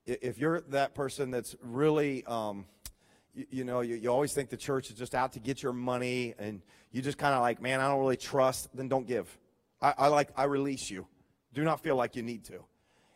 If 0.05 0.39
you're 0.39 0.61
that 0.69 0.95
person 0.95 1.31
that's 1.31 1.57
really, 1.63 2.25
um, 2.27 2.67
you, 3.35 3.47
you, 3.51 3.65
know, 3.65 3.81
you, 3.81 3.97
you 3.97 4.09
always 4.11 4.33
think 4.33 4.51
the 4.51 4.57
church 4.57 4.91
is 4.91 4.97
just 4.97 5.15
out 5.15 5.33
to 5.33 5.41
get 5.41 5.63
your 5.63 5.73
money 5.73 6.35
and 6.39 6.63
you 6.93 7.03
just 7.03 7.19
kind 7.19 7.35
of 7.35 7.41
like, 7.41 7.61
man, 7.61 7.81
I 7.81 7.89
don't 7.89 7.99
really 7.99 8.17
trust, 8.17 8.69
then 8.75 8.89
don't 8.89 9.07
give. 9.07 9.27
I, 9.81 9.95
I 9.99 10.07
like, 10.09 10.29
I 10.37 10.45
release 10.45 10.91
you. 10.91 11.07
Do 11.55 11.65
not 11.65 11.81
feel 11.81 11.97
like 11.97 12.15
you 12.15 12.23
need 12.23 12.45
to. 12.45 12.61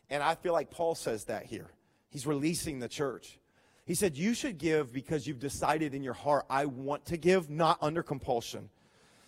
And 0.09 0.22
I 0.22 0.35
feel 0.35 0.53
like 0.53 0.70
Paul 0.70 0.94
says 0.94 1.24
that 1.24 1.46
here. 1.46 1.70
He's 2.09 2.26
releasing 2.26 2.81
the 2.81 2.88
church. 2.88 3.38
He 3.85 3.94
said, 3.94 4.16
You 4.16 4.35
should 4.35 4.59
give 4.59 4.92
because 4.92 5.26
you've 5.26 5.38
decided 5.38 5.94
in 5.94 6.03
your 6.03 6.14
heart, 6.14 6.46
I 6.50 6.66
want 6.66 7.05
to 7.07 7.16
give, 7.16 7.50
not 7.50 7.79
under 7.81 8.03
compulsion. 8.03 8.68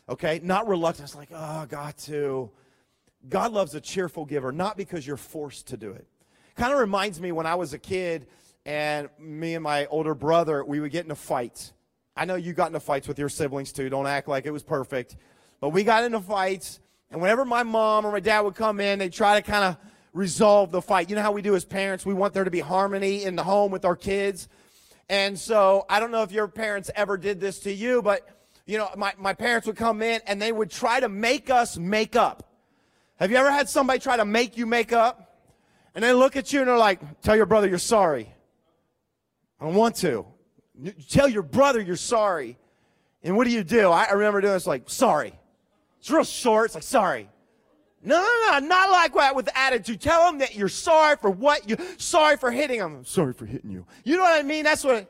Okay? 0.09 0.41
Not 0.43 0.69
reluctance, 0.69 1.15
like, 1.15 1.31
oh, 1.33 1.67
got 1.67 1.97
to. 1.99 2.51
God 3.29 3.53
loves 3.53 3.75
a 3.75 3.81
cheerful 3.81 4.25
giver, 4.25 4.53
not 4.53 4.77
because 4.77 5.07
you're 5.07 5.17
forced 5.17 5.69
to 5.69 5.77
do 5.77 5.91
it. 5.93 6.07
Kind 6.57 6.73
of 6.73 6.79
reminds 6.79 7.21
me 7.21 7.33
when 7.33 7.47
I 7.47 7.55
was 7.55 7.73
a 7.73 7.79
kid 7.79 8.27
and 8.67 9.09
me 9.19 9.55
and 9.55 9.63
my 9.63 9.87
older 9.87 10.15
brother, 10.15 10.65
we 10.65 10.81
would 10.81 10.93
get 10.93 11.05
into 11.05 11.15
fights. 11.15 11.73
I 12.17 12.25
know 12.25 12.35
you 12.35 12.53
got 12.53 12.67
into 12.67 12.81
fights 12.81 13.09
with 13.09 13.19
your 13.19 13.29
siblings 13.29 13.73
too. 13.73 13.89
Don't 13.89 14.07
act 14.07 14.29
like 14.29 14.45
it 14.45 14.51
was 14.51 14.63
perfect. 14.63 15.17
But 15.61 15.71
we 15.71 15.85
got 15.85 16.05
into 16.05 16.21
fights, 16.21 16.81
and 17.11 17.21
whenever 17.21 17.45
my 17.45 17.63
mom 17.63 18.05
or 18.05 18.13
my 18.13 18.21
dad 18.21 18.41
would 18.41 18.55
come 18.55 18.81
in, 18.81 18.99
they'd 18.99 19.13
try 19.13 19.41
to 19.41 19.47
kind 19.49 19.65
of 19.65 19.77
resolve 20.13 20.71
the 20.71 20.83
fight. 20.83 21.09
You 21.09 21.17
know 21.17 21.23
how 21.23 21.33
we 21.33 21.43
do 21.43 21.55
as 21.55 21.65
parents? 21.65 22.05
We 22.05 22.15
want 22.15 22.35
there 22.35 22.45
to 22.45 22.51
be 22.51 22.61
harmony 22.61 23.25
in 23.25 23.37
the 23.37 23.45
home 23.45 23.71
with 23.71 23.85
our 23.85 23.97
kids. 23.97 24.49
And 25.09 25.39
so 25.39 25.87
I 25.89 26.01
don't 26.01 26.11
know 26.11 26.23
if 26.23 26.33
your 26.33 26.49
parents 26.49 26.91
ever 26.95 27.17
did 27.17 27.41
this 27.41 27.61
to 27.61 27.73
you, 27.73 28.03
but 28.03 28.29
you 28.67 28.79
know, 28.79 28.89
my, 28.97 29.13
my 29.19 29.35
parents 29.35 29.67
would 29.67 29.77
come 29.77 30.03
in 30.03 30.21
and 30.27 30.41
they 30.41 30.53
would 30.53 30.71
try 30.71 31.01
to 31.01 31.09
make 31.09 31.51
us 31.51 31.77
make 31.77 32.17
up. 32.17 32.49
Have 33.17 33.31
you 33.31 33.37
ever 33.37 33.51
had 33.51 33.69
somebody 33.69 33.99
try 33.99 34.17
to 34.17 34.25
make 34.25 34.57
you 34.57 34.67
make 34.67 34.93
up? 34.93 35.41
And 35.95 36.03
they 36.03 36.13
look 36.13 36.37
at 36.37 36.53
you 36.53 36.61
and 36.61 36.69
they're 36.69 36.77
like, 36.77 37.21
tell 37.21 37.37
your 37.37 37.47
brother 37.47 37.69
you're 37.69 37.79
sorry. 37.79 38.33
I 39.61 39.65
don't 39.65 39.75
want 39.75 39.97
to. 39.97 40.27
Tell 41.09 41.29
your 41.29 41.43
brother 41.43 41.81
you're 41.81 41.97
sorry. 41.97 42.59
And 43.23 43.37
what 43.37 43.47
do 43.47 43.53
you 43.53 43.63
do? 43.63 43.91
I 43.91 44.11
remember 44.11 44.41
doing 44.41 44.55
this 44.55 44.67
like, 44.67 44.89
sorry. 44.89 45.39
It's 46.01 46.11
real 46.11 46.25
short. 46.25 46.67
It's 46.67 46.75
like, 46.75 46.83
sorry. 46.83 47.29
No, 48.05 48.21
no, 48.21 48.59
no, 48.59 48.67
not 48.67 48.91
like 48.91 49.15
that 49.15 49.37
with 49.37 49.49
attitude. 49.55 50.01
Tell 50.01 50.25
them 50.27 50.39
that 50.39 50.57
you're 50.57 50.69
sorry 50.69 51.17
for 51.17 51.31
what 51.31 51.69
you, 51.69 51.77
sorry 51.99 52.37
for 52.37 52.51
hitting 52.51 52.81
them. 52.81 52.97
I'm 52.97 53.05
sorry 53.05 53.33
for 53.33 53.47
hitting 53.47 53.71
you. 53.71 53.87
You 54.03 54.17
know 54.17 54.25
what 54.25 54.37
I 54.37 54.43
mean? 54.43 54.65
That's 54.65 54.83
what, 54.83 55.09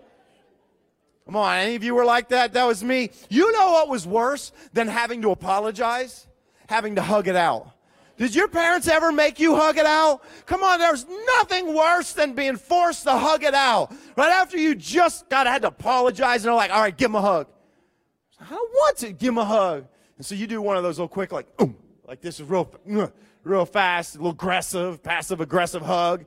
come 1.27 1.37
on, 1.37 1.59
any 1.59 1.75
of 1.75 1.85
you 1.85 1.95
were 1.95 2.05
like 2.05 2.29
that? 2.29 2.53
That 2.53 2.65
was 2.65 2.83
me. 2.83 3.11
You 3.29 3.53
know 3.53 3.73
what 3.73 3.89
was 3.89 4.07
worse 4.07 4.53
than 4.73 4.89
having 4.89 5.23
to 5.23 5.31
apologize? 5.31 6.27
Having 6.69 6.97
to 6.97 7.03
hug 7.03 7.29
it 7.29 7.37
out. 7.37 7.73
Did 8.19 8.35
your 8.35 8.49
parents 8.49 8.89
ever 8.89 9.11
make 9.11 9.41
you 9.41 9.57
hug 9.57 9.79
it 9.79 9.87
out? 9.87 10.23
Come 10.47 10.63
on, 10.63 10.79
there's 10.79 11.07
nothing 11.27 11.75
worse 11.75 12.13
than 12.13 12.35
being 12.35 12.57
forced 12.57 13.05
to 13.05 13.13
hug 13.13 13.43
it 13.43 13.55
out. 13.55 13.93
Right 14.17 14.31
after 14.31 14.57
you 14.57 14.75
just 14.75 15.29
got 15.29 15.47
had 15.47 15.63
to 15.63 15.69
apologize 15.69 16.45
and 16.45 16.51
they're 16.51 16.55
like, 16.55 16.71
all 16.71 16.81
right, 16.81 16.97
give 16.97 17.11
him 17.11 17.17
a 17.17 17.21
hug. 17.21 17.49
I 18.41 18.49
don't 18.49 18.71
want 18.71 18.97
to 18.99 19.13
give 19.13 19.31
him 19.31 19.39
a 19.39 19.45
hug. 19.45 19.87
And 20.17 20.27
so 20.27 20.35
you 20.35 20.47
do 20.47 20.61
one 20.61 20.77
of 20.77 20.83
those 20.83 20.99
little 20.99 21.09
quick, 21.09 21.33
like, 21.33 21.49
Ooh, 21.61 21.75
like 22.07 22.21
this 22.21 22.39
is 22.39 22.47
real, 22.49 22.71
uh, 22.93 23.09
real 23.45 23.65
fast, 23.65 24.15
a 24.15 24.19
little 24.19 24.33
aggressive, 24.33 25.03
passive 25.03 25.41
aggressive 25.41 25.83
hug. 25.83 26.25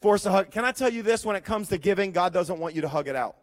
Force 0.00 0.26
a 0.26 0.30
hug. 0.32 0.50
Can 0.50 0.64
I 0.64 0.72
tell 0.72 0.92
you 0.92 1.02
this? 1.02 1.24
When 1.24 1.36
it 1.36 1.44
comes 1.44 1.68
to 1.68 1.78
giving, 1.78 2.10
God 2.10 2.32
doesn't 2.32 2.58
want 2.58 2.74
you 2.74 2.80
to 2.80 2.88
hug 2.88 3.06
it 3.06 3.14
out. 3.14 3.36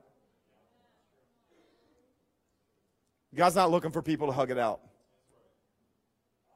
God's 3.33 3.55
not 3.55 3.71
looking 3.71 3.91
for 3.91 4.01
people 4.01 4.27
to 4.27 4.33
hug 4.33 4.51
it 4.51 4.57
out. 4.57 4.81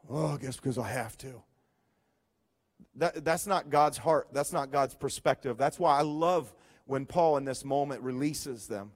Oh, 0.10 0.34
I 0.34 0.38
guess 0.38 0.56
because 0.56 0.78
I 0.78 0.88
have 0.90 1.18
to. 1.20 1.42
That, 2.96 3.24
that's 3.24 3.48
not 3.48 3.70
God's 3.70 3.98
heart. 3.98 4.28
That's 4.32 4.52
not 4.52 4.72
God's 4.72 4.96
perspective. 4.96 5.58
That's 5.58 5.80
why 5.80 5.98
I 5.98 6.02
love 6.02 6.54
when 6.86 7.06
Paul 7.06 7.38
in 7.38 7.46
this 7.46 7.64
moment 7.64 8.02
releases 8.02 8.68
them. 8.68 8.92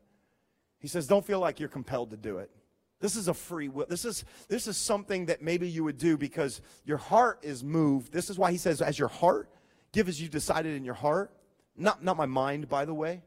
He 0.79 0.87
says, 0.87 1.07
Don't 1.07 1.25
feel 1.25 1.39
like 1.39 1.59
you're 1.59 1.69
compelled 1.69 2.11
to 2.11 2.17
do 2.17 2.37
it. 2.37 2.51
This 2.99 3.15
is 3.15 3.27
a 3.27 3.33
free 3.33 3.69
will. 3.69 3.85
This 3.87 4.05
is, 4.05 4.25
this 4.47 4.67
is 4.67 4.75
something 4.75 5.27
that 5.27 5.41
maybe 5.41 5.69
you 5.69 5.83
would 5.83 5.97
do 5.97 6.17
because 6.17 6.61
your 6.83 6.97
heart 6.97 7.39
is 7.43 7.63
moved. 7.63 8.11
This 8.11 8.29
is 8.29 8.39
why 8.39 8.51
he 8.51 8.57
says, 8.57 8.81
as 8.81 8.97
your 8.97 9.07
heart, 9.07 9.49
give 9.91 10.09
as 10.09 10.19
you 10.19 10.27
decided 10.27 10.75
in 10.75 10.83
your 10.83 10.95
heart. 10.95 11.31
Not, 11.75 12.03
not 12.03 12.17
my 12.17 12.25
mind, 12.25 12.67
by 12.67 12.85
the 12.85 12.93
way, 12.93 13.21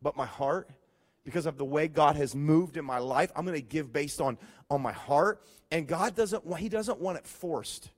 but 0.00 0.16
my 0.16 0.24
heart. 0.24 0.70
Because 1.24 1.46
of 1.46 1.56
the 1.56 1.64
way 1.64 1.86
God 1.86 2.16
has 2.16 2.34
moved 2.34 2.76
in 2.76 2.84
my 2.84 2.98
life, 2.98 3.30
I'm 3.36 3.44
going 3.44 3.56
to 3.56 3.62
give 3.62 3.92
based 3.92 4.20
on, 4.20 4.38
on 4.68 4.82
my 4.82 4.92
heart. 4.92 5.44
And 5.70 5.86
God 5.86 6.16
doesn't 6.16 6.44
want, 6.44 6.60
He 6.60 6.68
doesn't 6.68 7.00
want 7.00 7.18
it 7.18 7.26
forced. 7.26 7.90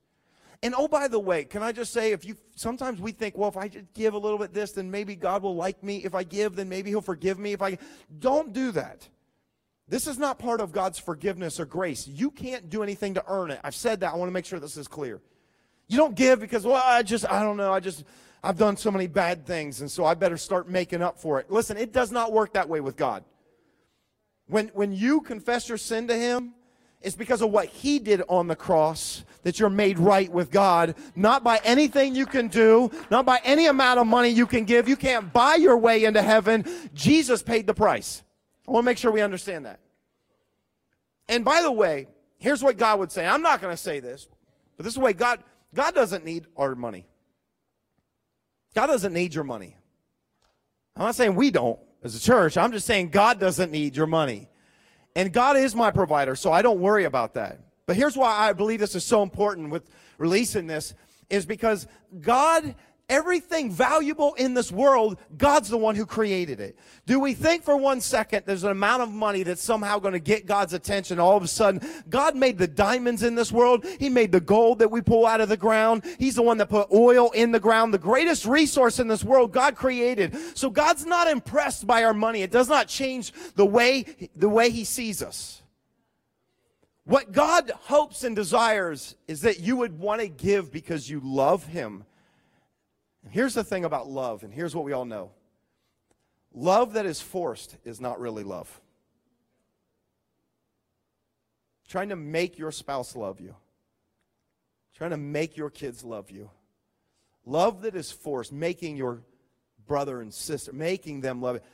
And 0.63 0.75
oh, 0.77 0.89
by 0.89 1.09
the 1.09 1.19
way, 1.21 1.45
can 1.45 1.63
I 1.63 1.73
just 1.73 1.93
say, 1.93 2.13
if 2.13 2.25
you 2.25 2.37
sometimes 2.55 3.01
we 3.01 3.13
think, 3.13 3.37
well, 3.37 3.49
if 3.49 3.57
I 3.57 3.69
just 3.69 3.93
give 3.93 4.15
a 4.15 4.19
little 4.19 4.39
bit 4.39 4.55
this, 4.55 4.73
then 4.73 4.91
maybe 4.91 5.15
God 5.15 5.43
will 5.43 5.57
like 5.57 5.83
me. 5.83 5.99
If 6.05 6.15
I 6.15 6.23
give, 6.23 6.57
then 6.57 6.69
maybe 6.69 6.91
He'll 6.91 7.03
forgive 7.03 7.39
me. 7.39 7.53
If 7.53 7.63
I 7.63 7.79
don't 8.19 8.53
do 8.53 8.73
that. 8.73 9.09
This 9.89 10.07
is 10.07 10.19
not 10.19 10.39
part 10.39 10.63
of 10.63 10.73
God's 10.73 10.99
forgiveness 10.99 11.61
or 11.61 11.67
grace. 11.67 12.09
You 12.09 12.31
can't 12.31 12.71
do 12.71 12.83
anything 12.83 13.15
to 13.15 13.25
earn 13.27 13.51
it. 13.51 13.61
I've 13.63 13.75
said 13.75 14.01
that. 14.01 14.15
I 14.15 14.17
want 14.17 14.29
to 14.29 14.33
make 14.33 14.47
sure 14.47 14.59
this 14.59 14.79
is 14.79 14.89
clear. 14.89 15.21
You 15.89 15.99
don't 15.99 16.15
give 16.15 16.41
because, 16.41 16.65
well, 16.65 16.83
I 16.83 17.03
just, 17.03 17.31
I 17.31 17.43
don't 17.43 17.59
know. 17.59 17.73
I 17.73 17.81
just, 17.81 18.05
I've 18.45 18.59
done 18.59 18.77
so 18.77 18.91
many 18.91 19.07
bad 19.07 19.47
things, 19.47 19.81
and 19.81 19.91
so 19.91 20.05
I 20.05 20.13
better 20.13 20.37
start 20.37 20.69
making 20.69 21.01
up 21.01 21.19
for 21.19 21.41
it. 21.41 21.51
Listen, 21.51 21.79
it 21.79 21.95
does 21.95 22.13
not 22.13 22.31
work 22.31 22.53
that 22.53 22.69
way 22.69 22.81
with 22.81 22.95
God. 22.95 23.25
When, 24.49 24.69
when 24.75 24.93
you 24.93 25.23
confess 25.23 25.67
your 25.67 25.79
sin 25.79 26.07
to 26.09 26.15
Him, 26.15 26.53
it's 27.01 27.17
because 27.17 27.41
of 27.41 27.51
what 27.51 27.67
He 27.67 27.99
did 27.99 28.23
on 28.29 28.47
the 28.47 28.55
cross 28.55 29.25
that 29.45 29.59
you're 29.59 29.71
made 29.71 29.99
right 29.99 30.31
with 30.31 30.51
God, 30.51 30.95
not 31.17 31.43
by 31.43 31.59
anything 31.65 32.15
you 32.15 32.27
can 32.27 32.49
do, 32.49 32.91
not 33.11 33.25
by 33.25 33.41
any 33.45 33.65
amount 33.67 33.99
of 33.99 34.07
money 34.07 34.29
you 34.29 34.47
can 34.47 34.65
give. 34.65 34.91
You 34.91 34.97
can't 34.97 35.33
buy 35.33 35.55
your 35.55 35.79
way 35.79 36.05
into 36.05 36.21
heaven. 36.21 36.67
Jesus 36.93 37.43
paid 37.43 37.67
the 37.67 37.75
price. 37.75 38.23
I 38.69 38.73
want 38.73 38.85
to 38.85 38.87
make 38.87 38.99
sure 38.99 39.11
we 39.11 39.23
understand 39.23 39.65
that. 39.65 39.81
And 41.31 41.47
by 41.47 41.63
the 41.63 41.73
way, 41.73 42.09
here's 42.37 42.63
what 42.63 42.77
God 42.77 42.99
would 42.99 43.11
say. 43.11 43.25
I'm 43.25 43.43
not 43.43 43.63
going 43.63 43.73
to 43.73 43.83
say 43.83 44.01
this, 44.01 44.29
but 44.77 44.85
this 44.85 44.91
is 44.91 44.97
the 44.97 45.05
way 45.05 45.15
God 45.15 45.43
God 45.73 45.95
doesn't 45.95 46.27
need 46.27 46.47
our 46.59 46.75
money. 46.75 47.07
God 48.75 48.87
doesn't 48.87 49.13
need 49.13 49.35
your 49.35 49.45
money. 49.45 49.77
I'm 50.97 51.05
not 51.05 51.15
saying 51.15 51.35
we 51.35 51.51
don't 51.51 51.79
as 52.03 52.15
a 52.15 52.21
church. 52.21 52.57
I'm 52.57 52.73
just 52.73 52.87
saying 52.87 53.11
God 53.11 53.41
doesn't 53.41 53.73
need 53.73 53.97
your 53.97 54.07
money. 54.07 54.49
And 55.17 55.33
God 55.33 55.57
is 55.57 55.75
my 55.75 55.91
provider, 55.91 56.35
so 56.35 56.51
I 56.53 56.63
don't 56.63 56.81
worry 56.81 57.05
about 57.05 57.35
that. 57.35 57.61
But 57.87 57.97
here's 57.97 58.17
why 58.17 58.33
I 58.33 58.53
believe 58.53 58.81
this 58.81 58.95
is 58.95 59.05
so 59.05 59.23
important 59.23 59.71
with 59.71 59.89
releasing 60.19 60.67
this 60.67 60.95
is 61.31 61.47
because 61.47 61.87
God 62.21 62.75
everything 63.09 63.71
valuable 63.71 64.35
in 64.35 64.55
this 64.55 64.73
world, 64.73 65.19
God's 65.37 65.69
the 65.69 65.79
one 65.79 65.95
who 65.95 66.07
created 66.07 66.61
it. 66.61 66.79
Do 67.07 67.21
we 67.21 67.35
think 67.35 67.62
for 67.62 67.77
one 67.77 68.01
second 68.01 68.45
there's 68.47 68.64
an 68.64 68.71
amount 68.71 69.03
of 69.03 69.12
money 69.12 69.43
that's 69.43 69.62
somehow 69.62 69.99
going 69.99 70.12
to 70.12 70.21
get 70.21 70.47
God's 70.47 70.73
attention 70.73 71.19
all 71.19 71.37
of 71.37 71.43
a 71.43 71.49
sudden? 71.49 71.81
God 72.09 72.37
made 72.37 72.59
the 72.59 72.67
diamonds 72.67 73.23
in 73.23 73.35
this 73.35 73.53
world. 73.53 73.85
He 73.99 74.09
made 74.09 74.33
the 74.33 74.40
gold 74.40 74.79
that 74.79 74.90
we 74.90 75.01
pull 75.01 75.27
out 75.27 75.40
of 75.40 75.49
the 75.49 75.57
ground. 75.57 76.05
He's 76.19 76.37
the 76.37 76.43
one 76.43 76.59
that 76.59 76.69
put 76.69 76.90
oil 76.93 77.31
in 77.31 77.53
the 77.53 77.61
ground. 77.61 77.93
The 77.93 77.99
greatest 77.99 78.47
resource 78.47 78.99
in 78.99 79.09
this 79.09 79.25
world 79.25 79.53
God 79.53 79.77
created. 79.77 80.37
So 80.57 80.71
God's 80.71 81.05
not 81.05 81.29
impressed 81.29 81.87
by 81.87 82.05
our 82.05 82.14
money. 82.14 82.43
It 82.43 82.51
does 82.51 82.69
not 82.69 82.88
change 82.88 83.33
the 83.55 83.67
way, 83.67 84.05
the 84.35 84.49
way 84.49 84.71
he 84.71 84.85
sees 84.85 85.23
us. 85.23 85.62
What 87.05 87.33
God 87.33 87.71
hopes 87.83 88.25
and 88.25 88.35
desires 88.35 89.14
is 89.29 89.43
that 89.43 89.61
you 89.61 89.77
would 89.77 89.99
want 89.99 90.23
to 90.23 90.29
give 90.29 90.73
because 90.73 91.09
you 91.11 91.21
love 91.23 91.67
him 91.67 92.05
Here's 93.31 93.55
the 93.55 93.65
thing 93.65 93.85
about 93.85 94.09
love, 94.09 94.43
and 94.43 94.53
here's 94.53 94.75
what 94.75 94.85
we 94.85 94.93
all 94.93 95.05
know 95.05 95.31
love 96.53 96.93
that 96.93 97.07
is 97.07 97.21
forced 97.21 97.77
is 97.85 98.01
not 98.01 98.21
really 98.21 98.45
love. 98.45 98.81
Trying 101.89 102.11
to 102.11 102.17
make 102.17 102.59
your 102.59 102.73
spouse 102.73 103.17
love 103.17 103.41
you, 103.41 103.55
trying 104.97 105.11
to 105.11 105.17
make 105.17 105.57
your 105.57 105.71
kids 105.71 106.05
love 106.05 106.31
you. 106.31 106.51
Love 107.47 107.83
that 107.83 107.95
is 107.95 108.11
forced, 108.11 108.53
making 108.53 108.97
your 108.97 109.21
brother 109.87 110.21
and 110.21 110.33
sister, 110.33 110.73
making 110.73 111.21
them 111.21 111.43
love 111.43 111.57
it. 111.57 111.65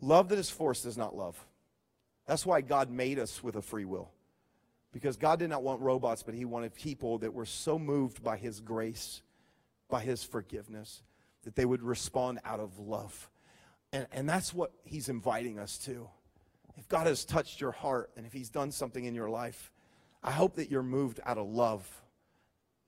Love 0.00 0.28
that 0.30 0.38
is 0.38 0.50
forced 0.50 0.84
is 0.84 0.98
not 0.98 1.14
love. 1.14 1.36
That's 2.26 2.44
why 2.44 2.60
God 2.60 2.90
made 2.90 3.18
us 3.18 3.42
with 3.42 3.54
a 3.54 3.62
free 3.62 3.84
will. 3.84 4.10
Because 4.92 5.16
God 5.16 5.38
did 5.38 5.48
not 5.48 5.62
want 5.62 5.80
robots, 5.80 6.22
but 6.22 6.34
He 6.34 6.44
wanted 6.44 6.74
people 6.74 7.18
that 7.18 7.32
were 7.32 7.46
so 7.46 7.78
moved 7.78 8.22
by 8.22 8.36
His 8.36 8.60
grace 8.60 9.22
by 9.92 10.00
his 10.00 10.24
forgiveness, 10.24 11.02
that 11.44 11.54
they 11.54 11.66
would 11.66 11.82
respond 11.82 12.40
out 12.46 12.60
of 12.60 12.78
love. 12.78 13.28
And, 13.92 14.06
and 14.10 14.26
that's 14.26 14.54
what 14.54 14.72
he's 14.84 15.10
inviting 15.10 15.58
us 15.58 15.76
to. 15.84 16.08
If 16.78 16.88
God 16.88 17.06
has 17.06 17.26
touched 17.26 17.60
your 17.60 17.72
heart 17.72 18.10
and 18.16 18.24
if 18.24 18.32
he's 18.32 18.48
done 18.48 18.72
something 18.72 19.04
in 19.04 19.14
your 19.14 19.28
life, 19.28 19.70
I 20.22 20.30
hope 20.30 20.56
that 20.56 20.70
you're 20.70 20.82
moved 20.82 21.20
out 21.26 21.36
of 21.36 21.46
love, 21.46 21.86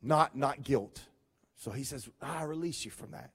not, 0.01 0.35
not 0.35 0.63
guilt. 0.65 1.03
So 1.57 1.73
he 1.73 1.85
says, 1.85 2.09
ah, 2.23 2.41
I 2.41 2.45
release 2.45 2.87
you 2.87 2.91
from 2.91 3.11
that. 3.11 3.33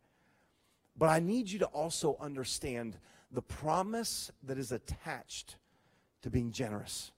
But 0.97 1.09
I 1.09 1.19
need 1.19 1.51
you 1.51 1.59
to 1.59 1.67
also 1.67 2.17
understand 2.19 2.97
the 3.31 3.43
promise 3.43 4.31
that 4.41 4.57
is 4.57 4.71
attached 4.71 5.57
to 6.23 6.31
being 6.31 6.51
generous, 6.51 7.11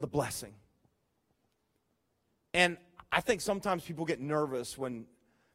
the 0.00 0.06
blessing. 0.06 0.52
And 2.52 2.76
I 3.10 3.22
think 3.22 3.40
sometimes 3.40 3.84
people 3.84 4.04
get 4.04 4.20
nervous 4.20 4.76
when 4.76 5.06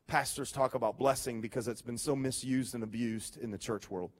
pastors 0.07 0.51
talk 0.51 0.75
about 0.75 0.97
blessing 0.97 1.41
because 1.41 1.67
it's 1.67 1.81
been 1.81 1.97
so 1.97 2.15
misused 2.15 2.75
and 2.75 2.83
abused 2.83 3.37
in 3.37 3.51
the 3.51 3.57
church 3.57 3.89
world. 3.89 4.11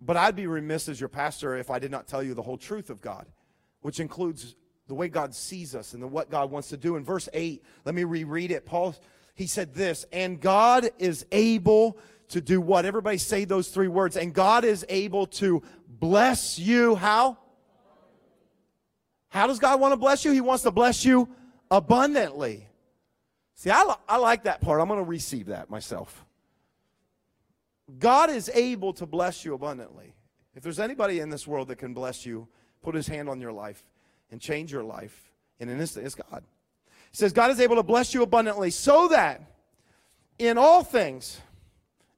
But 0.00 0.16
I'd 0.16 0.36
be 0.36 0.46
remiss 0.46 0.88
as 0.88 1.00
your 1.00 1.08
pastor 1.08 1.56
if 1.56 1.70
I 1.70 1.78
did 1.78 1.90
not 1.90 2.06
tell 2.06 2.22
you 2.22 2.34
the 2.34 2.42
whole 2.42 2.58
truth 2.58 2.90
of 2.90 3.00
God, 3.00 3.26
which 3.80 4.00
includes 4.00 4.54
the 4.88 4.94
way 4.94 5.08
God 5.08 5.34
sees 5.34 5.74
us 5.74 5.94
and 5.94 6.02
the, 6.02 6.06
what 6.06 6.30
God 6.30 6.50
wants 6.50 6.68
to 6.68 6.76
do. 6.76 6.96
In 6.96 7.04
verse 7.04 7.28
8, 7.32 7.64
let 7.84 7.94
me 7.94 8.04
reread 8.04 8.50
it. 8.50 8.66
Paul, 8.66 8.94
he 9.34 9.46
said 9.46 9.74
this, 9.74 10.04
and 10.12 10.40
God 10.40 10.90
is 10.98 11.24
able 11.32 11.98
to 12.28 12.40
do 12.40 12.60
what? 12.60 12.84
Everybody 12.84 13.18
say 13.18 13.44
those 13.44 13.68
three 13.68 13.88
words. 13.88 14.16
And 14.16 14.34
God 14.34 14.64
is 14.64 14.84
able 14.88 15.26
to 15.26 15.62
bless 15.88 16.58
you. 16.58 16.94
How? 16.96 17.38
How 19.28 19.46
does 19.46 19.58
God 19.58 19.80
want 19.80 19.92
to 19.92 19.96
bless 19.96 20.24
you? 20.24 20.32
He 20.32 20.40
wants 20.40 20.62
to 20.64 20.70
bless 20.70 21.04
you 21.04 21.28
abundantly. 21.70 22.65
See, 23.56 23.70
I, 23.70 23.94
I 24.06 24.18
like 24.18 24.44
that 24.44 24.60
part. 24.60 24.80
I'm 24.80 24.86
going 24.86 25.00
to 25.00 25.04
receive 25.04 25.46
that 25.46 25.70
myself. 25.70 26.24
God 27.98 28.30
is 28.30 28.50
able 28.54 28.92
to 28.94 29.06
bless 29.06 29.44
you 29.44 29.54
abundantly. 29.54 30.14
If 30.54 30.62
there's 30.62 30.78
anybody 30.78 31.20
in 31.20 31.30
this 31.30 31.46
world 31.46 31.68
that 31.68 31.76
can 31.76 31.94
bless 31.94 32.26
you, 32.26 32.48
put 32.82 32.94
his 32.94 33.08
hand 33.08 33.28
on 33.28 33.40
your 33.40 33.52
life, 33.52 33.82
and 34.30 34.40
change 34.40 34.70
your 34.70 34.84
life 34.84 35.32
in 35.58 35.68
an 35.70 35.80
instant, 35.80 36.04
it's 36.04 36.14
God. 36.14 36.44
He 37.10 37.16
says, 37.16 37.32
God 37.32 37.50
is 37.50 37.60
able 37.60 37.76
to 37.76 37.82
bless 37.82 38.12
you 38.12 38.22
abundantly 38.22 38.70
so 38.70 39.08
that 39.08 39.40
in 40.38 40.58
all 40.58 40.82
things, 40.84 41.40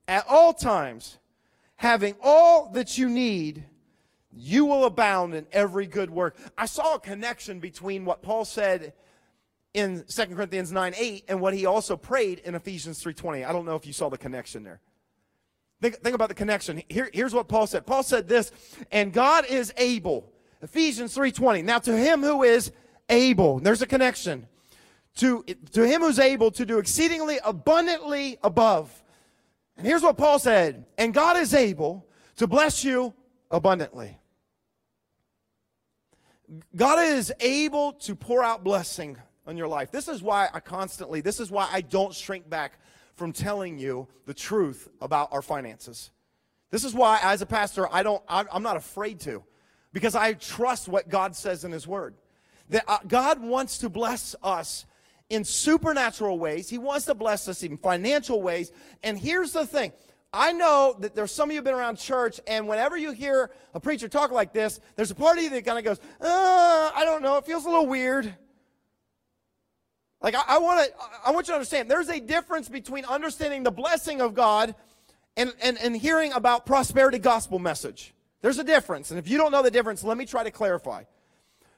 at 0.09 0.25
all 0.29 0.53
times, 0.53 1.19
having 1.77 2.17
all 2.21 2.71
that 2.71 2.99
you 2.99 3.09
need, 3.09 3.65
you 4.33 4.65
will 4.65 4.87
abound 4.87 5.35
in 5.35 5.47
every 5.53 5.87
good 5.87 6.11
work. 6.11 6.37
I 6.57 6.67
saw 6.67 6.95
a 6.95 7.01
connection 7.01 7.61
between 7.61 8.05
what 8.05 8.23
Paul 8.23 8.45
said 8.45 8.93
in 9.75 10.05
2 10.09 10.27
Corinthians 10.27 10.73
9 10.73 10.95
8 10.97 11.25
and 11.29 11.41
what 11.41 11.55
he 11.55 11.67
also 11.67 11.97
prayed 11.97 12.41
in 12.41 12.55
Ephesians 12.55 13.03
3.20. 13.03 13.47
I 13.47 13.53
don't 13.53 13.65
know 13.65 13.77
if 13.77 13.87
you 13.87 13.93
saw 13.93 14.09
the 14.09 14.19
connection 14.19 14.63
there. 14.63 14.81
Think, 15.81 15.97
think 15.97 16.15
about 16.15 16.29
the 16.29 16.35
connection. 16.35 16.83
Here, 16.89 17.09
here's 17.13 17.35
what 17.35 17.49
Paul 17.49 17.67
said. 17.67 17.87
Paul 17.87 18.03
said 18.03 18.29
this, 18.29 18.51
and 18.91 19.13
God 19.13 19.47
is 19.47 19.73
able. 19.77 20.33
Ephesians 20.61 21.17
3.20. 21.17 21.65
Now 21.65 21.79
to 21.79 21.97
him 21.97 22.23
who 22.23 22.43
is 22.43 22.73
able, 23.09 23.61
there's 23.61 23.83
a 23.83 23.87
connection. 23.87 24.49
To, 25.17 25.45
to 25.73 25.87
him 25.87 26.03
who's 26.03 26.19
able 26.19 26.51
to 26.53 26.67
do 26.67 26.79
exceedingly 26.79 27.39
abundantly 27.45 28.39
above. 28.43 29.03
And 29.77 29.87
here's 29.87 30.03
what 30.03 30.17
Paul 30.17 30.39
said, 30.39 30.85
and 30.97 31.15
God 31.15 31.37
is 31.37 31.55
able 31.55 32.07
to 32.37 32.47
bless 32.47 32.85
you 32.85 33.15
abundantly. 33.51 34.19
God 36.75 37.05
is 37.05 37.33
able 37.41 37.93
to 37.93 38.17
pour 38.17 38.43
out 38.43 38.65
blessing 38.65 39.19
on 39.49 39.57
your 39.57 39.67
life. 39.67 39.91
This 39.91 40.07
is 40.07 40.23
why 40.23 40.49
I 40.53 40.61
constantly, 40.61 41.23
this 41.23 41.41
is 41.41 41.51
why 41.51 41.69
I 41.73 41.81
don't 41.81 42.15
shrink 42.15 42.49
back 42.49 42.79
from 43.15 43.33
telling 43.33 43.79
you 43.79 44.07
the 44.27 44.35
truth 44.35 44.89
about 45.01 45.33
our 45.33 45.43
finances. 45.43 46.11
This 46.71 46.85
is 46.85 46.95
why, 46.95 47.19
as 47.23 47.41
a 47.41 47.47
pastor, 47.47 47.89
I 47.91 48.03
don't, 48.03 48.23
I'm 48.29 48.63
not 48.63 48.77
afraid 48.77 49.21
to, 49.21 49.43
because 49.93 50.15
I 50.15 50.35
trust 50.35 50.87
what 50.87 51.09
God 51.09 51.35
says 51.35 51.65
in 51.65 51.73
His 51.73 51.87
Word. 51.87 52.15
That 52.69 52.85
uh, 52.87 52.99
God 53.09 53.43
wants 53.43 53.79
to 53.79 53.89
bless 53.89 54.37
us 54.43 54.85
in 55.31 55.45
supernatural 55.45 56.39
ways. 56.39 56.69
He 56.69 56.77
wants 56.77 57.07
to 57.07 57.15
bless 57.15 57.49
us 57.49 57.63
in 57.63 57.79
financial 57.79 58.43
ways. 58.43 58.71
And 59.03 59.19
here's 59.19 59.53
the 59.53 59.67
thing 59.67 59.93
I 60.31 60.53
know 60.53 60.95
that 61.01 61.15
there's 61.15 61.33
some 61.33 61.49
of 61.49 61.53
you 61.55 61.59
have 61.59 61.65
been 61.65 61.73
around 61.73 61.97
church, 61.97 62.39
and 62.47 62.69
whenever 62.69 62.99
you 62.99 63.13
hear 63.13 63.51
a 63.73 63.81
preacher 63.81 64.09
talk 64.09 64.31
like 64.31 64.53
this, 64.53 64.79
there's 64.95 65.11
a 65.11 65.15
part 65.15 65.39
of 65.39 65.45
you 65.45 65.49
that 65.51 65.65
kind 65.65 65.79
of 65.79 65.85
goes, 65.85 65.99
uh, 66.21 66.91
I 66.95 67.03
don't 67.07 67.23
know, 67.23 67.39
it 67.39 67.47
feels 67.47 67.65
a 67.65 67.71
little 67.71 67.87
weird. 67.87 68.35
Like 70.21 70.35
I, 70.35 70.43
I 70.49 70.59
want 70.59 70.87
to, 70.87 70.95
I 71.25 71.31
want 71.31 71.47
you 71.47 71.53
to 71.53 71.57
understand. 71.57 71.91
There's 71.91 72.09
a 72.09 72.21
difference 72.21 72.69
between 72.69 73.05
understanding 73.05 73.63
the 73.63 73.71
blessing 73.71 74.21
of 74.21 74.35
God 74.35 74.75
and, 75.37 75.53
and, 75.63 75.79
and 75.79 75.97
hearing 75.97 76.33
about 76.33 76.67
prosperity 76.67 77.19
gospel 77.19 77.59
message. 77.59 78.15
There's 78.41 78.59
a 78.59 78.65
difference. 78.65 79.11
And 79.11 79.19
if 79.19 79.29
you 79.29 79.39
don't 79.39 79.53
know 79.53 79.63
the 79.63 79.71
difference, 79.71 80.03
let 80.05 80.17
me 80.17 80.27
try 80.27 80.45
to 80.45 80.51
clarify. 80.51 81.05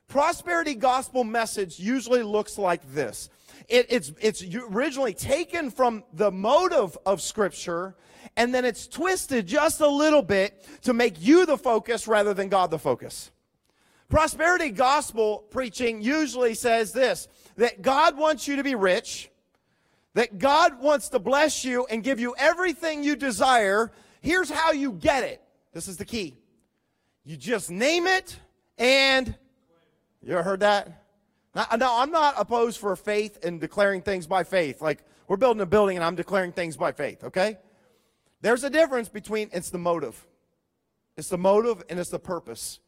Prosperity 0.08 0.74
gospel 0.74 1.24
message 1.24 1.78
usually 1.78 2.22
looks 2.22 2.58
like 2.58 2.82
this. 2.92 3.28
It, 3.68 3.86
it's, 3.90 4.12
it's 4.20 4.42
originally 4.42 5.14
taken 5.14 5.70
from 5.70 6.02
the 6.12 6.30
motive 6.30 6.98
of 7.06 7.20
scripture 7.20 7.94
and 8.36 8.54
then 8.54 8.64
it's 8.64 8.86
twisted 8.86 9.46
just 9.46 9.80
a 9.80 9.88
little 9.88 10.22
bit 10.22 10.66
to 10.82 10.92
make 10.92 11.14
you 11.18 11.46
the 11.46 11.58
focus 11.58 12.06
rather 12.06 12.34
than 12.34 12.48
God 12.48 12.70
the 12.70 12.78
focus. 12.78 13.30
Prosperity 14.10 14.70
gospel 14.70 15.44
preaching 15.50 16.02
usually 16.02 16.54
says 16.54 16.92
this 16.92 17.28
that 17.56 17.80
God 17.80 18.18
wants 18.18 18.48
you 18.48 18.56
to 18.56 18.64
be 18.64 18.74
rich, 18.74 19.30
that 20.14 20.38
God 20.38 20.82
wants 20.82 21.08
to 21.10 21.20
bless 21.20 21.64
you 21.64 21.86
and 21.86 22.02
give 22.02 22.18
you 22.18 22.34
everything 22.36 23.04
you 23.04 23.14
desire. 23.14 23.92
Here's 24.20 24.50
how 24.50 24.72
you 24.72 24.92
get 24.92 25.22
it. 25.22 25.40
This 25.72 25.86
is 25.86 25.96
the 25.96 26.04
key. 26.04 26.36
You 27.24 27.36
just 27.36 27.70
name 27.70 28.08
it 28.08 28.36
and 28.76 29.32
you 30.22 30.32
ever 30.32 30.42
heard 30.42 30.60
that? 30.60 31.04
Now, 31.54 31.66
now, 31.78 32.00
I'm 32.00 32.10
not 32.10 32.34
opposed 32.36 32.78
for 32.78 32.94
faith 32.96 33.44
and 33.44 33.60
declaring 33.60 34.02
things 34.02 34.26
by 34.26 34.42
faith. 34.42 34.82
Like 34.82 35.04
we're 35.28 35.36
building 35.36 35.60
a 35.60 35.66
building 35.66 35.96
and 35.96 36.04
I'm 36.04 36.16
declaring 36.16 36.50
things 36.50 36.76
by 36.76 36.90
faith, 36.90 37.22
okay? 37.22 37.58
There's 38.40 38.64
a 38.64 38.70
difference 38.70 39.08
between 39.08 39.50
it's 39.52 39.70
the 39.70 39.78
motive. 39.78 40.26
It's 41.16 41.28
the 41.28 41.38
motive 41.38 41.84
and 41.88 42.00
it's 42.00 42.10
the 42.10 42.18
purpose. 42.18 42.80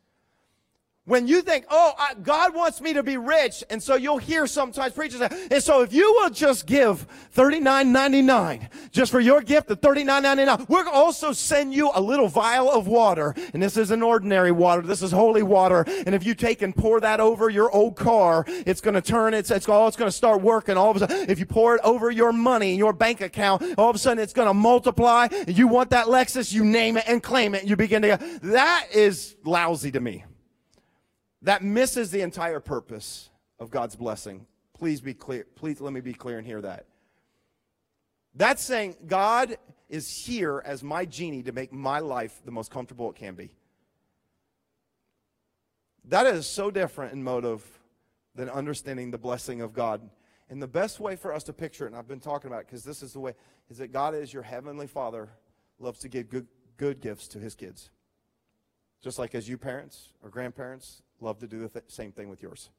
When 1.04 1.26
you 1.26 1.42
think, 1.42 1.64
oh, 1.68 1.94
I, 1.98 2.14
God 2.14 2.54
wants 2.54 2.80
me 2.80 2.92
to 2.92 3.02
be 3.02 3.16
rich, 3.16 3.64
and 3.68 3.82
so 3.82 3.96
you'll 3.96 4.18
hear 4.18 4.46
sometimes 4.46 4.92
preachers 4.92 5.18
say, 5.18 5.48
and 5.50 5.60
so 5.60 5.82
if 5.82 5.92
you 5.92 6.12
will 6.12 6.30
just 6.30 6.64
give 6.64 7.08
$39.99 7.34 8.68
just 8.92 9.10
for 9.10 9.18
your 9.18 9.40
gift 9.40 9.68
of 9.72 9.80
$39.99, 9.80 10.68
we'll 10.68 10.88
also 10.88 11.32
send 11.32 11.74
you 11.74 11.90
a 11.92 12.00
little 12.00 12.28
vial 12.28 12.70
of 12.70 12.86
water. 12.86 13.34
And 13.52 13.60
this 13.60 13.76
isn't 13.76 14.00
ordinary 14.00 14.52
water, 14.52 14.82
this 14.82 15.02
is 15.02 15.10
holy 15.10 15.42
water. 15.42 15.84
And 16.06 16.14
if 16.14 16.24
you 16.24 16.36
take 16.36 16.62
and 16.62 16.74
pour 16.74 17.00
that 17.00 17.18
over 17.18 17.50
your 17.50 17.68
old 17.72 17.96
car, 17.96 18.44
it's 18.46 18.80
going 18.80 18.94
to 18.94 19.02
turn, 19.02 19.34
it's, 19.34 19.50
it's, 19.50 19.68
all, 19.68 19.88
it's 19.88 19.96
going 19.96 20.10
to 20.10 20.16
start 20.16 20.40
working 20.40 20.76
all 20.76 20.92
of 20.92 20.98
a 20.98 21.00
sudden. 21.00 21.28
If 21.28 21.40
you 21.40 21.46
pour 21.46 21.74
it 21.74 21.80
over 21.82 22.12
your 22.12 22.32
money, 22.32 22.76
your 22.76 22.92
bank 22.92 23.20
account, 23.22 23.64
all 23.76 23.90
of 23.90 23.96
a 23.96 23.98
sudden 23.98 24.22
it's 24.22 24.32
going 24.32 24.46
to 24.46 24.54
multiply. 24.54 25.26
You 25.48 25.66
want 25.66 25.90
that 25.90 26.06
Lexus, 26.06 26.52
you 26.52 26.64
name 26.64 26.96
it 26.96 27.04
and 27.08 27.20
claim 27.20 27.56
it. 27.56 27.62
And 27.62 27.70
You 27.70 27.74
begin 27.74 28.02
to 28.02 28.08
go, 28.16 28.16
that 28.50 28.86
is 28.92 29.34
lousy 29.42 29.90
to 29.90 29.98
me 30.00 30.24
that 31.42 31.62
misses 31.62 32.10
the 32.10 32.20
entire 32.20 32.60
purpose 32.60 33.30
of 33.58 33.70
God's 33.70 33.96
blessing. 33.96 34.46
Please 34.74 35.00
be 35.00 35.14
clear. 35.14 35.46
Please 35.54 35.80
let 35.80 35.92
me 35.92 36.00
be 36.00 36.14
clear 36.14 36.38
and 36.38 36.46
hear 36.46 36.60
that. 36.62 36.86
That's 38.34 38.62
saying 38.62 38.96
God 39.06 39.56
is 39.88 40.24
here 40.24 40.62
as 40.64 40.82
my 40.82 41.04
genie 41.04 41.42
to 41.42 41.52
make 41.52 41.72
my 41.72 41.98
life 41.98 42.40
the 42.44 42.50
most 42.50 42.70
comfortable 42.70 43.10
it 43.10 43.16
can 43.16 43.34
be. 43.34 43.50
That 46.06 46.26
is 46.26 46.46
so 46.46 46.70
different 46.70 47.12
in 47.12 47.22
motive 47.22 47.64
than 48.34 48.48
understanding 48.48 49.10
the 49.10 49.18
blessing 49.18 49.60
of 49.60 49.72
God. 49.72 50.00
And 50.48 50.60
the 50.60 50.66
best 50.66 50.98
way 50.98 51.16
for 51.16 51.32
us 51.32 51.44
to 51.44 51.52
picture 51.52 51.84
it, 51.84 51.88
and 51.88 51.96
I've 51.96 52.08
been 52.08 52.20
talking 52.20 52.48
about 52.48 52.60
it 52.60 52.66
because 52.66 52.84
this 52.84 53.02
is 53.02 53.12
the 53.12 53.20
way, 53.20 53.34
is 53.70 53.78
that 53.78 53.92
God 53.92 54.14
is 54.14 54.32
your 54.32 54.42
heavenly 54.42 54.86
Father, 54.86 55.28
loves 55.78 56.00
to 56.00 56.08
give 56.08 56.28
good, 56.28 56.46
good 56.76 57.00
gifts 57.00 57.28
to 57.28 57.38
his 57.38 57.54
kids. 57.54 57.90
Just 59.02 59.18
like 59.18 59.34
as 59.34 59.48
you 59.48 59.58
parents 59.58 60.12
or 60.22 60.30
grandparents 60.30 61.02
love 61.22 61.38
to 61.38 61.46
do 61.46 61.60
the 61.60 61.68
th- 61.68 61.84
same 61.88 62.12
thing 62.12 62.28
with 62.28 62.42
yours. 62.42 62.70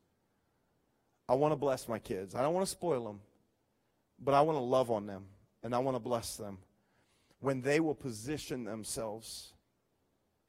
I 1.28 1.36
want 1.36 1.54
to 1.54 1.56
bless 1.56 1.88
my 1.88 2.00
kids. 2.00 2.36
I 2.36 2.42
don't 2.42 2.54
want 2.54 2.66
to 2.66 2.72
spoil 2.72 3.06
them, 3.06 3.22
but 4.20 4.34
I 4.34 4.42
want 4.42 4.58
to 4.58 4.64
love 4.64 4.92
on 4.92 5.08
them 5.08 5.26
and 5.64 5.74
I 5.74 5.80
want 5.80 5.96
to 5.96 6.00
bless 6.00 6.36
them 6.36 6.60
when 7.40 7.62
they 7.62 7.80
will 7.80 7.96
position 7.96 8.66
themselves. 8.66 9.54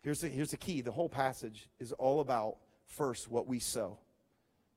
Here's 0.02 0.20
the, 0.20 0.28
here's 0.28 0.50
the 0.50 0.56
key 0.56 0.80
the 0.80 0.92
whole 0.92 1.08
passage 1.08 1.68
is 1.78 1.92
all 1.92 2.20
about 2.20 2.56
first 2.86 3.30
what 3.30 3.46
we 3.46 3.58
sow 3.58 3.98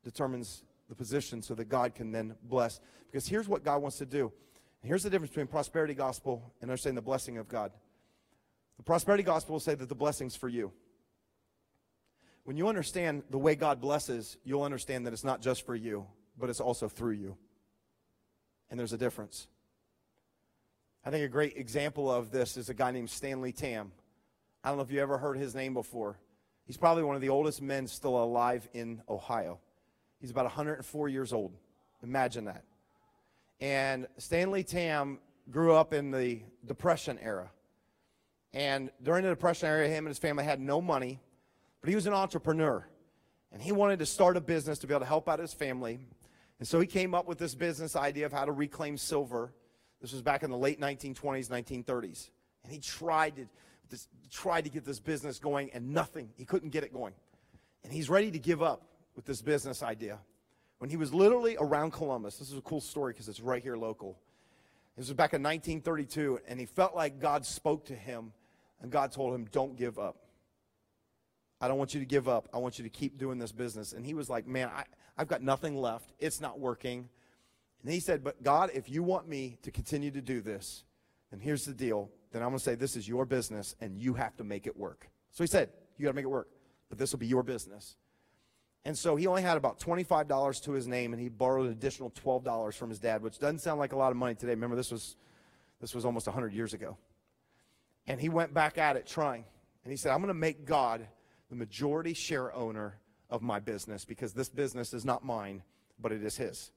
determines 0.04 0.64
the 0.90 0.96
position 0.96 1.42
so 1.42 1.54
that 1.56 1.66
God 1.66 1.96
can 1.96 2.12
then 2.12 2.36
bless. 2.44 2.80
Because 3.08 3.28
here's 3.28 3.48
what 3.48 3.64
God 3.64 3.82
wants 3.82 3.98
to 3.98 4.06
do. 4.06 4.32
here's 4.84 5.04
the 5.04 5.10
difference 5.10 5.32
between 5.32 5.48
prosperity 5.48 5.94
gospel 5.94 6.54
and 6.62 6.70
understanding 6.70 6.96
the 6.96 7.02
blessing 7.02 7.38
of 7.38 7.48
God. 7.48 7.72
The 8.78 8.84
prosperity 8.84 9.24
gospel 9.24 9.54
will 9.54 9.60
say 9.60 9.76
that 9.76 9.90
the 9.90 9.96
blessing's 9.96 10.36
for 10.36 10.48
you. 10.48 10.72
When 12.48 12.56
you 12.56 12.70
understand 12.70 13.24
the 13.30 13.38
way 13.38 13.56
God 13.56 13.82
blesses, 13.82 14.38
you'll 14.46 14.64
understand 14.64 15.06
that 15.06 15.12
it's 15.12 15.26
not 15.26 15.42
just 15.42 15.66
for 15.66 15.76
you, 15.76 16.08
but 16.40 16.50
it's 16.50 16.62
also 16.62 16.88
through 16.88 17.16
you. 17.16 17.36
And 18.72 18.80
there's 18.80 18.94
a 18.94 18.98
difference. 18.98 19.48
I 21.04 21.10
think 21.10 21.26
a 21.26 21.28
great 21.28 21.58
example 21.58 22.10
of 22.10 22.32
this 22.32 22.56
is 22.56 22.70
a 22.70 22.74
guy 22.74 22.92
named 22.92 23.10
Stanley 23.10 23.52
Tam. 23.52 23.92
I 24.64 24.70
don't 24.70 24.78
know 24.78 24.84
if 24.84 24.94
you 24.94 25.02
ever 25.02 25.18
heard 25.18 25.38
his 25.38 25.56
name 25.56 25.74
before. 25.74 26.20
He's 26.64 26.78
probably 26.78 27.04
one 27.04 27.16
of 27.16 27.22
the 27.22 27.28
oldest 27.28 27.62
men 27.62 27.86
still 27.86 28.24
alive 28.24 28.66
in 28.74 29.02
Ohio. 29.10 29.60
He's 30.22 30.32
about 30.32 30.46
104 30.46 31.10
years 31.10 31.34
old. 31.34 31.52
Imagine 32.02 32.46
that. 32.46 32.64
And 33.60 34.08
Stanley 34.20 34.64
Tam 34.64 35.20
grew 35.52 35.74
up 35.74 35.94
in 35.94 36.12
the 36.12 36.44
Depression 36.66 37.20
era. 37.22 37.52
And 38.54 38.90
during 39.04 39.26
the 39.26 39.32
Depression 39.32 39.68
era, 39.68 39.86
him 39.90 40.06
and 40.06 40.08
his 40.08 40.18
family 40.18 40.46
had 40.46 40.62
no 40.62 40.80
money. 40.80 41.20
But 41.82 41.90
he 41.90 41.96
was 41.96 42.08
an 42.08 42.14
entrepreneur, 42.14 42.88
and 43.52 43.62
he 43.62 43.72
wanted 43.72 44.00
to 44.00 44.06
start 44.06 44.38
a 44.38 44.42
business 44.42 44.80
to 44.80 44.88
be 44.88 44.94
able 44.94 45.02
to 45.02 45.08
help 45.08 45.30
out 45.30 45.40
his 45.40 45.54
family. 45.54 46.00
And 46.60 46.68
so 46.68 46.80
he 46.80 46.88
came 46.88 47.14
up 47.14 47.28
with 47.28 47.38
this 47.38 47.56
business 47.56 47.96
idea 47.96 48.26
of 48.26 48.34
how 48.34 48.46
to 48.46 48.52
reclaim 48.52 48.98
silver. 48.98 49.54
This 50.02 50.12
was 50.12 50.22
back 50.22 50.44
in 50.44 50.50
the 50.50 50.58
late 50.58 50.80
1920s, 50.80 51.50
1930s. 51.50 52.30
And 52.64 52.74
he 52.74 52.80
tried 52.80 53.36
to, 53.38 53.48
this, 53.90 54.08
tried 54.32 54.64
to 54.64 54.70
get 54.70 54.86
this 54.86 55.00
business 55.00 55.40
going, 55.40 55.72
and 55.74 55.94
nothing. 55.94 56.30
He 56.36 56.46
couldn't 56.46 56.70
get 56.70 56.84
it 56.84 56.92
going. 56.92 57.14
And 57.84 57.94
he's 57.94 58.10
ready 58.10 58.32
to 58.32 58.40
give 58.40 58.62
up 58.62 58.84
with 59.16 59.26
this 59.26 59.42
business 59.42 59.84
idea. 59.84 60.20
When 60.80 60.90
he 60.90 60.98
was 60.98 61.14
literally 61.14 61.58
around 61.60 61.92
Columbus, 61.92 62.38
this 62.38 62.52
is 62.52 62.58
a 62.58 62.62
cool 62.62 62.82
story 62.82 63.14
because 63.14 63.28
it's 63.28 63.40
right 63.40 63.64
here 63.64 63.78
local. 63.78 64.18
This 64.96 65.08
was 65.08 65.16
back 65.16 65.34
in 65.34 65.44
1932, 65.44 66.40
and 66.48 66.60
he 66.60 66.66
felt 66.66 66.96
like 66.96 67.20
God 67.20 67.46
spoke 67.46 67.86
to 67.86 67.96
him, 67.96 68.34
and 68.82 68.92
God 68.92 69.12
told 69.12 69.34
him, 69.34 69.46
Don't 69.52 69.76
give 69.76 70.00
up. 70.00 70.18
I 71.60 71.68
don't 71.68 71.78
want 71.78 71.94
you 71.94 72.00
to 72.00 72.06
give 72.06 72.28
up. 72.28 72.48
I 72.54 72.58
want 72.58 72.78
you 72.78 72.84
to 72.84 72.90
keep 72.90 73.18
doing 73.18 73.40
this 73.40 73.52
business. 73.52 73.94
And 73.94 74.06
he 74.06 74.14
was 74.14 74.30
like, 74.30 74.48
Man, 74.48 74.70
I, 74.74 74.84
I've 75.18 75.28
got 75.28 75.42
nothing 75.42 75.76
left. 75.76 76.14
It's 76.20 76.40
not 76.40 76.60
working. 76.60 77.10
And 77.84 77.92
he 77.92 78.00
said, 78.00 78.24
But 78.24 78.44
God, 78.44 78.72
if 78.74 78.90
you 78.90 79.04
want 79.04 79.28
me 79.28 79.58
to 79.64 79.72
continue 79.72 80.12
to 80.12 80.22
do 80.22 80.42
this, 80.42 80.84
then 81.32 81.40
here's 81.40 81.66
the 81.66 81.74
deal. 81.74 82.10
Then 82.32 82.42
I'm 82.42 82.50
going 82.50 82.60
to 82.60 82.64
say, 82.64 82.76
This 82.76 82.96
is 82.96 83.08
your 83.08 83.26
business, 83.26 83.76
and 83.82 83.98
you 83.98 84.14
have 84.14 84.36
to 84.38 84.44
make 84.44 84.68
it 84.68 84.78
work. 84.78 85.10
So 85.32 85.44
he 85.44 85.48
said, 85.48 85.70
You 85.98 86.06
got 86.06 86.12
to 86.12 86.16
make 86.16 86.26
it 86.26 86.30
work, 86.30 86.50
but 86.90 86.98
this 86.98 87.12
will 87.12 87.20
be 87.20 87.28
your 87.28 87.44
business. 87.44 87.98
And 88.86 88.98
so 88.98 89.18
he 89.18 89.28
only 89.28 89.42
had 89.42 89.58
about 89.58 89.80
$25 89.82 90.64
to 90.64 90.72
his 90.72 90.88
name, 90.88 91.12
and 91.12 91.22
he 91.22 91.28
borrowed 91.28 91.66
an 91.66 91.74
additional 91.74 92.10
$12 92.12 92.74
from 92.74 92.90
his 92.90 93.00
dad, 93.00 93.22
which 93.22 93.38
doesn't 93.38 93.60
sound 93.60 93.80
like 93.80 93.92
a 93.92 93.98
lot 93.98 94.12
of 94.12 94.18
money 94.18 94.34
today. 94.34 94.54
Remember, 94.54 94.78
this 94.78 94.92
was, 94.92 95.18
this 95.82 95.94
was 95.94 96.06
almost 96.06 96.26
100 96.26 96.54
years 96.54 96.74
ago. 96.74 96.98
And 98.06 98.22
he 98.22 98.30
went 98.30 98.54
back 98.54 98.78
at 98.78 98.96
it 98.96 99.06
trying. 99.06 99.44
And 99.84 99.92
he 99.92 99.98
said, 99.98 100.14
I'm 100.14 100.20
going 100.20 100.30
to 100.30 100.34
make 100.34 100.64
God 100.64 101.06
the 101.50 101.56
majority 101.56 102.14
share 102.14 102.54
owner 102.54 103.00
of 103.30 103.42
my 103.42 103.60
business 103.60 104.06
because 104.06 104.34
this 104.34 104.50
business 104.50 104.94
is 104.94 105.06
not 105.06 105.26
mine, 105.26 105.64
but 106.00 106.12
it 106.12 106.24
is 106.24 106.38
his. 106.38 106.72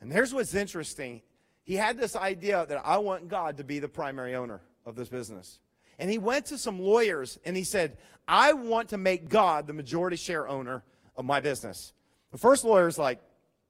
And 0.00 0.12
here's 0.12 0.34
what's 0.34 0.54
interesting. 0.54 1.22
He 1.64 1.76
had 1.76 1.96
this 1.96 2.16
idea 2.16 2.66
that 2.68 2.82
I 2.84 2.98
want 2.98 3.28
God 3.28 3.58
to 3.58 3.64
be 3.64 3.78
the 3.78 3.88
primary 3.88 4.34
owner 4.34 4.60
of 4.84 4.96
this 4.96 5.08
business. 5.08 5.60
And 5.98 6.10
he 6.10 6.18
went 6.18 6.46
to 6.46 6.58
some 6.58 6.80
lawyers 6.80 7.38
and 7.44 7.56
he 7.56 7.64
said, 7.64 7.98
I 8.26 8.52
want 8.52 8.88
to 8.90 8.98
make 8.98 9.28
God 9.28 9.66
the 9.66 9.72
majority 9.72 10.16
share 10.16 10.48
owner 10.48 10.82
of 11.16 11.24
my 11.24 11.40
business. 11.40 11.92
The 12.32 12.38
first 12.38 12.64
lawyer's 12.64 12.98
like, 12.98 13.20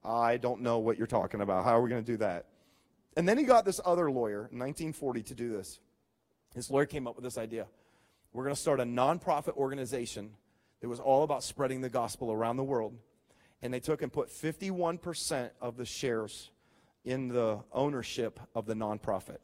I 0.03 0.37
don't 0.37 0.61
know 0.61 0.79
what 0.79 0.97
you're 0.97 1.07
talking 1.07 1.41
about. 1.41 1.63
How 1.63 1.77
are 1.77 1.81
we 1.81 1.89
going 1.89 2.03
to 2.03 2.11
do 2.11 2.17
that? 2.17 2.45
And 3.15 3.27
then 3.27 3.37
he 3.37 3.43
got 3.43 3.65
this 3.65 3.79
other 3.85 4.09
lawyer 4.09 4.49
in 4.51 4.59
1940 4.59 5.23
to 5.23 5.35
do 5.35 5.51
this. 5.51 5.79
This 6.55 6.69
lawyer 6.69 6.85
came 6.85 7.07
up 7.07 7.15
with 7.15 7.23
this 7.23 7.37
idea. 7.37 7.67
We're 8.33 8.43
going 8.43 8.55
to 8.55 8.61
start 8.61 8.79
a 8.79 8.83
nonprofit 8.83 9.55
organization 9.55 10.31
that 10.81 10.89
was 10.89 10.99
all 10.99 11.23
about 11.23 11.43
spreading 11.43 11.81
the 11.81 11.89
gospel 11.89 12.31
around 12.31 12.57
the 12.57 12.63
world. 12.63 12.97
And 13.61 13.73
they 13.73 13.79
took 13.79 14.01
and 14.01 14.11
put 14.11 14.29
51% 14.29 15.51
of 15.61 15.77
the 15.77 15.85
shares 15.85 16.49
in 17.05 17.29
the 17.29 17.59
ownership 17.71 18.39
of 18.55 18.65
the 18.65 18.73
nonprofit. 18.73 19.37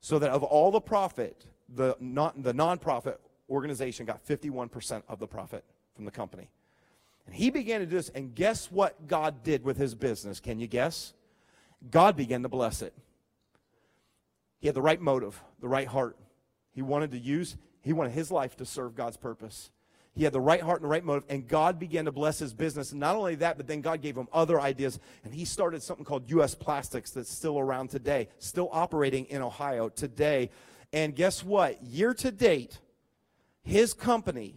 So 0.00 0.18
that 0.20 0.30
of 0.30 0.42
all 0.42 0.70
the 0.70 0.80
profit, 0.80 1.44
the, 1.68 1.96
non, 2.00 2.32
the 2.38 2.54
nonprofit 2.54 3.16
organization 3.50 4.06
got 4.06 4.26
51% 4.26 5.02
of 5.08 5.18
the 5.18 5.26
profit 5.26 5.64
from 5.94 6.04
the 6.04 6.10
company. 6.10 6.48
And 7.26 7.34
he 7.34 7.50
began 7.50 7.80
to 7.80 7.86
do 7.86 7.96
this. 7.96 8.08
And 8.10 8.34
guess 8.34 8.70
what 8.70 9.06
God 9.06 9.42
did 9.42 9.64
with 9.64 9.76
his 9.76 9.94
business? 9.94 10.40
Can 10.40 10.58
you 10.58 10.66
guess? 10.66 11.12
God 11.90 12.16
began 12.16 12.42
to 12.42 12.48
bless 12.48 12.82
it. 12.82 12.94
He 14.58 14.68
had 14.68 14.76
the 14.76 14.82
right 14.82 15.00
motive, 15.00 15.42
the 15.60 15.68
right 15.68 15.88
heart. 15.88 16.16
He 16.72 16.82
wanted 16.82 17.10
to 17.10 17.18
use, 17.18 17.56
he 17.82 17.92
wanted 17.92 18.12
his 18.12 18.30
life 18.30 18.56
to 18.56 18.64
serve 18.64 18.94
God's 18.94 19.16
purpose. 19.16 19.70
He 20.14 20.24
had 20.24 20.32
the 20.32 20.40
right 20.40 20.60
heart 20.60 20.80
and 20.80 20.84
the 20.84 20.92
right 20.92 21.04
motive, 21.04 21.24
and 21.28 21.48
God 21.48 21.78
began 21.78 22.04
to 22.04 22.12
bless 22.12 22.38
his 22.38 22.52
business. 22.52 22.90
And 22.90 23.00
not 23.00 23.16
only 23.16 23.34
that, 23.36 23.56
but 23.56 23.66
then 23.66 23.80
God 23.80 24.02
gave 24.02 24.16
him 24.16 24.28
other 24.32 24.60
ideas, 24.60 25.00
and 25.24 25.32
he 25.34 25.44
started 25.44 25.82
something 25.82 26.04
called 26.04 26.28
U.S. 26.30 26.54
Plastics 26.54 27.10
that's 27.10 27.32
still 27.32 27.58
around 27.58 27.88
today, 27.88 28.28
still 28.38 28.68
operating 28.72 29.24
in 29.26 29.40
Ohio 29.40 29.88
today. 29.88 30.50
And 30.92 31.16
guess 31.16 31.42
what? 31.42 31.82
Year 31.82 32.12
to 32.14 32.30
date, 32.30 32.78
his 33.62 33.94
company 33.94 34.54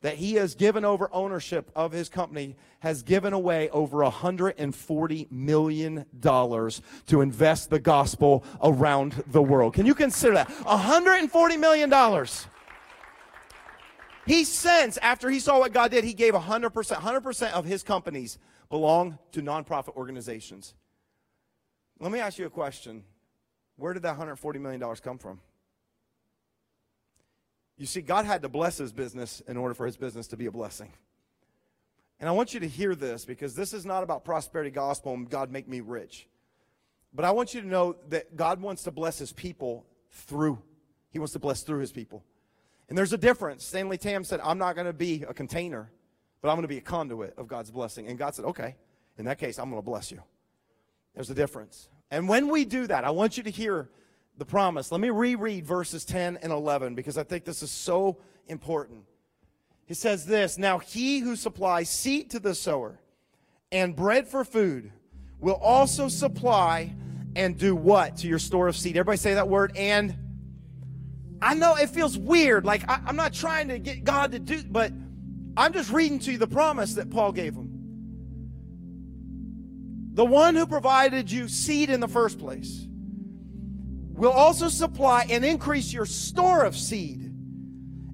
that 0.00 0.14
he 0.14 0.34
has 0.34 0.54
given 0.54 0.84
over 0.84 1.08
ownership 1.12 1.70
of 1.74 1.92
his 1.92 2.08
company 2.08 2.56
has 2.80 3.02
given 3.02 3.32
away 3.32 3.68
over 3.70 3.98
$140 3.98 5.30
million 5.30 6.04
to 6.22 7.20
invest 7.20 7.70
the 7.70 7.80
gospel 7.80 8.44
around 8.62 9.24
the 9.28 9.42
world. 9.42 9.74
Can 9.74 9.86
you 9.86 9.94
consider 9.94 10.34
that? 10.34 10.48
$140 10.48 11.58
million. 11.58 11.92
He 14.28 14.44
since, 14.44 14.98
after 14.98 15.30
he 15.30 15.40
saw 15.40 15.58
what 15.58 15.72
God 15.72 15.90
did, 15.90 16.04
he 16.04 16.12
gave 16.12 16.34
100%. 16.34 16.70
100% 16.70 17.52
of 17.52 17.64
his 17.64 17.82
companies 17.82 18.38
belong 18.68 19.18
to 19.32 19.40
nonprofit 19.40 19.96
organizations. 19.96 20.74
Let 21.98 22.12
me 22.12 22.18
ask 22.18 22.38
you 22.38 22.44
a 22.44 22.50
question. 22.50 23.04
Where 23.76 23.94
did 23.94 24.02
that 24.02 24.18
$140 24.18 24.60
million 24.60 24.82
come 24.96 25.16
from? 25.16 25.40
You 27.78 27.86
see, 27.86 28.02
God 28.02 28.26
had 28.26 28.42
to 28.42 28.50
bless 28.50 28.76
his 28.76 28.92
business 28.92 29.40
in 29.48 29.56
order 29.56 29.72
for 29.72 29.86
his 29.86 29.96
business 29.96 30.26
to 30.26 30.36
be 30.36 30.44
a 30.44 30.52
blessing. 30.52 30.92
And 32.20 32.28
I 32.28 32.32
want 32.32 32.52
you 32.52 32.60
to 32.60 32.68
hear 32.68 32.94
this 32.94 33.24
because 33.24 33.54
this 33.54 33.72
is 33.72 33.86
not 33.86 34.02
about 34.02 34.26
prosperity 34.26 34.70
gospel 34.70 35.14
and 35.14 35.30
God 35.30 35.50
make 35.50 35.66
me 35.66 35.80
rich. 35.80 36.28
But 37.14 37.24
I 37.24 37.30
want 37.30 37.54
you 37.54 37.62
to 37.62 37.66
know 37.66 37.96
that 38.10 38.36
God 38.36 38.60
wants 38.60 38.82
to 38.82 38.90
bless 38.90 39.18
his 39.18 39.32
people 39.32 39.86
through. 40.10 40.60
He 41.12 41.18
wants 41.18 41.32
to 41.32 41.38
bless 41.38 41.62
through 41.62 41.80
his 41.80 41.92
people. 41.92 42.24
And 42.88 42.96
there's 42.96 43.12
a 43.12 43.18
difference. 43.18 43.64
Stanley 43.64 43.98
Tam 43.98 44.24
said, 44.24 44.40
I'm 44.42 44.58
not 44.58 44.74
going 44.74 44.86
to 44.86 44.92
be 44.92 45.24
a 45.28 45.34
container, 45.34 45.90
but 46.40 46.48
I'm 46.48 46.56
going 46.56 46.62
to 46.62 46.68
be 46.68 46.78
a 46.78 46.82
conduit 46.82 47.34
of 47.36 47.46
God's 47.46 47.70
blessing. 47.70 48.06
And 48.06 48.18
God 48.18 48.34
said, 48.34 48.46
okay, 48.46 48.76
in 49.18 49.26
that 49.26 49.38
case, 49.38 49.58
I'm 49.58 49.70
going 49.70 49.82
to 49.82 49.84
bless 49.84 50.10
you. 50.10 50.22
There's 51.14 51.30
a 51.30 51.34
difference. 51.34 51.88
And 52.10 52.28
when 52.28 52.48
we 52.48 52.64
do 52.64 52.86
that, 52.86 53.04
I 53.04 53.10
want 53.10 53.36
you 53.36 53.42
to 53.42 53.50
hear 53.50 53.90
the 54.38 54.46
promise. 54.46 54.90
Let 54.90 55.00
me 55.00 55.10
reread 55.10 55.66
verses 55.66 56.04
10 56.04 56.38
and 56.42 56.52
11 56.52 56.94
because 56.94 57.18
I 57.18 57.24
think 57.24 57.44
this 57.44 57.62
is 57.62 57.70
so 57.70 58.18
important. 58.46 59.04
He 59.84 59.94
says 59.94 60.24
this 60.24 60.56
Now 60.56 60.78
he 60.78 61.18
who 61.18 61.36
supplies 61.36 61.90
seed 61.90 62.30
to 62.30 62.38
the 62.38 62.54
sower 62.54 62.98
and 63.70 63.94
bread 63.94 64.28
for 64.28 64.44
food 64.44 64.92
will 65.40 65.54
also 65.54 66.08
supply 66.08 66.94
and 67.36 67.58
do 67.58 67.76
what 67.76 68.16
to 68.18 68.28
your 68.28 68.38
store 68.38 68.68
of 68.68 68.76
seed? 68.76 68.96
Everybody 68.96 69.18
say 69.18 69.34
that 69.34 69.48
word 69.48 69.76
and. 69.76 70.16
I 71.40 71.54
know 71.54 71.76
it 71.76 71.90
feels 71.90 72.18
weird. 72.18 72.64
Like 72.64 72.88
I, 72.88 73.00
am 73.06 73.16
not 73.16 73.32
trying 73.32 73.68
to 73.68 73.78
get 73.78 74.04
God 74.04 74.32
to 74.32 74.38
do, 74.38 74.62
but 74.64 74.92
I'm 75.56 75.72
just 75.72 75.90
reading 75.90 76.18
to 76.20 76.32
you 76.32 76.38
the 76.38 76.46
promise 76.46 76.94
that 76.94 77.10
Paul 77.10 77.32
gave 77.32 77.54
him. 77.54 77.70
The 80.14 80.24
one 80.24 80.56
who 80.56 80.66
provided 80.66 81.30
you 81.30 81.48
seed 81.48 81.90
in 81.90 82.00
the 82.00 82.08
first 82.08 82.38
place 82.38 82.86
will 84.18 84.32
also 84.32 84.68
supply 84.68 85.26
and 85.30 85.44
increase 85.44 85.92
your 85.92 86.06
store 86.06 86.64
of 86.64 86.76
seed 86.76 87.32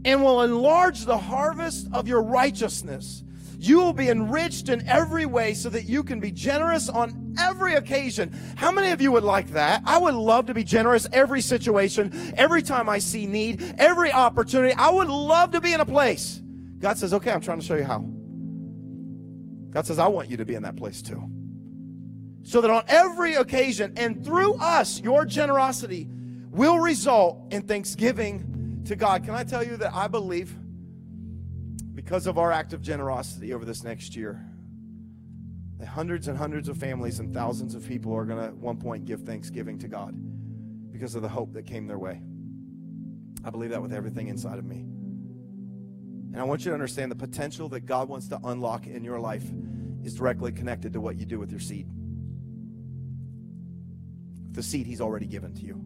and 0.04 0.22
will 0.22 0.42
enlarge 0.42 1.06
the 1.06 1.16
harvest 1.16 1.88
of 1.92 2.06
your 2.06 2.22
righteousness. 2.22 3.24
You 3.64 3.78
will 3.78 3.92
be 3.92 4.10
enriched 4.10 4.68
in 4.68 4.86
every 4.86 5.24
way 5.24 5.54
so 5.54 5.70
that 5.70 5.84
you 5.84 6.02
can 6.02 6.20
be 6.20 6.30
generous 6.30 6.88
on 6.88 7.34
every 7.38 7.74
occasion. 7.74 8.36
How 8.56 8.70
many 8.70 8.90
of 8.90 9.00
you 9.00 9.10
would 9.12 9.24
like 9.24 9.48
that? 9.52 9.82
I 9.86 9.96
would 9.96 10.14
love 10.14 10.46
to 10.46 10.54
be 10.54 10.64
generous 10.64 11.06
every 11.12 11.40
situation, 11.40 12.34
every 12.36 12.62
time 12.62 12.88
I 12.88 12.98
see 12.98 13.26
need, 13.26 13.74
every 13.78 14.12
opportunity. 14.12 14.74
I 14.74 14.90
would 14.90 15.08
love 15.08 15.52
to 15.52 15.60
be 15.60 15.72
in 15.72 15.80
a 15.80 15.86
place. 15.86 16.42
God 16.78 16.98
says, 16.98 17.14
okay, 17.14 17.30
I'm 17.30 17.40
trying 17.40 17.60
to 17.60 17.64
show 17.64 17.76
you 17.76 17.84
how. 17.84 18.00
God 19.70 19.86
says, 19.86 19.98
I 19.98 20.08
want 20.08 20.28
you 20.28 20.36
to 20.36 20.44
be 20.44 20.54
in 20.54 20.62
that 20.64 20.76
place 20.76 21.00
too 21.00 21.30
so 22.44 22.60
that 22.60 22.70
on 22.70 22.84
every 22.86 23.34
occasion 23.34 23.94
and 23.96 24.22
through 24.24 24.54
us, 24.56 25.00
your 25.00 25.24
generosity 25.24 26.08
will 26.50 26.78
result 26.78 27.38
in 27.50 27.62
thanksgiving 27.62 28.82
to 28.84 28.94
God. 28.94 29.24
Can 29.24 29.34
I 29.34 29.44
tell 29.44 29.64
you 29.64 29.78
that 29.78 29.94
I 29.94 30.08
believe 30.08 30.54
because 31.94 32.26
of 32.26 32.38
our 32.38 32.50
act 32.52 32.72
of 32.72 32.82
generosity 32.82 33.54
over 33.54 33.64
this 33.64 33.82
next 33.84 34.16
year, 34.16 34.44
hundreds 35.86 36.28
and 36.28 36.36
hundreds 36.36 36.68
of 36.68 36.76
families 36.76 37.20
and 37.20 37.32
thousands 37.32 37.74
of 37.74 37.86
people 37.86 38.12
are 38.14 38.24
going 38.24 38.38
to 38.38 38.46
at 38.46 38.56
one 38.56 38.76
point 38.76 39.04
give 39.04 39.22
thanksgiving 39.22 39.78
to 39.78 39.88
God 39.88 40.14
because 40.92 41.14
of 41.14 41.22
the 41.22 41.28
hope 41.28 41.52
that 41.52 41.66
came 41.66 41.86
their 41.86 41.98
way. 41.98 42.22
I 43.44 43.50
believe 43.50 43.70
that 43.70 43.82
with 43.82 43.92
everything 43.92 44.28
inside 44.28 44.58
of 44.58 44.64
me. 44.64 44.86
And 46.32 46.40
I 46.40 46.44
want 46.44 46.64
you 46.64 46.70
to 46.70 46.74
understand 46.74 47.12
the 47.12 47.16
potential 47.16 47.68
that 47.68 47.80
God 47.80 48.08
wants 48.08 48.28
to 48.28 48.40
unlock 48.44 48.86
in 48.86 49.04
your 49.04 49.20
life 49.20 49.44
is 50.02 50.14
directly 50.14 50.52
connected 50.52 50.92
to 50.94 51.00
what 51.00 51.16
you 51.16 51.26
do 51.26 51.38
with 51.38 51.50
your 51.50 51.60
seed 51.60 51.88
the 54.54 54.62
seed 54.62 54.86
He's 54.86 55.00
already 55.00 55.26
given 55.26 55.52
to 55.54 55.62
you. 55.62 55.84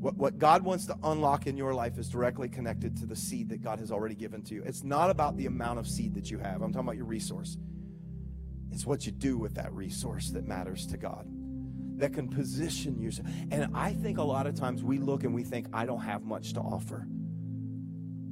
What, 0.00 0.16
what 0.16 0.38
God 0.38 0.62
wants 0.64 0.86
to 0.86 0.96
unlock 1.04 1.46
in 1.46 1.58
your 1.58 1.74
life 1.74 1.98
is 1.98 2.08
directly 2.08 2.48
connected 2.48 2.96
to 2.98 3.06
the 3.06 3.14
seed 3.14 3.50
that 3.50 3.62
God 3.62 3.78
has 3.80 3.92
already 3.92 4.14
given 4.14 4.42
to 4.44 4.54
you. 4.54 4.62
It's 4.64 4.82
not 4.82 5.10
about 5.10 5.36
the 5.36 5.44
amount 5.44 5.78
of 5.78 5.86
seed 5.86 6.14
that 6.14 6.30
you 6.30 6.38
have, 6.38 6.62
I'm 6.62 6.72
talking 6.72 6.88
about 6.88 6.96
your 6.96 7.04
resource. 7.04 7.58
It's 8.72 8.86
what 8.86 9.04
you 9.04 9.12
do 9.12 9.36
with 9.36 9.54
that 9.56 9.72
resource 9.72 10.30
that 10.30 10.46
matters 10.46 10.86
to 10.86 10.96
God, 10.96 11.26
that 11.98 12.14
can 12.14 12.28
position 12.28 12.98
you. 12.98 13.10
And 13.50 13.76
I 13.76 13.92
think 13.92 14.16
a 14.16 14.22
lot 14.22 14.46
of 14.46 14.54
times 14.54 14.82
we 14.82 14.98
look 14.98 15.24
and 15.24 15.34
we 15.34 15.42
think, 15.42 15.66
I 15.72 15.84
don't 15.84 16.00
have 16.00 16.22
much 16.22 16.54
to 16.54 16.60
offer. 16.60 17.06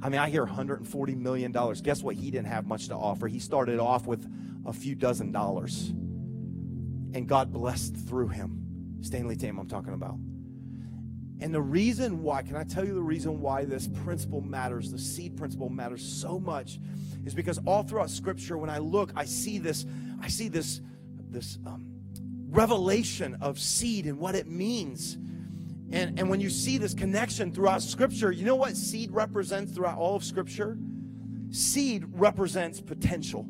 I 0.01 0.09
mean, 0.09 0.19
I 0.19 0.29
hear 0.29 0.45
$140 0.45 1.17
million. 1.17 1.51
Guess 1.51 2.01
what? 2.01 2.15
He 2.15 2.31
didn't 2.31 2.47
have 2.47 2.65
much 2.65 2.87
to 2.87 2.95
offer. 2.95 3.27
He 3.27 3.37
started 3.37 3.79
off 3.79 4.07
with 4.07 4.27
a 4.65 4.73
few 4.73 4.95
dozen 4.95 5.31
dollars 5.31 5.89
and 7.13 7.27
God 7.27 7.51
blessed 7.51 7.95
through 7.95 8.29
him. 8.29 8.97
Stanley 9.01 9.35
Tam, 9.35 9.59
I'm 9.59 9.67
talking 9.67 9.93
about. 9.93 10.17
And 11.41 11.53
the 11.53 11.61
reason 11.61 12.21
why, 12.21 12.41
can 12.41 12.55
I 12.55 12.63
tell 12.63 12.85
you 12.85 12.93
the 12.93 13.01
reason 13.01 13.39
why 13.39 13.65
this 13.65 13.87
principle 13.87 14.41
matters, 14.41 14.91
the 14.91 14.99
seed 14.99 15.37
principle 15.37 15.69
matters 15.69 16.03
so 16.03 16.39
much, 16.39 16.79
is 17.25 17.33
because 17.33 17.59
all 17.65 17.83
throughout 17.83 18.09
Scripture, 18.09 18.57
when 18.57 18.69
I 18.69 18.79
look, 18.79 19.11
I 19.15 19.25
see 19.25 19.57
this, 19.57 19.85
I 20.21 20.27
see 20.27 20.49
this, 20.49 20.81
this 21.29 21.57
um, 21.65 21.85
revelation 22.49 23.37
of 23.41 23.59
seed 23.59 24.05
and 24.05 24.19
what 24.19 24.35
it 24.35 24.47
means. 24.47 25.15
And, 25.91 26.19
and 26.19 26.29
when 26.29 26.41
you 26.41 26.49
see 26.49 26.77
this 26.77 26.93
connection 26.93 27.53
throughout 27.53 27.83
Scripture, 27.83 28.31
you 28.31 28.45
know 28.45 28.55
what 28.55 28.75
seed 28.75 29.11
represents 29.11 29.71
throughout 29.71 29.97
all 29.97 30.15
of 30.15 30.23
Scripture? 30.23 30.77
seed 31.51 32.05
represents 32.11 32.81
potential. 32.81 33.43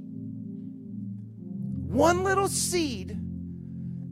One 1.87 2.23
little 2.23 2.47
seed 2.47 3.17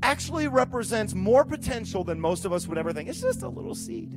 actually 0.04 0.48
represents 0.48 1.14
more 1.14 1.44
potential 1.44 2.04
than 2.04 2.20
most 2.20 2.46
of 2.46 2.54
us 2.54 2.68
would 2.68 2.78
ever 2.78 2.94
think. 2.94 3.10
It's 3.10 3.22
just 3.22 3.42
a 3.44 3.50
little 3.50 3.76
seed. 3.76 4.16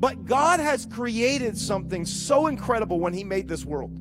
But 0.00 0.24
God 0.24 0.60
has 0.60 0.86
created 0.86 1.58
something 1.58 2.04
so 2.04 2.46
incredible 2.46 3.00
when 3.00 3.14
He 3.14 3.24
made 3.24 3.48
this 3.48 3.64
world 3.64 3.98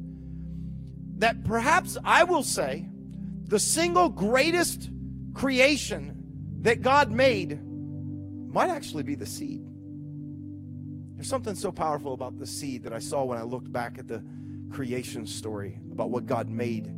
that 1.19 1.43
perhaps 1.43 1.97
I 2.03 2.23
will 2.23 2.43
say 2.43 2.87
the 3.45 3.59
single 3.59 4.09
greatest 4.09 4.89
creation 5.33 6.13
that 6.61 6.81
God 6.81 7.11
made 7.11 7.59
might 7.63 8.69
actually 8.69 9.03
be 9.03 9.15
the 9.15 9.25
seed. 9.25 9.65
There's 11.15 11.27
something 11.27 11.55
so 11.55 11.71
powerful 11.71 12.13
about 12.13 12.37
the 12.37 12.45
seed 12.45 12.83
that 12.83 12.93
I 12.93 12.99
saw 12.99 13.23
when 13.23 13.39
I 13.39 13.43
looked 13.43 13.71
back 13.71 13.97
at 13.97 14.07
the 14.07 14.23
creation 14.69 15.25
story 15.25 15.79
about 15.91 16.11
what 16.11 16.25
God 16.25 16.49
made. 16.49 16.93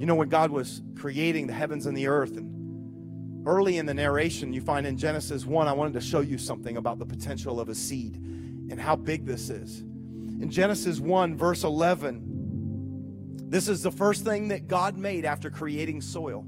You 0.00 0.06
know, 0.06 0.14
when 0.14 0.30
God 0.30 0.50
was 0.50 0.80
creating 0.96 1.46
the 1.46 1.52
heavens 1.52 1.84
and 1.84 1.94
the 1.94 2.06
earth, 2.06 2.38
and 2.38 3.46
early 3.46 3.76
in 3.76 3.84
the 3.84 3.92
narration, 3.92 4.50
you 4.50 4.62
find 4.62 4.86
in 4.86 4.96
Genesis 4.96 5.44
1, 5.44 5.68
I 5.68 5.74
wanted 5.74 5.92
to 5.92 6.00
show 6.00 6.20
you 6.20 6.38
something 6.38 6.78
about 6.78 6.98
the 6.98 7.04
potential 7.04 7.60
of 7.60 7.68
a 7.68 7.74
seed 7.74 8.16
and 8.16 8.80
how 8.80 8.96
big 8.96 9.26
this 9.26 9.50
is. 9.50 9.80
In 9.80 10.48
Genesis 10.50 11.00
1, 11.00 11.36
verse 11.36 11.64
11, 11.64 13.42
this 13.50 13.68
is 13.68 13.82
the 13.82 13.90
first 13.90 14.24
thing 14.24 14.48
that 14.48 14.68
God 14.68 14.96
made 14.96 15.26
after 15.26 15.50
creating 15.50 16.00
soil. 16.00 16.46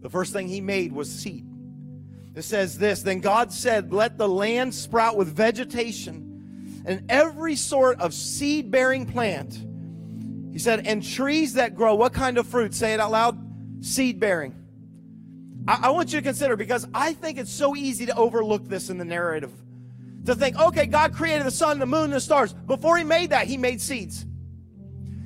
The 0.00 0.08
first 0.08 0.32
thing 0.32 0.48
He 0.48 0.62
made 0.62 0.90
was 0.90 1.12
seed. 1.12 1.46
It 2.34 2.44
says 2.44 2.78
this 2.78 3.02
Then 3.02 3.20
God 3.20 3.52
said, 3.52 3.92
Let 3.92 4.16
the 4.16 4.26
land 4.26 4.74
sprout 4.74 5.18
with 5.18 5.28
vegetation 5.28 6.82
and 6.86 7.04
every 7.10 7.56
sort 7.56 8.00
of 8.00 8.14
seed 8.14 8.70
bearing 8.70 9.04
plant. 9.04 9.66
He 10.52 10.58
said, 10.58 10.86
And 10.86 11.02
trees 11.02 11.54
that 11.54 11.74
grow. 11.74 11.94
What 11.94 12.12
kind 12.12 12.38
of 12.38 12.46
fruit? 12.46 12.74
Say 12.74 12.94
it 12.94 13.00
out 13.00 13.10
loud 13.10 13.84
seed 13.84 14.20
bearing. 14.20 14.54
I, 15.66 15.80
I 15.84 15.90
want 15.90 16.12
you 16.12 16.18
to 16.18 16.24
consider 16.24 16.56
because 16.56 16.86
I 16.94 17.12
think 17.12 17.38
it's 17.38 17.52
so 17.52 17.76
easy 17.76 18.06
to 18.06 18.16
overlook 18.16 18.68
this 18.68 18.90
in 18.90 18.98
the 18.98 19.04
narrative. 19.04 19.52
To 20.26 20.34
think, 20.34 20.58
okay, 20.58 20.86
God 20.86 21.14
created 21.14 21.46
the 21.46 21.50
sun, 21.50 21.78
the 21.78 21.86
moon, 21.86 22.10
the 22.10 22.20
stars. 22.20 22.52
Before 22.52 22.98
He 22.98 23.04
made 23.04 23.30
that, 23.30 23.46
He 23.46 23.56
made 23.56 23.80
seeds. 23.80 24.26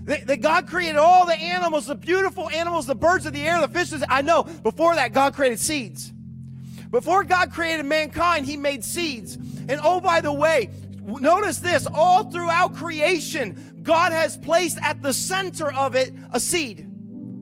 That, 0.05 0.27
that 0.27 0.41
God 0.43 0.69
created 0.69 0.97
all 0.97 1.27
the 1.27 1.35
animals, 1.35 1.87
the 1.87 1.95
beautiful 1.95 2.51
animals, 2.51 2.87
the 2.87 2.95
birds 2.95 3.27
of 3.27 3.33
the 3.33 3.41
air, 3.41 3.61
the 3.61 3.69
fishes. 3.69 4.05
I 4.09 4.23
know 4.23 4.43
before 4.43 4.95
that, 4.95 5.13
God 5.13 5.35
created 5.35 5.59
seeds. 5.59 6.13
Before 6.91 7.25
God 7.25 7.51
created 7.51 7.87
mankind, 7.87 8.47
He 8.47 8.57
made 8.57 8.85
seeds. 8.85 9.35
And 9.35 9.81
oh, 9.83 10.01
by 10.01 10.21
the 10.21 10.33
way, 10.33 10.71
notice 11.03 11.59
this 11.59 11.87
all 11.93 12.31
throughout 12.31 12.77
creation, 12.77 13.74
God 13.85 14.13
has 14.13 14.37
placed 14.37 14.79
at 14.83 15.03
the 15.03 15.13
center 15.13 15.73
of 15.73 15.95
it 15.95 16.13
a 16.33 16.41
seed. 16.41 16.91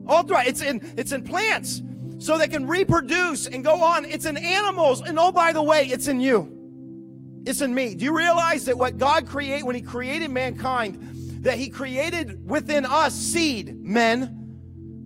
All 0.05 0.25
it's 0.29 0.61
in, 0.61 0.93
it's 0.97 1.13
in 1.13 1.23
plants 1.23 1.81
so 2.19 2.37
they 2.37 2.49
can 2.49 2.67
reproduce 2.67 3.47
and 3.47 3.63
go 3.63 3.81
on. 3.81 4.05
It's 4.05 4.25
in 4.25 4.37
animals. 4.37 5.01
And 5.01 5.17
oh, 5.17 5.31
by 5.31 5.53
the 5.53 5.63
way, 5.63 5.85
it's 5.85 6.07
in 6.07 6.19
you. 6.19 7.41
It's 7.45 7.61
in 7.61 7.73
me. 7.73 7.95
Do 7.95 8.05
you 8.05 8.15
realize 8.15 8.65
that 8.65 8.77
what 8.77 8.97
God 8.97 9.27
created, 9.27 9.65
when 9.65 9.75
He 9.75 9.81
created 9.81 10.29
mankind, 10.31 11.43
that 11.43 11.57
He 11.57 11.69
created 11.69 12.47
within 12.47 12.85
us 12.85 13.15
seed, 13.15 13.81
men? 13.81 14.39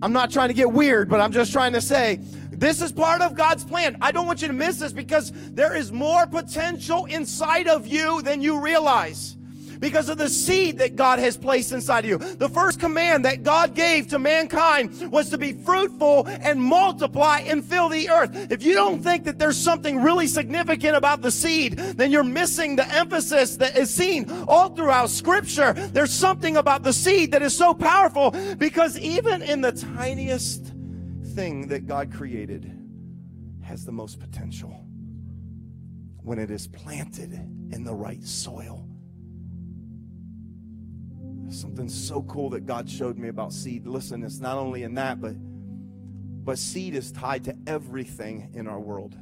I'm 0.02 0.14
not 0.14 0.32
trying 0.32 0.50
to 0.50 0.54
get 0.54 0.72
weird, 0.72 1.10
but 1.10 1.22
I'm 1.22 1.32
just 1.32 1.52
trying 1.52 1.74
to 1.74 1.82
say 1.82 2.20
this 2.52 2.82
is 2.82 2.92
part 2.92 3.22
of 3.22 3.36
God's 3.36 3.64
plan. 3.64 3.98
I 4.02 4.12
don't 4.12 4.26
want 4.26 4.42
you 4.42 4.48
to 4.48 4.54
miss 4.54 4.80
this 4.80 4.94
because 4.94 5.32
there 5.52 5.76
is 5.76 5.92
more 5.92 6.26
potential 6.26 7.06
inside 7.06 7.68
of 7.68 7.86
you 7.88 8.22
than 8.24 8.42
you 8.42 8.60
realize 8.60 9.37
because 9.80 10.10
of 10.10 10.18
the 10.18 10.30
seed 10.30 10.78
that 10.80 10.96
God 10.96 11.20
has 11.20 11.38
placed 11.38 11.72
inside 11.72 12.06
of 12.06 12.10
you. 12.10 12.18
The 12.18 12.50
first 12.50 12.80
command 12.80 13.26
that 13.26 13.44
God 13.44 13.74
gave 13.74 14.08
to 14.10 14.20
mankind 14.20 15.12
was 15.12 15.30
to 15.30 15.38
be 15.38 15.54
fruitful 15.54 16.28
and 16.28 16.62
multiply 16.62 17.40
and 17.40 17.64
fill 17.64 17.90
the 17.90 18.10
earth. 18.10 18.52
If 18.52 18.64
you 18.64 18.74
don't 18.74 19.02
think 19.02 19.26
that 19.26 19.40
there's 19.40 19.58
something 19.58 20.02
really 20.02 20.28
significant 20.28 20.96
about 20.96 21.22
the 21.22 21.32
seed, 21.32 21.78
then 21.78 22.12
you're 22.12 22.24
missing 22.24 22.76
the 22.76 22.88
emphasis 22.88 23.58
that 23.58 23.78
is 23.78 23.94
seen 23.94 24.30
all 24.48 24.70
throughout 24.70 25.10
scripture. 25.10 25.74
There's 25.74 26.14
something 26.14 26.58
about 26.58 26.84
the 26.84 26.94
seed 26.94 27.32
that 27.32 27.42
is 27.42 27.56
so 27.56 27.74
powerful 27.74 28.32
because 28.58 28.98
even 29.00 29.42
in 29.42 29.62
the 29.62 29.72
tiniest 29.72 30.74
thing 31.36 31.68
that 31.68 31.86
God 31.86 32.12
created 32.12 32.74
has 33.62 33.86
the 33.86 33.92
most 33.92 34.20
potential 34.20 34.86
when 36.24 36.40
it 36.40 36.50
is 36.50 36.68
planted 36.68 37.34
in 37.34 37.84
the 37.84 37.94
right 37.94 38.24
soil. 38.24 38.87
Something 41.50 41.90
so 41.90 42.24
cool 42.24 42.50
that 42.52 42.66
God 42.66 42.90
showed 42.90 43.18
me 43.18 43.30
about 43.30 43.54
seed. 43.54 43.86
Listen, 43.88 44.24
it's 44.24 44.40
not 44.40 44.58
only 44.58 44.84
in 44.84 44.94
that, 44.96 45.22
but 45.22 45.36
but 46.44 46.58
seed 46.58 46.96
is 46.96 47.12
tied 47.12 47.44
to 47.44 47.56
everything 47.68 48.52
in 48.54 48.68
our 48.68 48.80
world. 48.80 49.18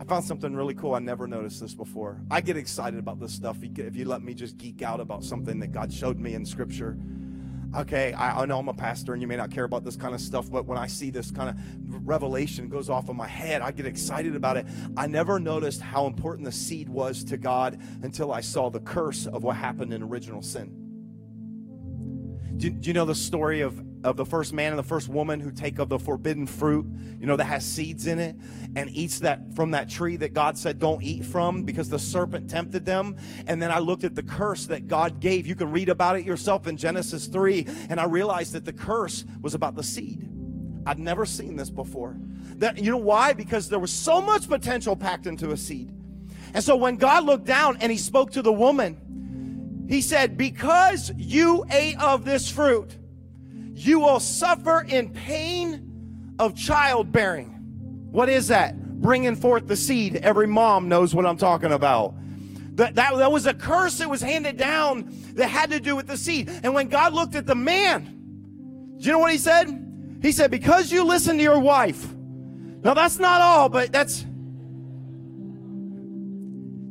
I 0.00 0.04
found 0.04 0.24
something 0.24 0.52
really 0.52 0.74
cool. 0.74 0.96
I 0.96 0.98
never 0.98 1.28
noticed 1.28 1.60
this 1.60 1.76
before. 1.76 2.20
I 2.28 2.40
get 2.40 2.56
excited 2.56 2.98
about 2.98 3.20
this 3.20 3.32
stuff 3.32 3.58
if 3.62 3.94
you 3.94 4.04
let 4.04 4.22
me 4.22 4.34
just 4.34 4.56
geek 4.56 4.82
out 4.82 4.98
about 4.98 5.22
something 5.22 5.60
that 5.60 5.68
God 5.68 5.92
showed 5.92 6.18
me 6.18 6.34
in 6.34 6.44
Scripture 6.44 6.98
okay, 7.76 8.12
I, 8.12 8.42
I, 8.42 8.46
know 8.46 8.58
I'm 8.58 8.68
a 8.68 8.74
pastor 8.74 9.12
and 9.12 9.22
you 9.22 9.28
may 9.28 9.36
not 9.36 9.50
care 9.50 9.64
about 9.64 9.84
this 9.84 9.96
kind 9.96 10.14
of 10.14 10.20
stuff, 10.20 10.50
but 10.50 10.66
when 10.66 10.78
I 10.78 10.86
see 10.86 11.10
this 11.10 11.30
kind 11.30 11.48
of 11.48 11.56
revelation 12.06 12.68
goes 12.68 12.90
off 12.90 13.08
in 13.08 13.16
my 13.16 13.26
head, 13.26 13.62
I 13.62 13.70
get 13.70 13.86
excited 13.86 14.36
about 14.36 14.56
it. 14.56 14.66
I 14.96 15.06
never 15.06 15.38
noticed 15.38 15.80
how 15.80 16.06
important 16.06 16.44
the 16.44 16.52
seed 16.52 16.88
was 16.88 17.24
to 17.24 17.36
God 17.36 17.80
until 18.02 18.32
I 18.32 18.40
saw 18.40 18.70
the 18.70 18.80
curse 18.80 19.26
of 19.26 19.42
what 19.42 19.56
happened 19.56 19.92
in 19.92 20.02
original 20.02 20.42
sin. 20.42 20.78
Do, 22.56 22.70
do 22.70 22.90
you 22.90 22.94
know 22.94 23.06
the 23.06 23.14
story 23.14 23.60
of 23.60 23.82
of 24.04 24.16
the 24.16 24.24
first 24.24 24.52
man 24.52 24.72
and 24.72 24.78
the 24.78 24.82
first 24.82 25.08
woman 25.08 25.40
who 25.40 25.50
take 25.50 25.78
of 25.78 25.88
the 25.88 25.98
forbidden 25.98 26.46
fruit, 26.46 26.86
you 27.18 27.26
know, 27.26 27.36
that 27.36 27.44
has 27.44 27.64
seeds 27.64 28.06
in 28.06 28.18
it, 28.18 28.36
and 28.76 28.90
eats 28.90 29.20
that 29.20 29.54
from 29.54 29.72
that 29.72 29.88
tree 29.88 30.16
that 30.16 30.34
God 30.34 30.58
said 30.58 30.78
don't 30.78 31.02
eat 31.02 31.24
from 31.24 31.62
because 31.62 31.88
the 31.88 31.98
serpent 31.98 32.50
tempted 32.50 32.84
them. 32.84 33.16
And 33.46 33.62
then 33.62 33.70
I 33.70 33.78
looked 33.78 34.04
at 34.04 34.14
the 34.14 34.22
curse 34.22 34.66
that 34.66 34.88
God 34.88 35.20
gave. 35.20 35.46
You 35.46 35.54
can 35.54 35.70
read 35.70 35.88
about 35.88 36.16
it 36.16 36.24
yourself 36.24 36.66
in 36.66 36.76
Genesis 36.76 37.26
3, 37.26 37.66
and 37.88 38.00
I 38.00 38.04
realized 38.04 38.52
that 38.54 38.64
the 38.64 38.72
curse 38.72 39.24
was 39.40 39.54
about 39.54 39.74
the 39.74 39.82
seed. 39.82 40.28
I'd 40.86 40.98
never 40.98 41.24
seen 41.26 41.56
this 41.56 41.70
before. 41.70 42.16
That 42.56 42.78
you 42.78 42.90
know 42.90 42.96
why? 42.96 43.32
Because 43.32 43.68
there 43.68 43.78
was 43.78 43.92
so 43.92 44.20
much 44.20 44.48
potential 44.48 44.96
packed 44.96 45.26
into 45.26 45.52
a 45.52 45.56
seed. 45.56 45.92
And 46.54 46.62
so 46.62 46.76
when 46.76 46.96
God 46.96 47.24
looked 47.24 47.46
down 47.46 47.78
and 47.80 47.90
he 47.90 47.98
spoke 47.98 48.32
to 48.32 48.42
the 48.42 48.52
woman, 48.52 49.86
he 49.88 50.00
said, 50.00 50.36
Because 50.36 51.12
you 51.16 51.64
ate 51.70 51.98
of 52.00 52.24
this 52.24 52.50
fruit, 52.50 52.96
you 53.86 54.00
will 54.00 54.20
suffer 54.20 54.84
in 54.88 55.10
pain 55.10 56.34
of 56.38 56.54
childbearing. 56.54 57.48
What 58.10 58.28
is 58.28 58.48
that? 58.48 58.78
Bringing 59.00 59.36
forth 59.36 59.66
the 59.66 59.76
seed. 59.76 60.16
Every 60.16 60.46
mom 60.46 60.88
knows 60.88 61.14
what 61.14 61.26
I'm 61.26 61.36
talking 61.36 61.72
about. 61.72 62.14
That, 62.76 62.94
that, 62.94 63.16
that 63.16 63.30
was 63.30 63.46
a 63.46 63.54
curse 63.54 63.98
that 63.98 64.08
was 64.08 64.20
handed 64.20 64.56
down 64.56 65.12
that 65.34 65.48
had 65.48 65.70
to 65.70 65.80
do 65.80 65.94
with 65.94 66.06
the 66.06 66.16
seed. 66.16 66.48
And 66.62 66.74
when 66.74 66.88
God 66.88 67.12
looked 67.12 67.34
at 67.34 67.46
the 67.46 67.54
man, 67.54 68.96
do 68.98 69.04
you 69.04 69.12
know 69.12 69.18
what 69.18 69.32
he 69.32 69.38
said? 69.38 70.18
He 70.22 70.32
said, 70.32 70.50
Because 70.50 70.90
you 70.90 71.04
listen 71.04 71.36
to 71.36 71.42
your 71.42 71.58
wife. 71.58 72.12
Now, 72.82 72.94
that's 72.94 73.18
not 73.18 73.40
all, 73.40 73.68
but 73.68 73.92
that's 73.92 74.24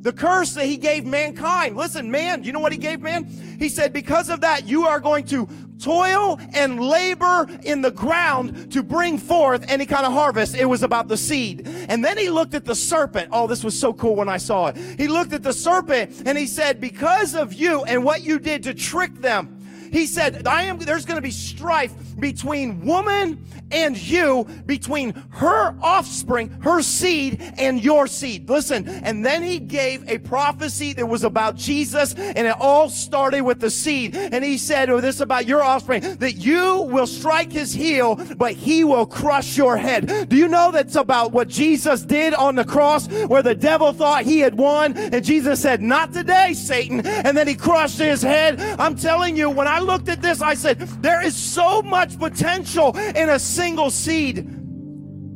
the 0.02 0.14
curse 0.14 0.54
that 0.54 0.66
he 0.66 0.78
gave 0.78 1.06
mankind. 1.06 1.78
Listen, 1.78 2.12
man, 2.12 2.44
you 2.44 2.52
know 2.52 2.60
what 2.60 2.72
he 2.72 2.78
gave 2.78 3.02
man? 3.02 3.26
He 3.60 3.70
said, 3.70 3.94
Because 3.94 4.30
of 4.30 4.42
that, 4.42 4.68
you 4.68 4.88
are 4.88 5.00
going 5.00 5.26
to 5.28 5.48
toil 5.82 6.40
and 6.54 6.80
labor 6.80 7.48
in 7.64 7.82
the 7.82 7.92
ground 7.92 8.72
to 8.72 8.84
bring 8.84 9.18
forth 9.18 9.66
any 9.70 9.86
kind 9.86 10.06
of 10.06 10.14
harvest. 10.14 10.56
It 10.56 10.66
was 10.66 10.84
about 10.84 11.08
the 11.08 11.18
seed. 11.18 11.68
And 11.90 12.04
then 12.04 12.18
he 12.18 12.30
looked 12.30 12.54
at 12.54 12.66
the 12.66 12.76
serpent. 12.76 13.30
Oh, 13.32 13.48
this 13.48 13.64
was 13.64 13.78
so 13.78 13.94
cool 13.94 14.16
when 14.16 14.30
I 14.30 14.38
saw 14.38 14.68
it. 14.68 14.78
He 14.78 15.08
looked 15.08 15.34
at 15.34 15.44
the 15.44 15.54
serpent 15.54 16.24
and 16.26 16.38
he 16.38 16.48
said, 16.48 16.80
Because 16.80 17.36
of 17.36 17.54
you 17.54 17.84
and 17.84 18.04
what 18.04 18.24
you 18.24 18.40
did 18.40 18.64
to 18.64 18.74
trick 18.74 19.14
them, 19.16 19.58
he 19.92 20.06
said, 20.06 20.48
I 20.48 20.64
am, 20.64 20.78
there's 20.78 21.06
going 21.06 21.18
to 21.18 21.22
be 21.22 21.32
strife 21.32 21.94
between 22.22 22.86
woman 22.86 23.44
and 23.72 23.98
you, 23.98 24.48
between 24.66 25.14
her 25.32 25.76
offspring, 25.82 26.50
her 26.62 26.82
seed, 26.82 27.42
and 27.58 27.84
your 27.84 28.08
seed. 28.08 28.50
Listen, 28.50 28.88
and 28.88 29.26
then 29.26 29.44
he 29.44 29.60
gave 29.60 30.08
a 30.10 30.20
prophecy 30.20 30.94
that 30.94 31.06
was 31.06 31.24
about 31.24 31.56
Jesus, 31.56 32.14
and 32.14 32.48
it 32.48 32.56
all 32.60 32.90
started 32.90 33.42
with 33.42 33.60
the 33.60 33.70
seed. 33.70 34.16
And 34.16 34.44
he 34.44 34.58
said, 34.58 34.90
Oh, 34.90 35.02
this 35.02 35.20
about 35.20 35.46
your 35.46 35.64
offspring, 35.64 36.02
that 36.18 36.34
you 36.34 36.82
will 36.84 37.08
strike 37.08 37.52
his 37.52 37.74
heel, 37.74 38.16
but 38.38 38.54
he 38.54 38.84
will 38.84 39.06
crush 39.06 39.58
your 39.58 39.78
head. 39.78 40.30
Do 40.30 40.36
you 40.36 40.48
know 40.48 40.72
that's 40.72 40.96
about 40.96 41.32
what 41.32 41.48
Jesus 41.48 42.04
did 42.04 42.34
on 42.34 42.56
the 42.56 42.66
cross, 42.66 43.08
where 43.08 43.44
the 43.44 43.56
devil 43.56 43.94
thought 43.94 44.24
he 44.24 44.40
had 44.40 44.58
won, 44.58 44.98
and 44.98 45.24
Jesus 45.24 45.62
said, 45.62 45.82
Not 45.82 46.14
today, 46.14 46.54
Satan. 46.54 47.06
And 47.06 47.36
then 47.36 47.48
he 47.48 47.56
crushed 47.56 48.00
his 48.00 48.22
head. 48.22 48.60
I'm 48.80 48.96
telling 48.96 49.36
you, 49.36 49.50
when 49.50 49.68
I 49.68 49.80
looked 49.80 50.10
at 50.10 50.22
this, 50.22 50.42
I 50.42 50.54
said, 50.54 50.80
There 50.80 51.24
is 51.24 51.36
so 51.36 51.82
much 51.82 52.11
potential 52.16 52.96
in 52.98 53.30
a 53.30 53.40
single 53.40 53.90
seed 53.90 54.48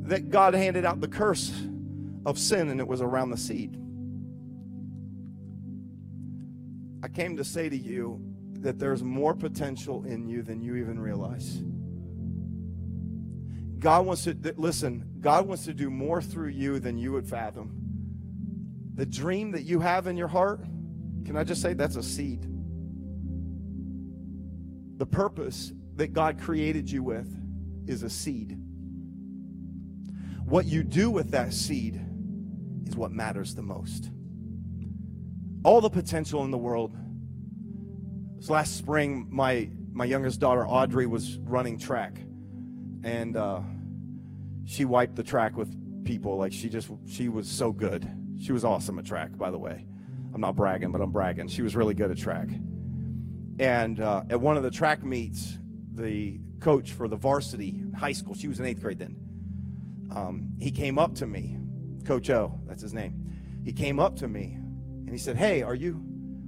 that 0.07 0.29
God 0.29 0.53
handed 0.53 0.85
out 0.85 1.01
the 1.01 1.07
curse 1.07 1.51
of 2.25 2.37
sin, 2.37 2.69
and 2.69 2.79
it 2.79 2.87
was 2.87 3.01
around 3.01 3.31
the 3.31 3.37
seed. 3.37 3.77
I 7.03 7.07
came 7.07 7.37
to 7.37 7.43
say 7.43 7.69
to 7.69 7.77
you 7.77 8.19
that 8.61 8.79
there's 8.79 9.03
more 9.03 9.35
potential 9.35 10.03
in 10.05 10.27
you 10.27 10.41
than 10.41 10.61
you 10.61 10.75
even 10.75 10.99
realize. 10.99 11.61
God 13.79 14.05
wants 14.07 14.23
to, 14.23 14.35
listen, 14.57 15.05
God 15.19 15.47
wants 15.47 15.65
to 15.65 15.73
do 15.73 15.91
more 15.91 16.21
through 16.21 16.49
you 16.49 16.79
than 16.79 16.97
you 16.97 17.11
would 17.11 17.27
fathom. 17.27 17.75
The 18.95 19.05
dream 19.05 19.51
that 19.51 19.63
you 19.63 19.79
have 19.81 20.07
in 20.07 20.17
your 20.17 20.27
heart, 20.27 20.61
can 21.25 21.37
I 21.37 21.43
just 21.43 21.61
say 21.61 21.73
that's 21.73 21.95
a 21.95 22.03
seed? 22.03 22.47
The 24.97 25.05
purpose 25.05 25.73
that 25.95 26.13
God 26.13 26.39
created 26.39 26.89
you 26.89 27.03
with 27.03 27.33
is 27.87 28.03
a 28.03 28.09
seed. 28.09 28.57
What 30.45 30.65
you 30.65 30.83
do 30.83 31.09
with 31.09 31.31
that 31.31 31.53
seed 31.53 31.99
is 32.85 32.95
what 32.95 33.11
matters 33.11 33.55
the 33.55 33.61
most. 33.61 34.11
All 35.63 35.81
the 35.81 35.89
potential 35.89 36.43
in 36.43 36.51
the 36.51 36.57
world. 36.57 36.95
This 38.37 38.49
last 38.49 38.75
spring, 38.77 39.27
my, 39.31 39.69
my 39.91 40.05
youngest 40.05 40.39
daughter, 40.39 40.67
Audrey, 40.67 41.07
was 41.07 41.39
running 41.39 41.79
track. 41.79 42.19
And 43.03 43.35
uh, 43.35 43.61
she 44.65 44.85
wiped 44.85 45.15
the 45.15 45.23
track 45.23 45.57
with 45.57 46.03
people. 46.05 46.37
Like 46.37 46.53
she 46.53 46.69
just, 46.69 46.89
she 47.07 47.29
was 47.29 47.49
so 47.49 47.71
good. 47.71 48.07
She 48.39 48.51
was 48.51 48.63
awesome 48.63 48.99
at 48.99 49.05
track, 49.05 49.35
by 49.37 49.49
the 49.49 49.57
way. 49.57 49.85
I'm 50.33 50.41
not 50.41 50.55
bragging, 50.55 50.91
but 50.91 51.01
I'm 51.01 51.11
bragging. 51.11 51.47
She 51.47 51.61
was 51.61 51.75
really 51.75 51.93
good 51.93 52.11
at 52.11 52.17
track. 52.17 52.49
And 53.57 54.01
uh, 54.01 54.23
at 54.29 54.39
one 54.39 54.57
of 54.57 54.63
the 54.63 54.71
track 54.71 55.03
meets, 55.03 55.57
the 55.95 56.39
coach 56.59 56.91
for 56.91 57.07
the 57.07 57.15
varsity 57.15 57.81
high 57.97 58.11
school, 58.11 58.35
she 58.35 58.47
was 58.47 58.59
in 58.59 58.65
eighth 58.65 58.81
grade 58.81 58.99
then, 58.99 59.15
um, 60.13 60.49
he 60.59 60.71
came 60.71 60.99
up 60.99 61.15
to 61.15 61.27
me, 61.27 61.57
Coach 62.05 62.29
O, 62.29 62.59
that's 62.67 62.81
his 62.81 62.93
name. 62.93 63.21
He 63.63 63.73
came 63.73 63.99
up 63.99 64.15
to 64.17 64.27
me 64.27 64.53
and 64.53 65.09
he 65.09 65.17
said, 65.17 65.37
Hey, 65.37 65.61
are 65.63 65.75
you 65.75 66.03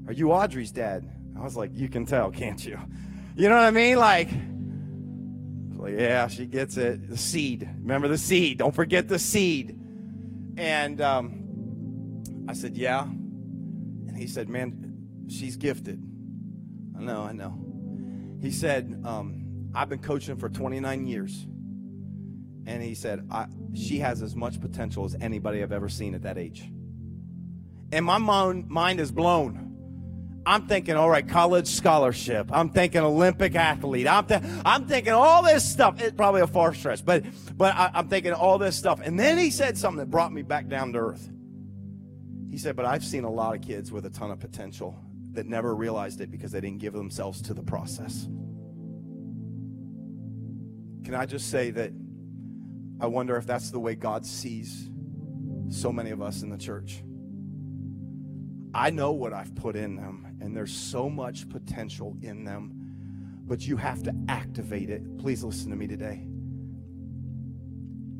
are 0.07 0.13
you 0.13 0.31
Audrey's 0.31 0.71
dad? 0.71 1.09
I 1.37 1.41
was 1.41 1.55
like, 1.55 1.71
You 1.73 1.89
can 1.89 2.05
tell, 2.05 2.31
can't 2.31 2.63
you? 2.63 2.79
You 3.39 3.49
know 3.49 3.55
what 3.55 3.65
I 3.65 3.69
mean? 3.69 3.99
Like, 3.99 4.29
like 5.75 5.93
yeah, 5.93 6.27
she 6.27 6.47
gets 6.47 6.75
it. 6.75 7.07
The 7.07 7.17
seed. 7.17 7.69
Remember 7.81 8.07
the 8.07 8.17
seed. 8.17 8.57
Don't 8.57 8.73
forget 8.73 9.07
the 9.07 9.19
seed. 9.19 9.79
And 10.57 10.99
um, 11.01 12.23
I 12.49 12.53
said, 12.53 12.75
Yeah. 12.75 13.03
And 13.03 14.17
he 14.17 14.25
said, 14.25 14.49
Man, 14.49 15.27
she's 15.27 15.55
gifted. 15.55 16.01
I 16.97 17.03
know, 17.03 17.21
I 17.21 17.31
know. 17.31 17.67
He 18.41 18.51
said, 18.51 19.01
um, 19.05 19.36
I've 19.73 19.89
been 19.89 19.99
coaching 19.99 20.37
for 20.37 20.49
29 20.49 21.07
years 21.07 21.45
and 22.67 22.83
he 22.83 22.93
said, 22.95 23.27
She 23.73 23.99
has 23.99 24.21
as 24.21 24.35
much 24.35 24.59
potential 24.59 25.05
as 25.05 25.15
anybody 25.19 25.63
I've 25.63 25.71
ever 25.71 25.89
seen 25.89 26.13
at 26.13 26.23
that 26.23 26.37
age. 26.37 26.69
And 27.91 28.05
my 28.05 28.17
mind 28.17 28.99
is 28.99 29.11
blown. 29.11 29.63
I'm 30.45 30.65
thinking, 30.65 30.95
all 30.95 31.09
right, 31.09 31.27
college 31.27 31.67
scholarship. 31.67 32.49
I'm 32.53 32.69
thinking 32.69 33.01
Olympic 33.01 33.55
athlete. 33.55 34.07
I'm, 34.07 34.25
th- 34.25 34.41
I'm 34.65 34.87
thinking 34.87 35.11
all 35.11 35.43
this 35.43 35.69
stuff. 35.69 36.01
It's 36.01 36.15
probably 36.15 36.39
a 36.39 36.47
far 36.47 36.73
stretch, 36.73 37.03
but, 37.03 37.25
but 37.57 37.75
I, 37.75 37.91
I'm 37.93 38.07
thinking 38.07 38.31
all 38.31 38.57
this 38.57 38.77
stuff. 38.77 39.01
And 39.03 39.19
then 39.19 39.37
he 39.37 39.51
said 39.51 39.77
something 39.77 39.99
that 39.99 40.09
brought 40.09 40.31
me 40.31 40.43
back 40.43 40.69
down 40.69 40.93
to 40.93 40.99
earth. 40.99 41.29
He 42.49 42.57
said, 42.57 42.77
but 42.77 42.85
I've 42.85 43.03
seen 43.03 43.25
a 43.25 43.29
lot 43.29 43.55
of 43.55 43.61
kids 43.61 43.91
with 43.91 44.05
a 44.05 44.09
ton 44.09 44.31
of 44.31 44.39
potential 44.39 44.97
that 45.33 45.45
never 45.47 45.75
realized 45.75 46.21
it 46.21 46.31
because 46.31 46.53
they 46.53 46.61
didn't 46.61 46.79
give 46.79 46.93
themselves 46.93 47.41
to 47.43 47.53
the 47.53 47.63
process. 47.63 48.29
Can 51.07 51.15
I 51.15 51.25
just 51.25 51.49
say 51.49 51.71
that 51.71 51.93
I 52.99 53.07
wonder 53.07 53.37
if 53.37 53.45
that's 53.45 53.71
the 53.71 53.79
way 53.79 53.95
God 53.95 54.25
sees 54.25 54.89
so 55.69 55.89
many 55.89 56.09
of 56.09 56.21
us 56.21 56.41
in 56.41 56.49
the 56.49 56.57
church. 56.57 57.01
I 58.73 58.89
know 58.89 59.13
what 59.13 59.31
I've 59.31 59.55
put 59.55 59.77
in 59.77 59.95
them, 59.95 60.35
and 60.41 60.53
there's 60.53 60.75
so 60.75 61.09
much 61.09 61.47
potential 61.47 62.17
in 62.21 62.43
them, 62.43 62.73
but 63.45 63.65
you 63.65 63.77
have 63.77 64.03
to 64.03 64.13
activate 64.27 64.89
it. 64.89 65.17
Please 65.17 65.45
listen 65.45 65.69
to 65.69 65.77
me 65.77 65.87
today. 65.87 66.27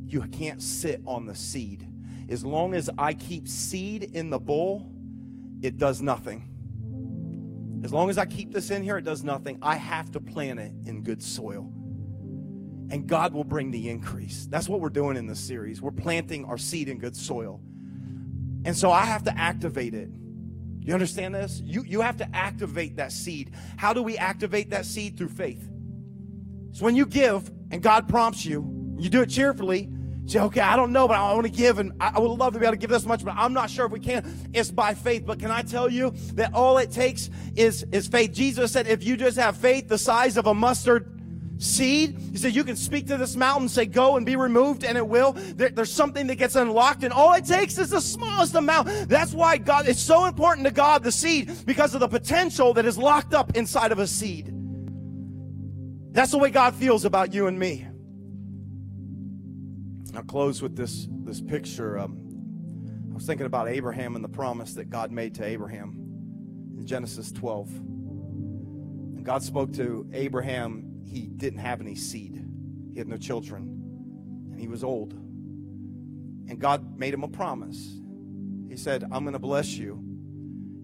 You 0.06 0.22
can't 0.22 0.62
sit 0.62 1.02
on 1.04 1.26
the 1.26 1.34
seed. 1.34 1.86
As 2.30 2.42
long 2.42 2.72
as 2.72 2.88
I 2.96 3.12
keep 3.12 3.48
seed 3.48 4.04
in 4.14 4.30
the 4.30 4.38
bowl, 4.38 4.90
it 5.60 5.76
does 5.76 6.00
nothing. 6.00 6.48
As 7.84 7.92
long 7.92 8.08
as 8.08 8.16
I 8.16 8.24
keep 8.24 8.50
this 8.50 8.70
in 8.70 8.82
here, 8.82 8.96
it 8.96 9.04
does 9.04 9.24
nothing. 9.24 9.58
I 9.60 9.74
have 9.74 10.10
to 10.12 10.20
plant 10.20 10.58
it 10.58 10.72
in 10.86 11.02
good 11.02 11.22
soil 11.22 11.70
and 12.90 13.06
God 13.06 13.32
will 13.32 13.44
bring 13.44 13.70
the 13.70 13.88
increase. 13.88 14.46
That's 14.46 14.68
what 14.68 14.80
we're 14.80 14.88
doing 14.88 15.16
in 15.16 15.26
this 15.26 15.40
series. 15.40 15.82
We're 15.82 15.90
planting 15.90 16.44
our 16.44 16.58
seed 16.58 16.88
in 16.88 16.98
good 16.98 17.16
soil. 17.16 17.60
And 18.64 18.76
so 18.76 18.90
I 18.90 19.04
have 19.04 19.24
to 19.24 19.38
activate 19.38 19.94
it. 19.94 20.08
You 20.80 20.94
understand 20.94 21.34
this? 21.34 21.60
You, 21.62 21.84
you 21.84 22.00
have 22.00 22.16
to 22.16 22.34
activate 22.34 22.96
that 22.96 23.12
seed. 23.12 23.52
How 23.76 23.92
do 23.92 24.02
we 24.02 24.16
activate 24.16 24.70
that 24.70 24.86
seed? 24.86 25.18
Through 25.18 25.28
faith. 25.28 25.68
So 26.72 26.84
when 26.84 26.96
you 26.96 27.04
give 27.04 27.50
and 27.70 27.82
God 27.82 28.08
prompts 28.08 28.44
you, 28.44 28.96
you 28.98 29.10
do 29.10 29.22
it 29.22 29.28
cheerfully. 29.28 29.90
Say, 30.26 30.40
okay, 30.40 30.60
I 30.60 30.76
don't 30.76 30.92
know, 30.92 31.08
but 31.08 31.16
I 31.16 31.32
want 31.32 31.46
to 31.46 31.52
give, 31.52 31.78
and 31.78 31.92
I 32.00 32.18
would 32.18 32.28
love 32.28 32.52
to 32.52 32.58
be 32.58 32.66
able 32.66 32.74
to 32.74 32.78
give 32.78 32.90
this 32.90 33.06
much, 33.06 33.24
but 33.24 33.34
I'm 33.34 33.54
not 33.54 33.70
sure 33.70 33.86
if 33.86 33.92
we 33.92 34.00
can. 34.00 34.50
It's 34.52 34.70
by 34.70 34.92
faith. 34.92 35.24
But 35.24 35.38
can 35.38 35.50
I 35.50 35.62
tell 35.62 35.90
you 35.90 36.10
that 36.34 36.52
all 36.52 36.76
it 36.78 36.90
takes 36.90 37.30
is, 37.56 37.86
is 37.92 38.08
faith? 38.08 38.32
Jesus 38.32 38.72
said, 38.72 38.86
if 38.86 39.02
you 39.02 39.16
just 39.16 39.38
have 39.38 39.56
faith 39.56 39.88
the 39.88 39.96
size 39.96 40.36
of 40.36 40.46
a 40.46 40.54
mustard 40.54 41.17
seed. 41.58 42.16
He 42.32 42.38
said, 42.38 42.54
You 42.54 42.64
can 42.64 42.76
speak 42.76 43.08
to 43.08 43.16
this 43.16 43.36
mountain, 43.36 43.68
say, 43.68 43.86
Go 43.86 44.16
and 44.16 44.24
be 44.24 44.36
removed, 44.36 44.84
and 44.84 44.96
it 44.96 45.06
will. 45.06 45.32
There, 45.32 45.68
there's 45.68 45.92
something 45.92 46.26
that 46.28 46.36
gets 46.36 46.56
unlocked, 46.56 47.04
and 47.04 47.12
all 47.12 47.34
it 47.34 47.44
takes 47.44 47.76
is 47.78 47.90
the 47.90 48.00
smallest 48.00 48.54
amount. 48.54 48.88
That's 49.08 49.32
why 49.32 49.58
God, 49.58 49.88
it's 49.88 50.00
so 50.00 50.24
important 50.24 50.66
to 50.66 50.72
God, 50.72 51.02
the 51.02 51.12
seed, 51.12 51.50
because 51.66 51.94
of 51.94 52.00
the 52.00 52.08
potential 52.08 52.72
that 52.74 52.86
is 52.86 52.96
locked 52.96 53.34
up 53.34 53.56
inside 53.56 53.92
of 53.92 53.98
a 53.98 54.06
seed. 54.06 54.54
That's 56.12 56.30
the 56.30 56.38
way 56.38 56.50
God 56.50 56.74
feels 56.74 57.04
about 57.04 57.34
you 57.34 57.46
and 57.46 57.58
me. 57.58 57.86
I'll 60.16 60.22
close 60.24 60.62
with 60.62 60.76
this, 60.76 61.06
this 61.24 61.40
picture. 61.40 61.98
Um, 61.98 62.18
I 63.10 63.14
was 63.14 63.26
thinking 63.26 63.46
about 63.46 63.68
Abraham 63.68 64.16
and 64.16 64.24
the 64.24 64.28
promise 64.28 64.74
that 64.74 64.90
God 64.90 65.12
made 65.12 65.34
to 65.36 65.44
Abraham 65.44 65.96
in 66.78 66.86
Genesis 66.86 67.30
12. 67.30 67.68
And 67.68 69.24
God 69.24 69.42
spoke 69.42 69.72
to 69.74 70.08
Abraham 70.12 70.87
he 71.08 71.26
didn't 71.26 71.60
have 71.60 71.80
any 71.80 71.94
seed, 71.94 72.44
he 72.92 72.98
had 72.98 73.08
no 73.08 73.16
children, 73.16 73.62
and 74.50 74.60
he 74.60 74.68
was 74.68 74.84
old. 74.84 75.12
And 75.12 76.58
God 76.58 76.98
made 76.98 77.12
him 77.12 77.22
a 77.22 77.28
promise. 77.28 78.00
He 78.68 78.76
said, 78.76 79.04
I'm 79.04 79.24
going 79.24 79.32
to 79.34 79.38
bless 79.38 79.76
you 79.76 79.94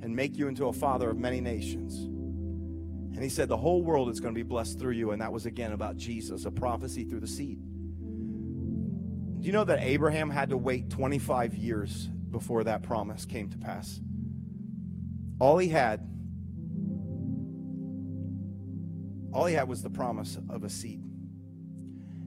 and 0.03 0.15
make 0.15 0.37
you 0.37 0.49
into 0.49 0.67
a 0.67 0.73
father 0.73 1.11
of 1.11 1.19
many 1.19 1.41
nations. 1.41 1.97
And 3.15 3.23
he 3.23 3.29
said, 3.29 3.49
The 3.49 3.57
whole 3.57 3.83
world 3.83 4.11
is 4.11 4.21
going 4.21 4.35
to 4.35 4.39
be 4.39 4.43
blessed 4.43 4.79
through 4.79 4.93
you. 4.93 5.13
And 5.13 5.23
that 5.23 5.33
was 5.33 5.47
again 5.47 5.73
about 5.73 5.97
Jesus, 5.97 6.45
a 6.45 6.51
prophecy 6.51 7.05
through 7.05 7.21
the 7.21 7.27
seed. 7.27 7.61
Do 9.41 9.47
you 9.47 9.53
know 9.53 9.65
that 9.65 9.81
Abraham 9.81 10.31
had 10.31 10.51
to 10.51 10.57
wait 10.57 10.91
25 10.91 11.55
years 11.55 12.09
before 12.31 12.65
that 12.65 12.83
promise 12.83 13.25
came 13.25 13.49
to 13.51 13.59
pass? 13.59 14.01
All 15.39 15.59
he 15.59 15.69
had 15.69 16.09
all 19.35 19.47
he 19.47 19.55
had 19.55 19.69
was 19.69 19.83
the 19.83 19.91
promise 19.91 20.39
of 20.49 20.63
a 20.63 20.71
seed. 20.71 21.03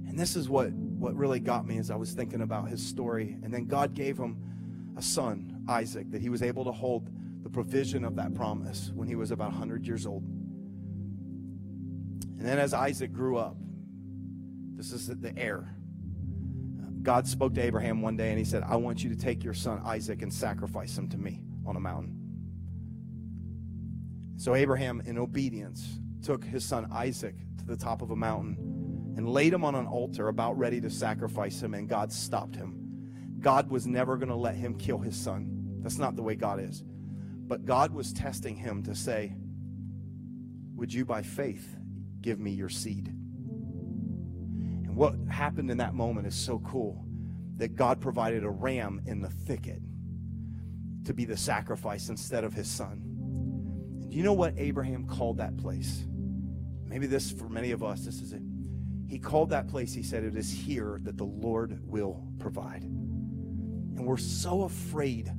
And 0.08 0.20
this 0.20 0.36
is 0.36 0.50
what, 0.50 0.72
what 0.72 1.16
really 1.16 1.40
got 1.40 1.66
me 1.66 1.78
as 1.78 1.90
I 1.90 1.96
was 1.96 2.12
thinking 2.12 2.42
about 2.42 2.68
his 2.68 2.86
story. 2.86 3.38
And 3.44 3.54
then 3.54 3.66
God 3.66 3.94
gave 3.94 4.18
him 4.18 4.94
a 4.98 5.02
son, 5.02 5.64
Isaac, 5.70 6.12
that 6.12 6.22
he 6.22 6.30
was 6.30 6.44
able 6.44 6.66
to 6.66 6.72
hold 6.72 7.10
the 7.44 7.50
provision 7.50 8.04
of 8.04 8.18
that 8.18 8.34
promise 8.34 8.92
when 8.94 9.08
he 9.08 9.16
was 9.16 9.32
about 9.32 9.52
100 9.52 9.88
years 9.88 10.06
old. 10.06 10.24
And 12.38 12.42
then 12.42 12.60
as 12.60 12.74
Isaac 12.74 13.14
grew 13.14 13.38
up, 13.38 13.56
this 14.76 14.92
is 14.92 15.08
the 15.08 15.34
heir. 15.38 15.74
God 17.02 17.26
spoke 17.26 17.54
to 17.54 17.62
Abraham 17.62 18.02
one 18.02 18.18
day 18.18 18.30
and 18.30 18.38
he 18.38 18.44
said, 18.44 18.64
I 18.64 18.76
want 18.76 19.02
you 19.02 19.10
to 19.10 19.16
take 19.16 19.44
your 19.44 19.54
son 19.54 19.82
Isaac 19.86 20.22
and 20.24 20.34
sacrifice 20.34 20.98
him 20.98 21.08
to 21.10 21.18
me 21.18 21.42
on 21.66 21.78
a 21.78 21.80
mountain. 21.80 22.16
So 24.36 24.56
Abraham, 24.56 25.02
in 25.06 25.18
obedience, 25.18 26.00
took 26.24 26.44
his 26.44 26.66
son 26.66 26.88
Isaac 26.92 27.36
to 27.58 27.66
the 27.66 27.78
top 27.78 28.02
of 28.02 28.12
a 28.12 28.16
mountain 28.16 29.14
and 29.18 29.30
laid 29.30 29.54
him 29.54 29.64
on 29.64 29.76
an 29.76 29.88
altar 29.88 30.28
about 30.28 30.58
ready 30.58 30.80
to 30.82 30.90
sacrifice 30.90 31.62
him, 31.62 31.74
and 31.74 31.90
God 31.90 32.12
stopped 32.12 32.56
him. 32.56 33.38
God 33.40 33.70
was 33.70 33.88
never 33.88 34.18
going 34.18 34.30
to 34.30 34.36
let 34.36 34.56
him 34.56 34.76
kill 34.76 35.00
his 35.00 35.16
son. 35.16 35.80
That's 35.82 35.98
not 35.98 36.16
the 36.16 36.24
way 36.24 36.36
God 36.36 36.60
is. 36.60 36.84
But 37.48 37.66
God 37.66 37.94
was 37.94 38.14
testing 38.14 38.56
him 38.56 38.84
to 38.84 38.94
say, 38.94 39.36
Would 40.76 40.94
you 40.94 41.06
by 41.06 41.22
faith 41.22 41.76
give 42.22 42.40
me 42.40 42.52
your 42.52 42.70
seed? 42.70 43.08
And 43.08 44.96
what 44.96 45.16
happened 45.30 45.72
in 45.72 45.78
that 45.78 45.94
moment 45.94 46.28
is 46.28 46.36
so 46.36 46.60
cool 46.60 47.06
that 47.58 47.76
God 47.76 48.00
provided 48.00 48.44
a 48.44 48.50
ram 48.50 49.02
in 49.06 49.22
the 49.22 49.30
thicket 49.30 49.82
to 51.06 51.14
be 51.14 51.26
the 51.26 51.38
sacrifice 51.38 52.10
instead 52.10 52.44
of 52.44 52.54
his 52.54 52.70
son. 52.70 53.02
And 54.04 54.14
you 54.14 54.24
know 54.24 54.34
what 54.34 54.54
Abraham 54.58 55.06
called 55.06 55.38
that 55.38 55.58
place? 55.58 56.07
Maybe 56.88 57.08
this, 57.08 57.32
for 57.32 57.50
many 57.50 57.72
of 57.72 57.84
us, 57.84 58.06
this 58.06 58.22
is 58.22 58.34
it. 58.34 58.42
He 59.08 59.20
called 59.20 59.50
that 59.52 59.68
place, 59.68 59.94
he 59.94 60.04
said, 60.04 60.24
It 60.24 60.36
is 60.36 60.52
here 60.52 61.00
that 61.04 61.18
the 61.18 61.26
Lord 61.26 61.80
will 61.88 62.28
provide. 62.40 62.84
And 62.84 64.06
we're 64.06 64.18
so 64.18 64.64
afraid 64.64 65.32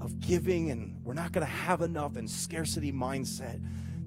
of 0.00 0.20
giving 0.20 0.70
and 0.70 0.96
we're 1.02 1.14
not 1.14 1.32
going 1.32 1.46
to 1.46 1.52
have 1.52 1.80
enough 1.80 2.16
and 2.16 2.28
scarcity 2.28 2.92
mindset 2.92 3.60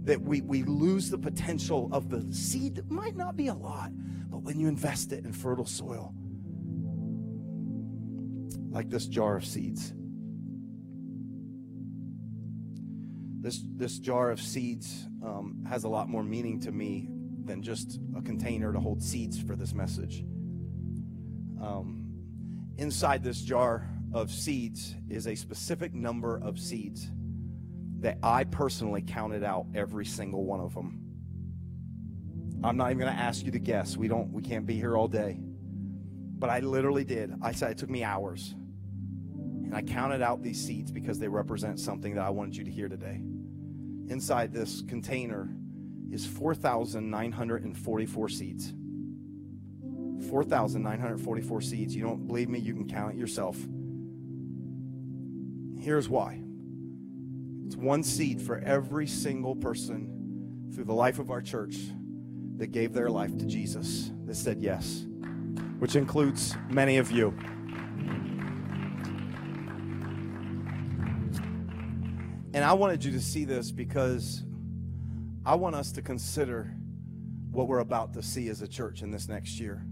that 0.03 0.21
we, 0.21 0.41
we 0.41 0.63
lose 0.63 1.09
the 1.09 1.17
potential 1.17 1.89
of 1.91 2.09
the 2.09 2.25
seed 2.33 2.75
that 2.75 2.89
might 2.89 3.15
not 3.15 3.35
be 3.35 3.47
a 3.47 3.53
lot, 3.53 3.91
but 4.29 4.41
when 4.43 4.59
you 4.59 4.67
invest 4.67 5.11
it 5.11 5.25
in 5.25 5.33
fertile 5.33 5.65
soil, 5.65 6.13
like 8.69 8.89
this 8.89 9.07
jar 9.07 9.35
of 9.35 9.45
seeds. 9.45 9.93
This, 13.47 13.61
this 13.77 13.99
jar 13.99 14.29
of 14.29 14.41
seeds 14.41 15.07
um, 15.23 15.65
has 15.69 15.85
a 15.85 15.87
lot 15.87 16.09
more 16.09 16.21
meaning 16.21 16.59
to 16.59 16.71
me 16.73 17.07
than 17.45 17.61
just 17.61 17.97
a 18.17 18.21
container 18.21 18.73
to 18.73 18.79
hold 18.81 19.01
seeds 19.01 19.41
for 19.41 19.55
this 19.55 19.73
message. 19.73 20.25
Um, 21.61 22.09
inside 22.77 23.23
this 23.23 23.39
jar 23.39 23.89
of 24.13 24.31
seeds 24.31 24.95
is 25.09 25.27
a 25.27 25.35
specific 25.35 25.93
number 25.93 26.41
of 26.43 26.59
seeds 26.59 27.09
that 28.01 28.17
I 28.21 28.43
personally 28.43 29.01
counted 29.01 29.45
out 29.45 29.65
every 29.73 30.05
single 30.05 30.43
one 30.43 30.59
of 30.59 30.73
them. 30.73 30.99
I'm 32.65 32.75
not 32.75 32.91
even 32.91 32.99
going 32.99 33.15
to 33.15 33.17
ask 33.17 33.45
you 33.45 33.53
to 33.53 33.59
guess. 33.59 33.95
We 33.95 34.09
don't 34.09 34.29
we 34.33 34.41
can't 34.41 34.65
be 34.65 34.75
here 34.75 34.97
all 34.97 35.07
day. 35.07 35.39
But 35.39 36.49
I 36.49 36.59
literally 36.59 37.05
did. 37.05 37.33
I 37.41 37.53
said 37.53 37.71
it 37.71 37.77
took 37.77 37.89
me 37.89 38.03
hours. 38.03 38.53
And 39.31 39.73
I 39.73 39.83
counted 39.83 40.21
out 40.21 40.43
these 40.43 40.61
seeds 40.61 40.91
because 40.91 41.17
they 41.17 41.29
represent 41.29 41.79
something 41.79 42.13
that 42.15 42.25
I 42.25 42.29
wanted 42.29 42.57
you 42.57 42.65
to 42.65 42.71
hear 42.71 42.89
today. 42.89 43.21
Inside 44.07 44.53
this 44.53 44.81
container 44.87 45.49
is 46.11 46.25
4,944 46.25 48.29
seeds. 48.29 48.73
4,944 50.29 51.61
seeds. 51.61 51.95
You 51.95 52.03
don't 52.03 52.25
believe 52.25 52.49
me? 52.49 52.59
You 52.59 52.73
can 52.73 52.87
count 52.87 53.15
it 53.15 53.17
yourself. 53.17 53.57
Here's 55.79 56.09
why 56.09 56.41
it's 57.65 57.75
one 57.75 58.01
seed 58.01 58.41
for 58.41 58.59
every 58.59 59.07
single 59.07 59.55
person 59.55 60.69
through 60.73 60.85
the 60.85 60.93
life 60.93 61.19
of 61.19 61.31
our 61.31 61.41
church 61.41 61.77
that 62.57 62.67
gave 62.67 62.93
their 62.93 63.09
life 63.09 63.37
to 63.37 63.45
Jesus, 63.45 64.11
that 64.25 64.35
said 64.35 64.61
yes, 64.61 65.05
which 65.79 65.95
includes 65.95 66.55
many 66.69 66.97
of 66.97 67.11
you. 67.11 67.37
And 72.57 72.65
I 72.65 72.73
wanted 72.73 73.05
you 73.05 73.11
to 73.11 73.21
see 73.21 73.45
this 73.45 73.69
because 73.69 74.43
I 75.45 75.53
want 75.53 75.75
us 75.75 75.91
to 75.91 76.01
consider 76.01 76.73
what 77.51 77.67
we're 77.67 77.81
about 77.81 78.13
to 78.15 78.23
see 78.23 78.49
as 78.49 78.63
a 78.63 78.67
church 78.67 79.03
in 79.03 79.11
this 79.11 79.27
next 79.27 79.59
year. 79.59 79.85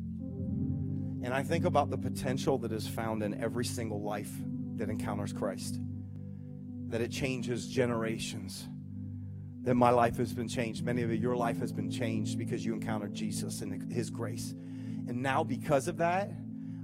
And 1.22 1.28
I 1.28 1.44
think 1.44 1.66
about 1.66 1.92
the 1.92 1.98
potential 2.00 2.58
that 2.58 2.72
is 2.72 2.88
found 2.88 3.22
in 3.22 3.40
every 3.40 3.66
single 3.66 4.02
life 4.02 4.32
that 4.78 4.90
encounters 4.90 5.32
Christ, 5.32 5.80
that 6.88 7.02
it 7.02 7.12
changes 7.12 7.68
generations. 7.68 8.68
That 9.62 9.76
my 9.76 9.92
life 9.92 10.18
has 10.18 10.34
been 10.34 10.48
changed. 10.48 10.84
Many 10.84 11.04
of 11.04 11.12
you, 11.12 11.18
your 11.18 11.36
life 11.36 11.60
has 11.60 11.72
been 11.72 11.92
changed 11.92 12.40
because 12.40 12.66
you 12.66 12.74
encountered 12.74 13.14
Jesus 13.14 13.62
and 13.62 13.94
His 13.94 14.10
grace. 14.10 14.56
And 15.08 15.22
now, 15.22 15.44
because 15.44 15.88
of 15.88 15.98
that, 15.98 16.32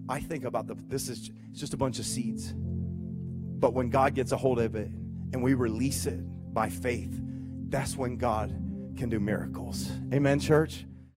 I 0.08 0.20
think 0.20 0.44
about 0.44 0.68
the 0.68 0.76
this 0.76 1.10
is 1.10 1.32
just 1.54 1.74
a 1.74 1.78
bunch 1.78 1.98
of 1.98 2.06
seeds. 2.06 2.54
But 2.54 3.74
when 3.74 3.90
God 3.90 4.14
gets 4.14 4.32
a 4.32 4.38
hold 4.38 4.60
of 4.60 4.76
it 4.76 4.92
and 5.34 5.42
we 5.42 5.54
release 5.54 6.06
it 6.06 6.20
by 6.54 6.70
faith, 6.70 7.20
that's 7.70 7.96
when 7.96 8.18
God 8.18 8.50
can 8.98 9.10
do 9.10 9.20
miracles. 9.20 9.90
Amen, 10.14 10.40
church? 10.40 10.86